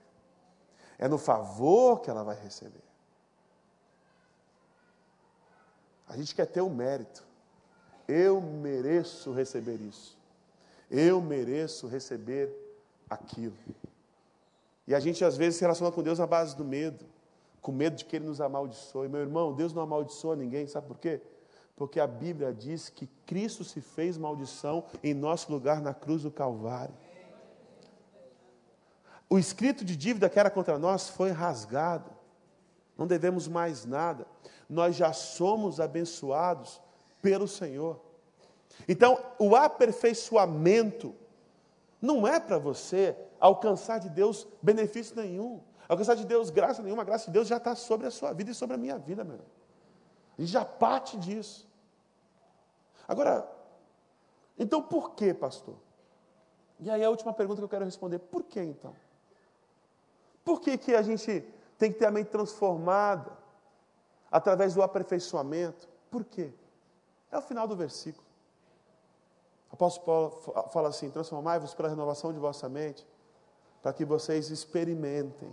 é 0.99 1.09
no 1.09 1.19
favor 1.19 2.01
que 2.01 2.11
ela 2.11 2.23
vai 2.23 2.37
receber. 2.37 2.83
A 6.09 6.17
gente 6.17 6.35
quer 6.35 6.47
ter 6.47 6.61
o 6.61 6.67
um 6.67 6.75
mérito. 6.75 7.25
Eu 8.07 8.41
mereço 8.41 9.33
receber 9.33 9.81
isso. 9.81 10.17
Eu 10.97 11.21
mereço 11.21 11.89
receber 11.89 12.55
aquilo. 13.11 13.57
E 14.87 14.95
a 14.95 15.01
gente 15.01 15.25
às 15.25 15.37
vezes 15.37 15.57
se 15.57 15.63
relaciona 15.63 15.91
com 15.91 16.05
Deus 16.05 16.21
na 16.21 16.27
base 16.27 16.57
do 16.57 16.65
medo, 16.65 17.05
com 17.61 17.73
medo 17.73 17.97
de 17.97 18.05
que 18.05 18.15
Ele 18.15 18.27
nos 18.27 18.41
amaldiçoe. 18.41 19.09
Meu 19.09 19.21
irmão, 19.21 19.53
Deus 19.53 19.73
não 19.73 19.83
amaldiçoa 19.83 20.37
ninguém, 20.37 20.69
sabe 20.69 20.87
por 20.87 20.99
quê? 20.99 21.21
Porque 21.75 21.99
a 21.99 22.07
Bíblia 22.07 22.55
diz 22.55 22.89
que 22.89 23.09
Cristo 23.27 23.65
se 23.65 23.81
fez 23.81 24.17
maldição 24.17 24.85
em 25.03 25.13
nosso 25.13 25.51
lugar 25.51 25.81
na 25.81 25.93
cruz 25.93 26.23
do 26.23 26.31
Calvário. 26.31 26.95
O 29.29 29.37
escrito 29.37 29.85
de 29.85 29.97
dívida 29.97 30.29
que 30.29 30.39
era 30.39 30.49
contra 30.49 30.79
nós 30.79 31.09
foi 31.09 31.33
rasgado. 31.33 32.09
Não 32.97 33.05
devemos 33.05 33.49
mais 33.49 33.85
nada. 33.85 34.29
Nós 34.71 34.95
já 34.95 35.13
somos 35.13 35.81
abençoados 35.81 36.81
pelo 37.21 37.49
Senhor. 37.49 38.01
Então, 38.89 39.19
o 39.39 39.55
aperfeiçoamento 39.57 41.15
não 42.01 42.27
é 42.27 42.39
para 42.39 42.59
você 42.59 43.17
alcançar 43.41 43.99
de 43.99 44.09
Deus 44.09 44.47
benefício 44.61 45.17
nenhum. 45.17 45.61
Alcançar 45.89 46.15
de 46.15 46.25
Deus 46.25 46.51
graça 46.51 46.83
nenhuma. 46.83 47.03
A 47.03 47.05
graça 47.05 47.27
de 47.27 47.33
Deus 47.33 47.49
já 47.49 47.57
está 47.57 47.75
sobre 47.75 48.07
a 48.07 48.11
sua 48.11 48.33
vida 48.33 48.51
e 48.51 48.55
sobre 48.55 48.75
a 48.75 48.79
minha 48.79 48.99
vida, 48.99 49.25
meu 49.25 49.39
gente 50.39 50.51
já 50.51 50.65
parte 50.65 51.17
disso. 51.17 51.69
Agora, 53.07 53.49
então 54.59 54.83
por 54.83 55.15
que, 55.15 55.33
pastor? 55.33 55.77
E 56.81 56.91
aí 56.91 57.05
a 57.05 57.11
última 57.11 57.33
pergunta 57.33 57.61
que 57.61 57.65
eu 57.65 57.69
quero 57.69 57.85
responder: 57.85 58.19
por 58.19 58.43
que 58.43 58.61
então? 58.61 58.95
Por 60.45 60.61
que, 60.61 60.77
que 60.77 60.95
a 60.95 61.03
gente 61.03 61.45
tem 61.79 61.93
que 61.93 61.99
ter 61.99 62.07
a 62.07 62.11
mente 62.11 62.31
transformada 62.31 63.45
através 64.35 64.75
do 64.75 64.83
aperfeiçoamento. 64.83 65.89
Por 66.11 66.25
quê? 66.25 66.53
É 67.31 67.39
o 67.39 67.43
final 67.43 67.69
do 67.69 67.77
versículo. 67.77 68.24
O 69.75 69.77
apóstolo 69.77 70.31
Paulo 70.31 70.71
fala 70.71 70.89
assim: 70.89 71.11
transformai-vos 71.11 71.75
pela 71.75 71.89
renovação 71.89 72.33
de 72.33 72.39
vossa 72.39 72.69
mente, 72.69 73.05
para 73.83 73.93
que 73.93 74.05
vocês 74.05 74.49
experimentem 74.49 75.51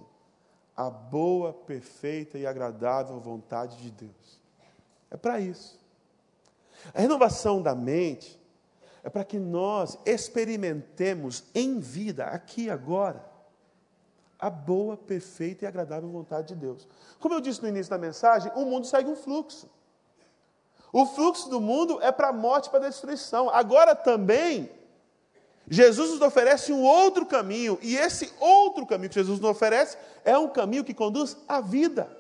a 0.78 0.92
boa, 0.92 1.52
perfeita 1.52 2.38
e 2.38 2.46
agradável 2.46 3.20
vontade 3.20 3.78
de 3.78 3.90
Deus. 3.90 4.40
É 5.10 5.18
para 5.18 5.40
isso. 5.40 5.80
A 6.94 7.02
renovação 7.02 7.64
da 7.64 7.74
mente 7.74 8.40
é 9.02 9.10
para 9.10 9.24
que 9.24 9.40
nós 9.40 9.98
experimentemos 10.06 11.46
em 11.56 11.80
vida, 11.80 12.26
aqui 12.26 12.70
agora, 12.70 13.26
a 14.38 14.52
boa, 14.52 14.96
perfeita 14.96 15.66
e 15.66 15.68
agradável 15.68 16.08
vontade 16.08 16.50
de 16.50 16.56
Deus. 16.58 16.88
Como 17.20 17.34
eu 17.34 17.42
disse 17.42 17.60
no 17.60 17.68
início 17.68 17.90
da 17.90 17.98
mensagem, 17.98 18.52
o 18.56 18.66
mundo 18.66 18.86
segue 18.86 19.10
um 19.10 19.16
fluxo. 19.16 19.68
O 20.94 21.06
fluxo 21.06 21.50
do 21.50 21.62
mundo 21.62 22.02
é 22.02 22.12
para 22.12 22.30
a 22.30 22.34
morte, 22.34 22.70
para 22.70 22.86
a 22.86 22.90
destruição. 22.90 23.50
Agora 23.50 23.96
também, 23.96 24.70
Jesus 25.68 26.12
nos 26.12 26.22
oferece 26.22 26.74
um 26.74 26.84
outro 26.84 27.26
caminho, 27.26 27.80
e 27.82 27.96
esse 27.96 28.34
outro 28.40 28.86
caminho 28.86 29.10
que 29.10 29.16
Jesus 29.16 29.40
nos 29.40 29.50
oferece 29.50 29.98
é 30.26 30.38
um 30.38 30.50
caminho 30.50 30.84
que 30.84 30.94
conduz 30.94 31.38
à 31.48 31.62
vida, 31.62 32.12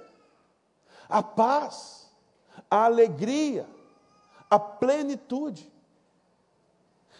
à 1.09 1.21
paz, 1.21 2.09
à 2.69 2.85
alegria, 2.85 3.67
à 4.49 4.57
plenitude. 4.57 5.69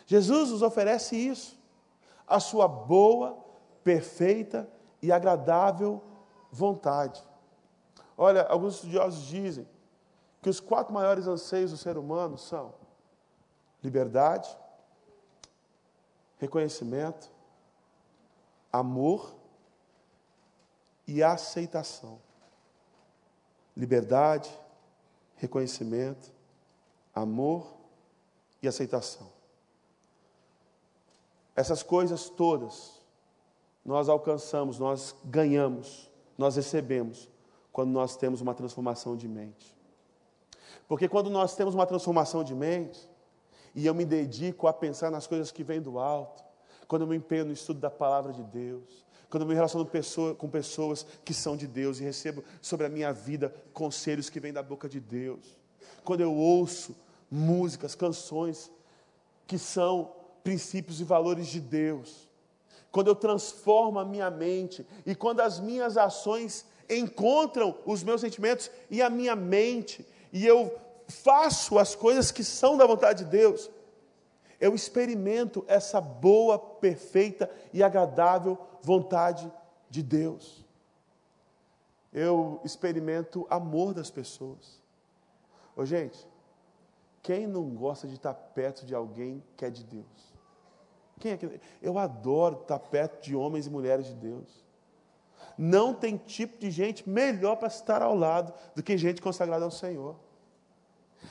Jesus 0.06 0.52
nos 0.52 0.62
oferece 0.62 1.16
isso, 1.16 1.58
a 2.26 2.40
sua 2.40 2.68
boa, 2.68 3.38
perfeita 3.84 4.70
e 5.02 5.12
agradável 5.12 6.02
vontade. 6.50 7.22
Olha, 8.18 8.44
alguns 8.44 8.76
estudiosos 8.76 9.26
dizem 9.26 9.68
que 10.42 10.50
os 10.50 10.60
quatro 10.60 10.94
maiores 10.94 11.28
anseios 11.28 11.72
do 11.72 11.78
ser 11.78 11.98
humano 11.98 12.38
são 12.38 12.74
liberdade, 13.84 14.50
reconhecimento, 16.38 17.30
amor 18.72 19.36
e 21.08 21.22
aceitação. 21.22 22.20
Liberdade, 23.78 24.50
reconhecimento, 25.36 26.32
amor 27.14 27.74
e 28.62 28.68
aceitação. 28.68 29.32
Essas 31.56 31.84
coisas 31.84 32.30
todas 32.30 33.02
nós 33.84 34.10
alcançamos, 34.10 34.78
nós 34.80 35.16
ganhamos, 35.26 36.10
nós 36.38 36.56
recebemos 36.56 37.30
quando 37.72 37.92
nós 37.92 38.16
temos 38.16 38.42
uma 38.42 38.54
transformação 38.54 39.16
de 39.16 39.28
mente. 39.28 39.81
Porque 40.92 41.08
quando 41.08 41.30
nós 41.30 41.56
temos 41.56 41.74
uma 41.74 41.86
transformação 41.86 42.44
de 42.44 42.54
mente, 42.54 43.08
e 43.74 43.86
eu 43.86 43.96
me 43.96 44.04
dedico 44.04 44.68
a 44.68 44.74
pensar 44.74 45.10
nas 45.10 45.26
coisas 45.26 45.50
que 45.50 45.64
vêm 45.64 45.80
do 45.80 45.98
alto, 45.98 46.44
quando 46.86 47.04
eu 47.04 47.08
me 47.08 47.16
empenho 47.16 47.46
no 47.46 47.54
estudo 47.54 47.80
da 47.80 47.90
palavra 47.90 48.34
de 48.34 48.44
Deus, 48.44 49.06
quando 49.30 49.44
eu 49.44 49.48
me 49.48 49.54
relaciono 49.54 49.90
com 50.38 50.50
pessoas 50.50 51.08
que 51.24 51.34
são 51.34 51.56
de 51.56 51.66
Deus 51.66 52.02
e 52.02 52.04
recebo 52.04 52.44
sobre 52.62 52.88
a 52.88 52.90
minha 52.90 53.14
vida 53.14 53.56
conselhos 53.72 54.30
que 54.30 54.42
vêm 54.42 54.52
da 54.52 54.62
boca 54.62 54.90
de 54.90 55.00
Deus, 55.00 55.58
quando 56.04 56.20
eu 56.20 56.36
ouço 56.36 56.94
músicas, 57.32 57.96
canções 57.96 58.70
que 59.48 59.58
são 59.58 60.12
princípios 60.44 61.00
e 61.00 61.06
valores 61.06 61.48
de 61.48 61.62
Deus, 61.62 62.30
quando 62.92 63.08
eu 63.08 63.16
transformo 63.16 63.98
a 63.98 64.04
minha 64.04 64.30
mente 64.30 64.86
e 65.06 65.16
quando 65.16 65.40
as 65.40 65.58
minhas 65.58 65.96
ações 65.96 66.66
encontram 66.90 67.78
os 67.86 68.04
meus 68.04 68.20
sentimentos 68.20 68.70
e 68.90 69.02
a 69.02 69.10
minha 69.10 69.38
mente, 69.38 70.06
e 70.32 70.46
eu 70.46 70.78
faço 71.08 71.78
as 71.78 71.96
coisas 71.96 72.32
que 72.32 72.44
são 72.44 72.78
da 72.78 72.86
vontade 72.86 73.26
de 73.26 73.30
Deus, 73.30 73.70
eu 74.60 74.76
experimento 74.76 75.66
essa 75.68 76.00
boa, 76.00 76.58
perfeita 76.58 77.50
e 77.74 77.82
agradável 77.82 78.58
vontade 78.82 79.52
de 79.90 80.04
Deus. 80.04 80.64
Eu 82.14 82.62
experimento 82.64 83.48
amor 83.50 83.94
das 83.94 84.12
pessoas. 84.12 84.80
Ô, 85.76 85.86
gente, 85.86 86.28
quem 87.24 87.48
não 87.48 87.70
gosta 87.70 88.08
de 88.08 88.16
estar 88.16 88.34
perto 88.34 88.86
de 88.86 88.94
alguém 88.94 89.44
que 89.58 89.66
é 89.66 89.70
de 89.70 89.84
Deus? 89.84 90.32
Quem 91.20 91.32
é 91.32 91.38
que... 91.38 91.60
Eu 91.82 91.98
adoro 91.98 92.62
estar 92.62 92.80
perto 92.80 93.24
de 93.24 93.36
homens 93.36 93.68
e 93.68 93.70
mulheres 93.70 94.08
de 94.08 94.14
Deus. 94.14 94.61
Não 95.58 95.94
tem 95.94 96.18
tipo 96.18 96.58
de 96.58 96.72
gente 96.72 97.08
melhor 97.10 97.56
para 97.56 97.68
estar 97.68 98.02
ao 98.02 98.16
lado 98.16 98.54
do 98.76 98.82
que 98.82 98.98
gente 98.98 99.22
consagrada 99.22 99.66
ao 99.66 99.72
Senhor. 99.72 100.16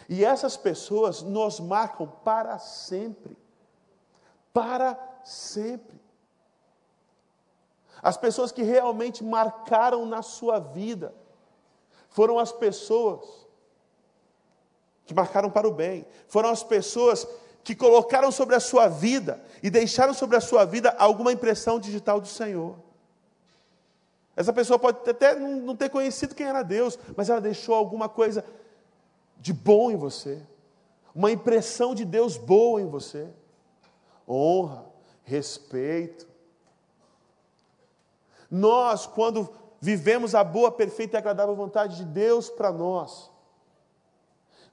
E 0.08 0.24
essas 0.24 0.56
pessoas 0.56 1.22
nos 1.22 1.60
marcam 1.60 2.06
para 2.06 2.58
sempre. 2.58 3.36
Para 4.52 4.98
sempre. 5.24 6.00
As 8.02 8.16
pessoas 8.16 8.50
que 8.50 8.62
realmente 8.62 9.22
marcaram 9.22 10.06
na 10.06 10.22
sua 10.22 10.58
vida 10.58 11.14
foram 12.08 12.38
as 12.38 12.50
pessoas 12.50 13.46
que 15.04 15.14
marcaram 15.14 15.50
para 15.50 15.68
o 15.68 15.72
bem, 15.72 16.06
foram 16.28 16.50
as 16.50 16.62
pessoas 16.62 17.26
que 17.62 17.74
colocaram 17.74 18.32
sobre 18.32 18.54
a 18.54 18.60
sua 18.60 18.88
vida 18.88 19.42
e 19.62 19.68
deixaram 19.68 20.14
sobre 20.14 20.36
a 20.36 20.40
sua 20.40 20.64
vida 20.64 20.94
alguma 20.98 21.32
impressão 21.32 21.78
digital 21.78 22.20
do 22.20 22.28
Senhor. 22.28 22.76
Essa 24.40 24.54
pessoa 24.54 24.78
pode 24.78 25.10
até 25.10 25.38
não 25.38 25.76
ter 25.76 25.90
conhecido 25.90 26.34
quem 26.34 26.46
era 26.46 26.62
Deus, 26.62 26.98
mas 27.14 27.28
ela 27.28 27.42
deixou 27.42 27.74
alguma 27.74 28.08
coisa 28.08 28.42
de 29.36 29.52
bom 29.52 29.90
em 29.90 29.96
você, 29.96 30.42
uma 31.14 31.30
impressão 31.30 31.94
de 31.94 32.06
Deus 32.06 32.38
boa 32.38 32.80
em 32.80 32.86
você. 32.86 33.28
Honra, 34.26 34.86
respeito. 35.24 36.26
Nós, 38.50 39.06
quando 39.06 39.46
vivemos 39.78 40.34
a 40.34 40.42
boa, 40.42 40.72
perfeita 40.72 41.18
e 41.18 41.18
agradável 41.18 41.54
vontade 41.54 41.98
de 41.98 42.06
Deus 42.06 42.48
para 42.48 42.72
nós, 42.72 43.30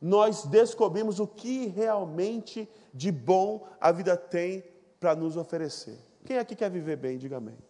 nós 0.01 0.45
descobrimos 0.45 1.19
o 1.19 1.27
que 1.27 1.67
realmente 1.67 2.69
de 2.93 3.11
bom 3.11 3.67
a 3.81 3.91
vida 3.91 4.15
tem 4.15 4.63
para 4.97 5.13
nos 5.13 5.35
oferecer. 5.35 5.99
Quem 6.23 6.37
aqui 6.37 6.55
quer 6.55 6.71
viver 6.71 6.95
bem? 6.95 7.17
Diga 7.17 7.35
amém. 7.35 7.66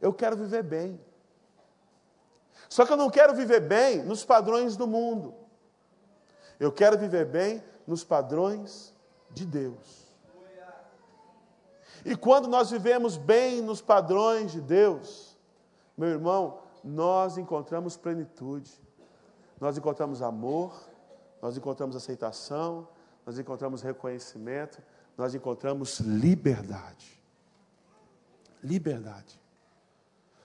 Eu 0.00 0.12
quero 0.12 0.36
viver 0.36 0.62
bem. 0.62 1.00
Só 2.68 2.84
que 2.84 2.92
eu 2.92 2.96
não 2.96 3.10
quero 3.10 3.34
viver 3.34 3.60
bem 3.60 4.02
nos 4.02 4.24
padrões 4.24 4.76
do 4.76 4.86
mundo. 4.86 5.34
Eu 6.60 6.72
quero 6.72 6.98
viver 6.98 7.24
bem 7.24 7.62
nos 7.86 8.04
padrões 8.04 8.94
de 9.30 9.46
Deus. 9.46 10.08
E 12.04 12.16
quando 12.16 12.48
nós 12.48 12.70
vivemos 12.70 13.16
bem 13.16 13.60
nos 13.60 13.80
padrões 13.80 14.52
de 14.52 14.60
Deus, 14.60 15.36
meu 15.96 16.08
irmão, 16.08 16.60
nós 16.84 17.36
encontramos 17.38 17.96
plenitude, 17.96 18.70
nós 19.60 19.76
encontramos 19.76 20.22
amor, 20.22 20.88
nós 21.42 21.56
encontramos 21.56 21.96
aceitação, 21.96 22.88
nós 23.26 23.38
encontramos 23.38 23.82
reconhecimento, 23.82 24.80
nós 25.16 25.34
encontramos 25.34 25.98
liberdade. 26.00 27.20
Liberdade. 28.62 29.40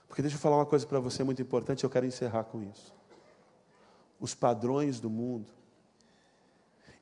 Porque 0.08 0.22
deixa 0.22 0.36
eu 0.36 0.40
falar 0.40 0.56
uma 0.56 0.66
coisa 0.66 0.86
para 0.86 1.00
você 1.00 1.24
muito 1.24 1.42
importante, 1.42 1.84
eu 1.84 1.90
quero 1.90 2.06
encerrar 2.06 2.44
com 2.44 2.62
isso. 2.62 2.92
Os 4.20 4.34
padrões 4.34 5.00
do 5.00 5.10
mundo 5.10 5.52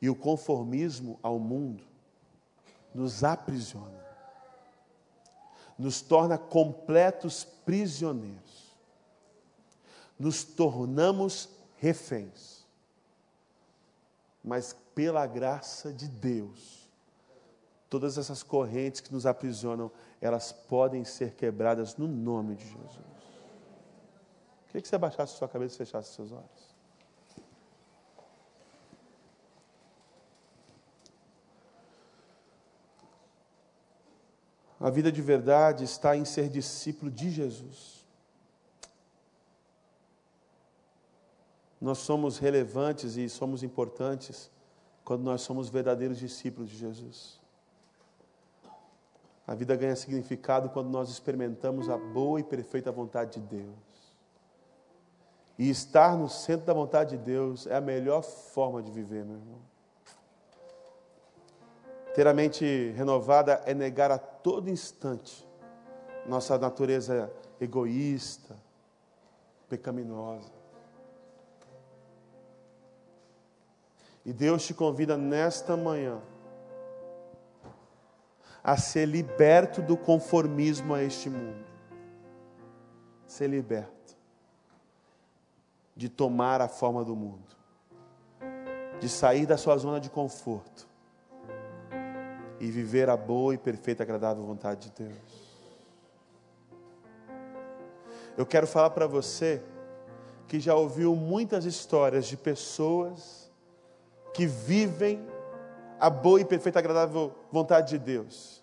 e 0.00 0.09
o 0.09 0.14
conformismo 0.14 1.18
ao 1.22 1.38
mundo 1.38 1.84
nos 2.94 3.22
aprisiona, 3.22 4.05
nos 5.78 6.00
torna 6.00 6.36
completos 6.36 7.44
prisioneiros, 7.64 8.74
nos 10.18 10.44
tornamos 10.44 11.48
reféns. 11.78 12.62
Mas 14.42 14.76
pela 14.94 15.26
graça 15.26 15.92
de 15.92 16.09
Deus, 16.09 16.88
todas 17.88 18.18
essas 18.18 18.42
correntes 18.42 19.00
que 19.00 19.12
nos 19.12 19.26
aprisionam, 19.26 19.90
elas 20.23 20.53
podem 20.53 21.05
ser 21.05 21.35
quebradas 21.35 21.97
no 21.97 22.07
nome 22.07 22.55
de 22.55 22.64
Jesus. 22.64 23.12
Queria 24.68 24.81
que 24.81 24.89
você 24.89 24.95
abaixasse 24.95 25.37
sua 25.37 25.49
cabeça 25.49 25.75
e 25.75 25.79
fechasse 25.79 26.14
seus 26.14 26.31
olhos. 26.31 26.73
A 34.79 34.91
vida 34.91 35.11
de 35.11 35.20
verdade 35.20 35.83
está 35.83 36.16
em 36.16 36.25
ser 36.25 36.49
discípulo 36.49 37.11
de 37.11 37.29
Jesus. 37.29 38.07
Nós 41.81 41.99
somos 41.99 42.39
relevantes 42.39 43.16
e 43.16 43.29
somos 43.29 43.64
importantes 43.64 44.49
quando 45.05 45.25
nós 45.25 45.43
somos 45.43 45.68
verdadeiros 45.68 46.16
discípulos 46.16 46.70
de 46.70 46.79
Jesus. 46.79 47.41
A 49.47 49.55
vida 49.55 49.74
ganha 49.74 49.97
significado 49.97 50.70
quando 50.70 50.88
nós 50.88 51.11
experimentamos 51.11 51.88
a 51.88 51.97
boa 51.97 52.38
e 52.40 52.45
perfeita 52.45 52.93
vontade 52.93 53.40
de 53.40 53.57
Deus. 53.57 53.76
E 55.59 55.68
estar 55.68 56.16
no 56.16 56.28
centro 56.28 56.66
da 56.66 56.72
vontade 56.72 57.16
de 57.16 57.24
Deus 57.24 57.66
é 57.66 57.76
a 57.76 57.80
melhor 57.80 58.22
forma 58.22 58.82
de 58.82 58.90
viver, 58.90 59.24
meu 59.24 59.36
irmão. 59.36 59.61
Ter 62.14 62.26
a 62.26 62.34
mente 62.34 62.93
renovada 62.97 63.62
é 63.64 63.74
negar 63.74 64.11
a 64.11 64.18
todo 64.18 64.70
instante 64.70 65.47
nossa 66.26 66.57
natureza 66.59 67.32
egoísta, 67.61 68.57
pecaminosa. 69.68 70.53
E 74.24 74.32
Deus 74.32 74.64
te 74.64 74.72
convida 74.72 75.16
nesta 75.16 75.76
manhã 75.76 76.20
a 78.62 78.76
ser 78.76 79.06
liberto 79.06 79.82
do 79.82 79.96
conformismo 79.96 80.94
a 80.94 81.02
este 81.02 81.28
mundo. 81.28 81.64
Ser 83.26 83.48
liberto 83.48 84.16
de 85.96 86.08
tomar 86.08 86.60
a 86.60 86.68
forma 86.68 87.04
do 87.04 87.14
mundo, 87.14 87.56
de 89.00 89.08
sair 89.08 89.46
da 89.46 89.56
sua 89.56 89.76
zona 89.76 90.00
de 90.00 90.08
conforto 90.08 90.88
e 92.58 92.70
viver 92.70 93.10
a 93.10 93.16
boa 93.16 93.54
e 93.54 93.58
perfeita, 93.58 94.02
agradável 94.02 94.44
vontade 94.44 94.88
de 94.88 95.04
Deus. 95.04 95.42
Eu 98.36 98.46
quero 98.46 98.66
falar 98.66 98.90
para 98.90 99.06
você 99.06 99.62
que 100.46 100.60
já 100.60 100.74
ouviu 100.74 101.14
muitas 101.14 101.64
histórias 101.64 102.26
de 102.26 102.36
pessoas 102.36 103.50
que 104.32 104.46
vivem 104.46 105.26
a 106.03 106.11
boa 106.11 106.40
e 106.40 106.44
perfeita, 106.44 106.80
agradável 106.80 107.32
vontade 107.53 107.90
de 107.90 107.98
Deus, 107.98 108.61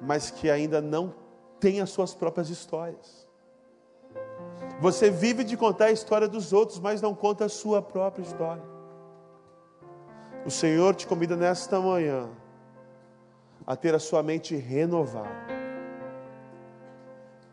mas 0.00 0.30
que 0.30 0.50
ainda 0.50 0.80
não 0.80 1.14
têm 1.60 1.82
as 1.82 1.90
suas 1.90 2.14
próprias 2.14 2.48
histórias. 2.48 3.28
Você 4.80 5.10
vive 5.10 5.44
de 5.44 5.58
contar 5.58 5.86
a 5.86 5.90
história 5.90 6.26
dos 6.26 6.54
outros, 6.54 6.80
mas 6.80 7.02
não 7.02 7.14
conta 7.14 7.44
a 7.44 7.48
sua 7.50 7.82
própria 7.82 8.22
história. 8.22 8.62
O 10.46 10.50
Senhor 10.50 10.94
te 10.94 11.06
convida 11.06 11.36
nesta 11.36 11.78
manhã 11.78 12.30
a 13.66 13.76
ter 13.76 13.94
a 13.94 13.98
sua 13.98 14.22
mente 14.22 14.56
renovada, 14.56 15.28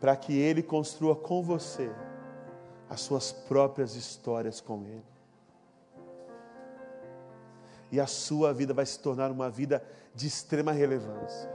para 0.00 0.16
que 0.16 0.38
Ele 0.38 0.62
construa 0.62 1.14
com 1.14 1.42
você 1.42 1.90
as 2.88 3.02
suas 3.02 3.30
próprias 3.30 3.94
histórias 3.94 4.58
com 4.58 4.82
Ele 4.84 5.15
e 7.90 8.00
a 8.00 8.06
sua 8.06 8.52
vida 8.52 8.74
vai 8.74 8.84
se 8.84 8.98
tornar 8.98 9.30
uma 9.30 9.48
vida 9.48 9.82
de 10.14 10.26
extrema 10.26 10.72
relevância, 10.72 11.50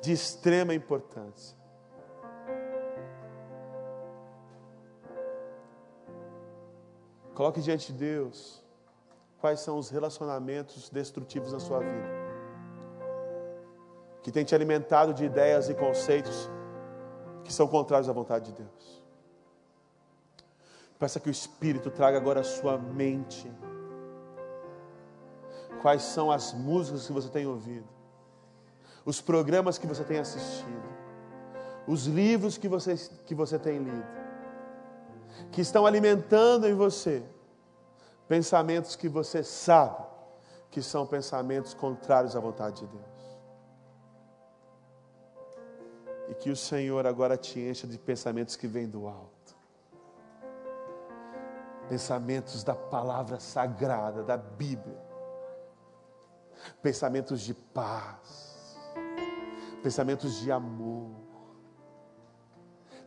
de 0.00 0.12
extrema 0.12 0.74
importância. 0.74 1.56
Coloque 7.34 7.60
diante 7.60 7.92
de 7.92 7.98
Deus 7.98 8.62
quais 9.40 9.60
são 9.60 9.78
os 9.78 9.88
relacionamentos 9.88 10.90
destrutivos 10.90 11.52
na 11.52 11.58
sua 11.58 11.80
vida, 11.80 12.08
que 14.22 14.30
tem 14.30 14.44
te 14.44 14.54
alimentado 14.54 15.14
de 15.14 15.24
ideias 15.24 15.68
e 15.68 15.74
conceitos 15.74 16.48
que 17.42 17.52
são 17.52 17.66
contrários 17.66 18.08
à 18.08 18.12
vontade 18.12 18.52
de 18.52 18.62
Deus. 18.62 19.02
Peça 20.98 21.18
que 21.18 21.28
o 21.28 21.32
Espírito 21.32 21.90
traga 21.90 22.16
agora 22.16 22.40
a 22.40 22.44
sua 22.44 22.78
mente 22.78 23.50
quais 25.82 26.02
são 26.02 26.30
as 26.30 26.54
músicas 26.54 27.06
que 27.08 27.12
você 27.12 27.28
tem 27.28 27.44
ouvido, 27.44 27.88
os 29.04 29.20
programas 29.20 29.76
que 29.76 29.86
você 29.86 30.04
tem 30.04 30.18
assistido, 30.18 30.88
os 31.88 32.06
livros 32.06 32.56
que 32.56 32.68
você, 32.68 32.94
que 33.26 33.34
você 33.34 33.58
tem 33.58 33.78
lido, 33.78 34.06
que 35.50 35.60
estão 35.60 35.84
alimentando 35.84 36.68
em 36.68 36.72
você 36.72 37.24
pensamentos 38.28 38.94
que 38.94 39.08
você 39.08 39.42
sabe 39.42 40.06
que 40.70 40.80
são 40.80 41.04
pensamentos 41.04 41.74
contrários 41.74 42.36
à 42.36 42.40
vontade 42.40 42.80
de 42.80 42.86
Deus. 42.86 43.02
E 46.28 46.34
que 46.34 46.48
o 46.48 46.56
Senhor 46.56 47.06
agora 47.06 47.36
te 47.36 47.60
encha 47.60 47.86
de 47.86 47.98
pensamentos 47.98 48.56
que 48.56 48.66
vêm 48.66 48.88
do 48.88 49.06
alto. 49.06 49.54
Pensamentos 51.90 52.64
da 52.64 52.74
palavra 52.74 53.38
sagrada, 53.38 54.22
da 54.22 54.38
Bíblia 54.38 55.11
pensamentos 56.82 57.40
de 57.40 57.54
paz, 57.54 58.78
pensamentos 59.82 60.40
de 60.40 60.50
amor, 60.50 61.10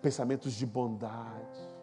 pensamentos 0.02 0.54
de 0.54 0.66
bondade. 0.66 1.76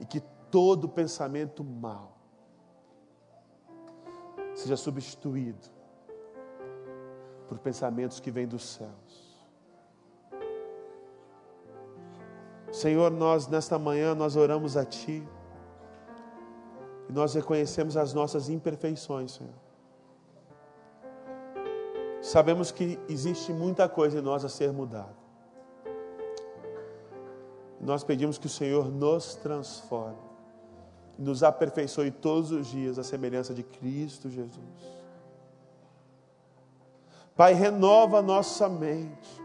E 0.00 0.06
que 0.06 0.20
todo 0.50 0.88
pensamento 0.88 1.62
mal 1.62 2.16
seja 4.54 4.76
substituído 4.76 5.68
por 7.48 7.58
pensamentos 7.58 8.20
que 8.20 8.30
vêm 8.30 8.46
dos 8.46 8.64
céus. 8.74 9.34
Senhor, 12.72 13.10
nós 13.10 13.46
nesta 13.46 13.78
manhã 13.78 14.14
nós 14.14 14.34
oramos 14.34 14.76
a 14.76 14.84
Ti. 14.84 15.26
E 17.08 17.12
nós 17.12 17.34
reconhecemos 17.34 17.96
as 17.96 18.14
nossas 18.14 18.48
imperfeições, 18.48 19.32
Senhor. 19.32 19.52
Sabemos 22.22 22.70
que 22.70 22.98
existe 23.08 23.52
muita 23.52 23.88
coisa 23.88 24.18
em 24.18 24.22
nós 24.22 24.44
a 24.44 24.48
ser 24.48 24.72
mudada. 24.72 25.14
Nós 27.78 28.02
pedimos 28.02 28.38
que 28.38 28.46
o 28.46 28.50
Senhor 28.50 28.90
nos 28.90 29.34
transforme, 29.34 30.16
nos 31.18 31.42
aperfeiçoe 31.42 32.10
todos 32.10 32.50
os 32.50 32.68
dias 32.68 32.98
a 32.98 33.04
semelhança 33.04 33.52
de 33.52 33.62
Cristo 33.62 34.30
Jesus. 34.30 35.04
Pai, 37.36 37.52
renova 37.52 38.22
nossa 38.22 38.68
mente 38.68 39.43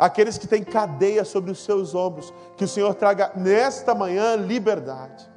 aqueles 0.00 0.38
que 0.38 0.48
têm 0.48 0.64
cadeia 0.64 1.26
sobre 1.26 1.50
os 1.50 1.62
seus 1.62 1.94
ombros, 1.94 2.32
que 2.56 2.64
o 2.64 2.68
Senhor 2.68 2.94
traga 2.94 3.32
nesta 3.36 3.94
manhã 3.94 4.34
liberdade. 4.34 5.30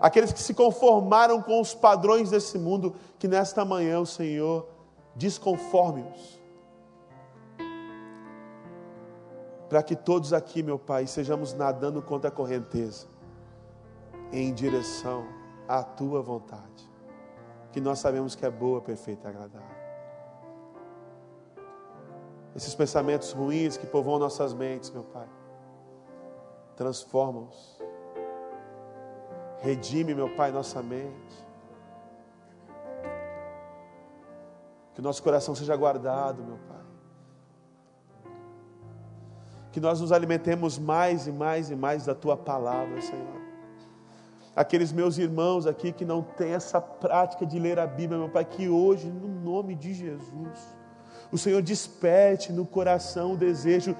Aqueles 0.00 0.32
que 0.32 0.40
se 0.40 0.54
conformaram 0.54 1.42
com 1.42 1.60
os 1.60 1.74
padrões 1.74 2.30
desse 2.30 2.58
mundo, 2.58 2.96
que 3.18 3.28
nesta 3.28 3.62
manhã 3.62 4.00
o 4.00 4.06
Senhor 4.06 4.66
desconforme-os. 5.14 6.40
Para 9.68 9.82
que 9.82 9.94
todos 9.94 10.32
aqui, 10.32 10.62
meu 10.62 10.78
Pai, 10.78 11.06
sejamos 11.06 11.52
nadando 11.52 12.00
contra 12.00 12.28
a 12.28 12.32
correnteza, 12.32 13.06
em 14.32 14.54
direção 14.54 15.26
à 15.68 15.82
tua 15.82 16.22
vontade, 16.22 16.90
que 17.70 17.82
nós 17.82 17.98
sabemos 17.98 18.34
que 18.34 18.46
é 18.46 18.50
boa, 18.50 18.80
perfeita 18.80 19.28
e 19.28 19.30
agradável 19.30 19.79
esses 22.54 22.74
pensamentos 22.74 23.32
ruins 23.32 23.76
que 23.76 23.86
povoam 23.86 24.18
nossas 24.18 24.52
mentes, 24.52 24.90
meu 24.90 25.04
Pai. 25.04 25.28
Transforma-os. 26.76 27.80
Redime, 29.58 30.14
meu 30.14 30.34
Pai, 30.34 30.50
nossa 30.50 30.82
mente. 30.82 31.46
Que 34.94 35.00
o 35.00 35.02
nosso 35.02 35.22
coração 35.22 35.54
seja 35.54 35.76
guardado, 35.76 36.42
meu 36.42 36.58
Pai. 36.68 36.80
Que 39.70 39.78
nós 39.78 40.00
nos 40.00 40.10
alimentemos 40.10 40.78
mais 40.78 41.26
e 41.26 41.32
mais 41.32 41.70
e 41.70 41.76
mais 41.76 42.06
da 42.06 42.14
Tua 42.14 42.36
palavra, 42.36 43.00
Senhor. 43.00 43.40
Aqueles 44.56 44.90
meus 44.90 45.16
irmãos 45.16 45.66
aqui 45.66 45.92
que 45.92 46.04
não 46.04 46.22
têm 46.22 46.52
essa 46.52 46.80
prática 46.80 47.46
de 47.46 47.58
ler 47.58 47.78
a 47.78 47.86
Bíblia, 47.86 48.18
meu 48.18 48.28
Pai, 48.28 48.44
que 48.44 48.68
hoje, 48.68 49.08
no 49.08 49.28
nome 49.28 49.76
de 49.76 49.94
Jesus, 49.94 50.79
o 51.32 51.38
Senhor 51.38 51.62
desperte 51.62 52.52
no 52.52 52.66
coração 52.66 53.32
o 53.32 53.36
desejo 53.36 53.96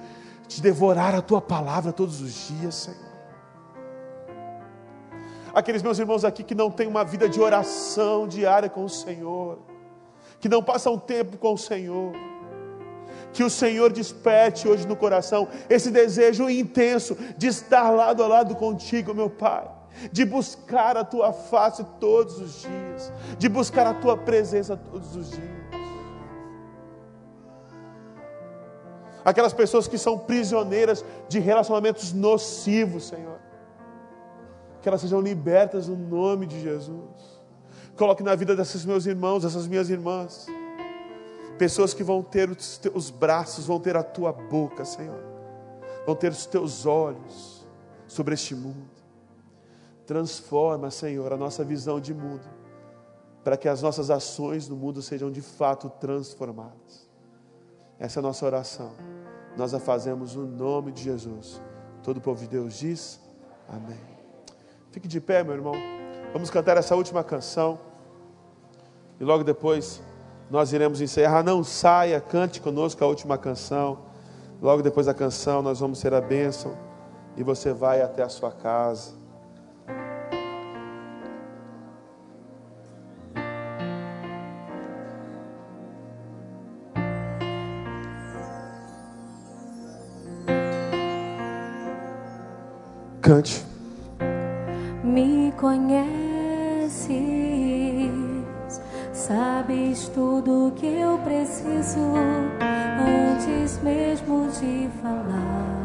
de 0.47 0.61
devorar 0.61 1.15
a 1.15 1.21
tua 1.21 1.41
palavra 1.41 1.93
todos 1.93 2.21
os 2.21 2.47
dias, 2.47 2.75
Senhor. 2.75 3.11
Aqueles 5.53 5.81
meus 5.81 5.99
irmãos 5.99 6.23
aqui 6.23 6.43
que 6.43 6.55
não 6.55 6.71
têm 6.71 6.87
uma 6.87 7.03
vida 7.03 7.27
de 7.27 7.39
oração 7.39 8.27
diária 8.27 8.69
com 8.69 8.85
o 8.85 8.89
Senhor, 8.89 9.59
que 10.39 10.47
não 10.47 10.63
passam 10.63 10.97
tempo 10.97 11.37
com 11.37 11.53
o 11.53 11.57
Senhor, 11.57 12.13
que 13.33 13.43
o 13.43 13.49
Senhor 13.49 13.91
desperte 13.91 14.67
hoje 14.67 14.87
no 14.87 14.95
coração 14.95 15.47
esse 15.69 15.91
desejo 15.91 16.49
intenso 16.49 17.17
de 17.37 17.47
estar 17.47 17.89
lado 17.89 18.23
a 18.23 18.27
lado 18.27 18.55
contigo, 18.55 19.13
meu 19.13 19.29
Pai, 19.29 19.69
de 20.11 20.23
buscar 20.25 20.95
a 20.95 21.03
tua 21.03 21.33
face 21.33 21.85
todos 21.99 22.39
os 22.39 22.61
dias, 22.61 23.11
de 23.37 23.49
buscar 23.49 23.87
a 23.87 23.93
tua 23.93 24.17
presença 24.17 24.77
todos 24.77 25.15
os 25.15 25.31
dias. 25.31 25.50
Aquelas 29.23 29.53
pessoas 29.53 29.87
que 29.87 29.97
são 29.97 30.17
prisioneiras 30.17 31.03
de 31.27 31.39
relacionamentos 31.39 32.13
nocivos, 32.13 33.05
Senhor. 33.05 33.39
que 34.81 34.89
elas 34.89 35.01
sejam 35.01 35.21
libertas 35.21 35.87
no 35.87 35.95
nome 35.95 36.47
de 36.47 36.59
Jesus. 36.59 37.39
Coloque 37.95 38.23
na 38.23 38.33
vida 38.33 38.55
desses 38.55 38.83
meus 38.83 39.05
irmãos, 39.05 39.43
dessas 39.43 39.67
minhas 39.67 39.91
irmãs, 39.91 40.47
pessoas 41.59 41.93
que 41.93 42.03
vão 42.03 42.23
ter 42.23 42.49
os 42.49 42.79
teus 42.79 43.11
braços, 43.11 43.67
vão 43.67 43.79
ter 43.79 43.95
a 43.95 44.01
tua 44.01 44.33
boca, 44.33 44.83
Senhor, 44.83 45.23
vão 46.03 46.15
ter 46.15 46.31
os 46.31 46.47
teus 46.47 46.87
olhos 46.87 47.67
sobre 48.07 48.33
este 48.33 48.55
mundo. 48.55 48.89
Transforma, 50.07 50.89
Senhor, 50.89 51.31
a 51.31 51.37
nossa 51.37 51.63
visão 51.63 51.99
de 51.99 52.11
mundo, 52.11 52.49
para 53.43 53.55
que 53.55 53.69
as 53.69 53.83
nossas 53.83 54.09
ações 54.09 54.67
no 54.67 54.75
mundo 54.75 54.99
sejam 55.01 55.31
de 55.31 55.41
fato 55.41 55.89
transformadas. 55.89 57.07
Essa 57.99 58.17
é 58.17 58.21
a 58.21 58.23
nossa 58.23 58.43
oração. 58.47 58.91
Nós 59.57 59.73
a 59.73 59.79
fazemos 59.79 60.35
no 60.35 60.45
nome 60.45 60.91
de 60.91 61.03
Jesus. 61.03 61.61
Todo 62.03 62.17
o 62.17 62.21
povo 62.21 62.39
de 62.39 62.47
Deus 62.47 62.75
diz: 62.75 63.19
Amém. 63.67 63.99
Fique 64.91 65.07
de 65.07 65.19
pé, 65.21 65.43
meu 65.43 65.53
irmão. 65.53 65.73
Vamos 66.33 66.49
cantar 66.49 66.77
essa 66.77 66.95
última 66.95 67.23
canção. 67.23 67.79
E 69.19 69.23
logo 69.23 69.43
depois 69.43 70.01
nós 70.49 70.73
iremos 70.73 71.01
encerrar. 71.01 71.43
Não 71.43 71.63
saia, 71.63 72.19
cante 72.19 72.59
conosco 72.61 73.03
a 73.03 73.07
última 73.07 73.37
canção. 73.37 73.99
Logo 74.61 74.81
depois 74.81 75.05
da 75.05 75.13
canção 75.13 75.61
nós 75.61 75.79
vamos 75.79 75.99
ser 75.99 76.13
a 76.13 76.21
bênção. 76.21 76.77
E 77.37 77.43
você 77.43 77.73
vai 77.73 78.01
até 78.01 78.23
a 78.23 78.29
sua 78.29 78.51
casa. 78.51 79.20
Cante. 93.31 93.63
Me 95.05 95.53
conheces, 95.55 96.11
sabes 99.13 100.09
tudo 100.09 100.73
que 100.75 100.99
eu 100.99 101.17
preciso 101.19 101.99
antes 102.99 103.81
mesmo 103.81 104.49
de 104.59 104.89
falar. 105.01 105.79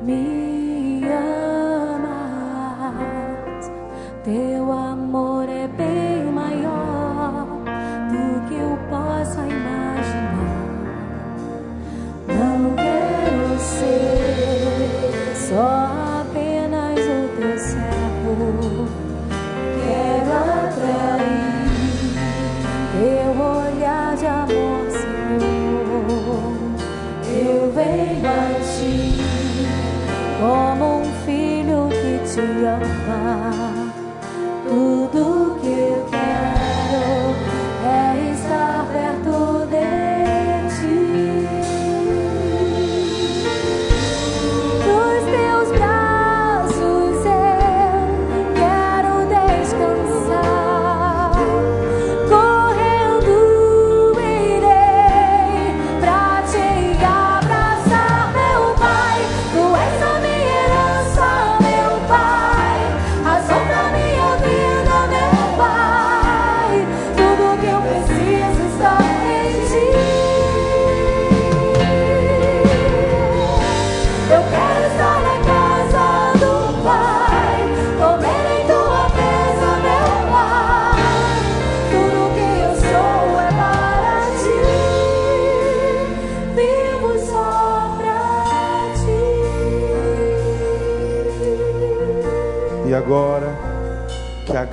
Me 0.00 1.02
amas, 1.82 2.92
teu 4.22 4.70
amor 4.70 4.83
Eu 27.84 27.92
venho 27.92 28.26
a 28.26 28.54
ti 28.64 29.18
como 30.40 31.00
um 31.00 31.04
filho 31.24 31.88
que 31.90 32.34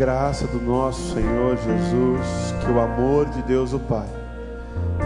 graça 0.01 0.47
do 0.47 0.59
nosso 0.59 1.13
Senhor 1.13 1.55
Jesus, 1.57 2.55
que 2.59 2.71
o 2.71 2.79
amor 2.79 3.27
de 3.27 3.43
Deus 3.43 3.71
o 3.71 3.77
Pai 3.77 4.07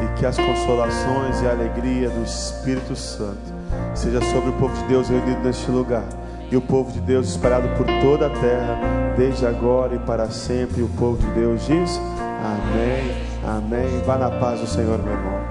e 0.02 0.18
que 0.18 0.26
as 0.26 0.38
consolações 0.38 1.42
e 1.42 1.48
a 1.48 1.52
alegria 1.52 2.10
do 2.10 2.24
Espírito 2.24 2.96
Santo 2.96 3.54
seja 3.94 4.22
sobre 4.22 4.52
o 4.52 4.54
povo 4.54 4.74
de 4.74 4.84
Deus 4.86 5.10
reunido 5.10 5.42
neste 5.42 5.70
lugar 5.70 6.06
e 6.50 6.56
o 6.56 6.62
povo 6.62 6.94
de 6.94 7.02
Deus 7.02 7.28
espalhado 7.28 7.68
por 7.76 7.86
toda 8.02 8.28
a 8.28 8.30
terra, 8.30 8.80
desde 9.18 9.46
agora 9.46 9.96
e 9.96 10.00
para 10.00 10.30
sempre. 10.30 10.82
O 10.82 10.88
povo 10.88 11.18
de 11.18 11.28
Deus 11.34 11.66
diz: 11.66 12.00
Amém, 12.42 13.26
Amém. 13.46 14.02
Vá 14.06 14.18
na 14.18 14.32
paz 14.32 14.62
do 14.62 14.68
Senhor, 14.68 14.98
meu 15.04 15.12
irmão. 15.12 15.45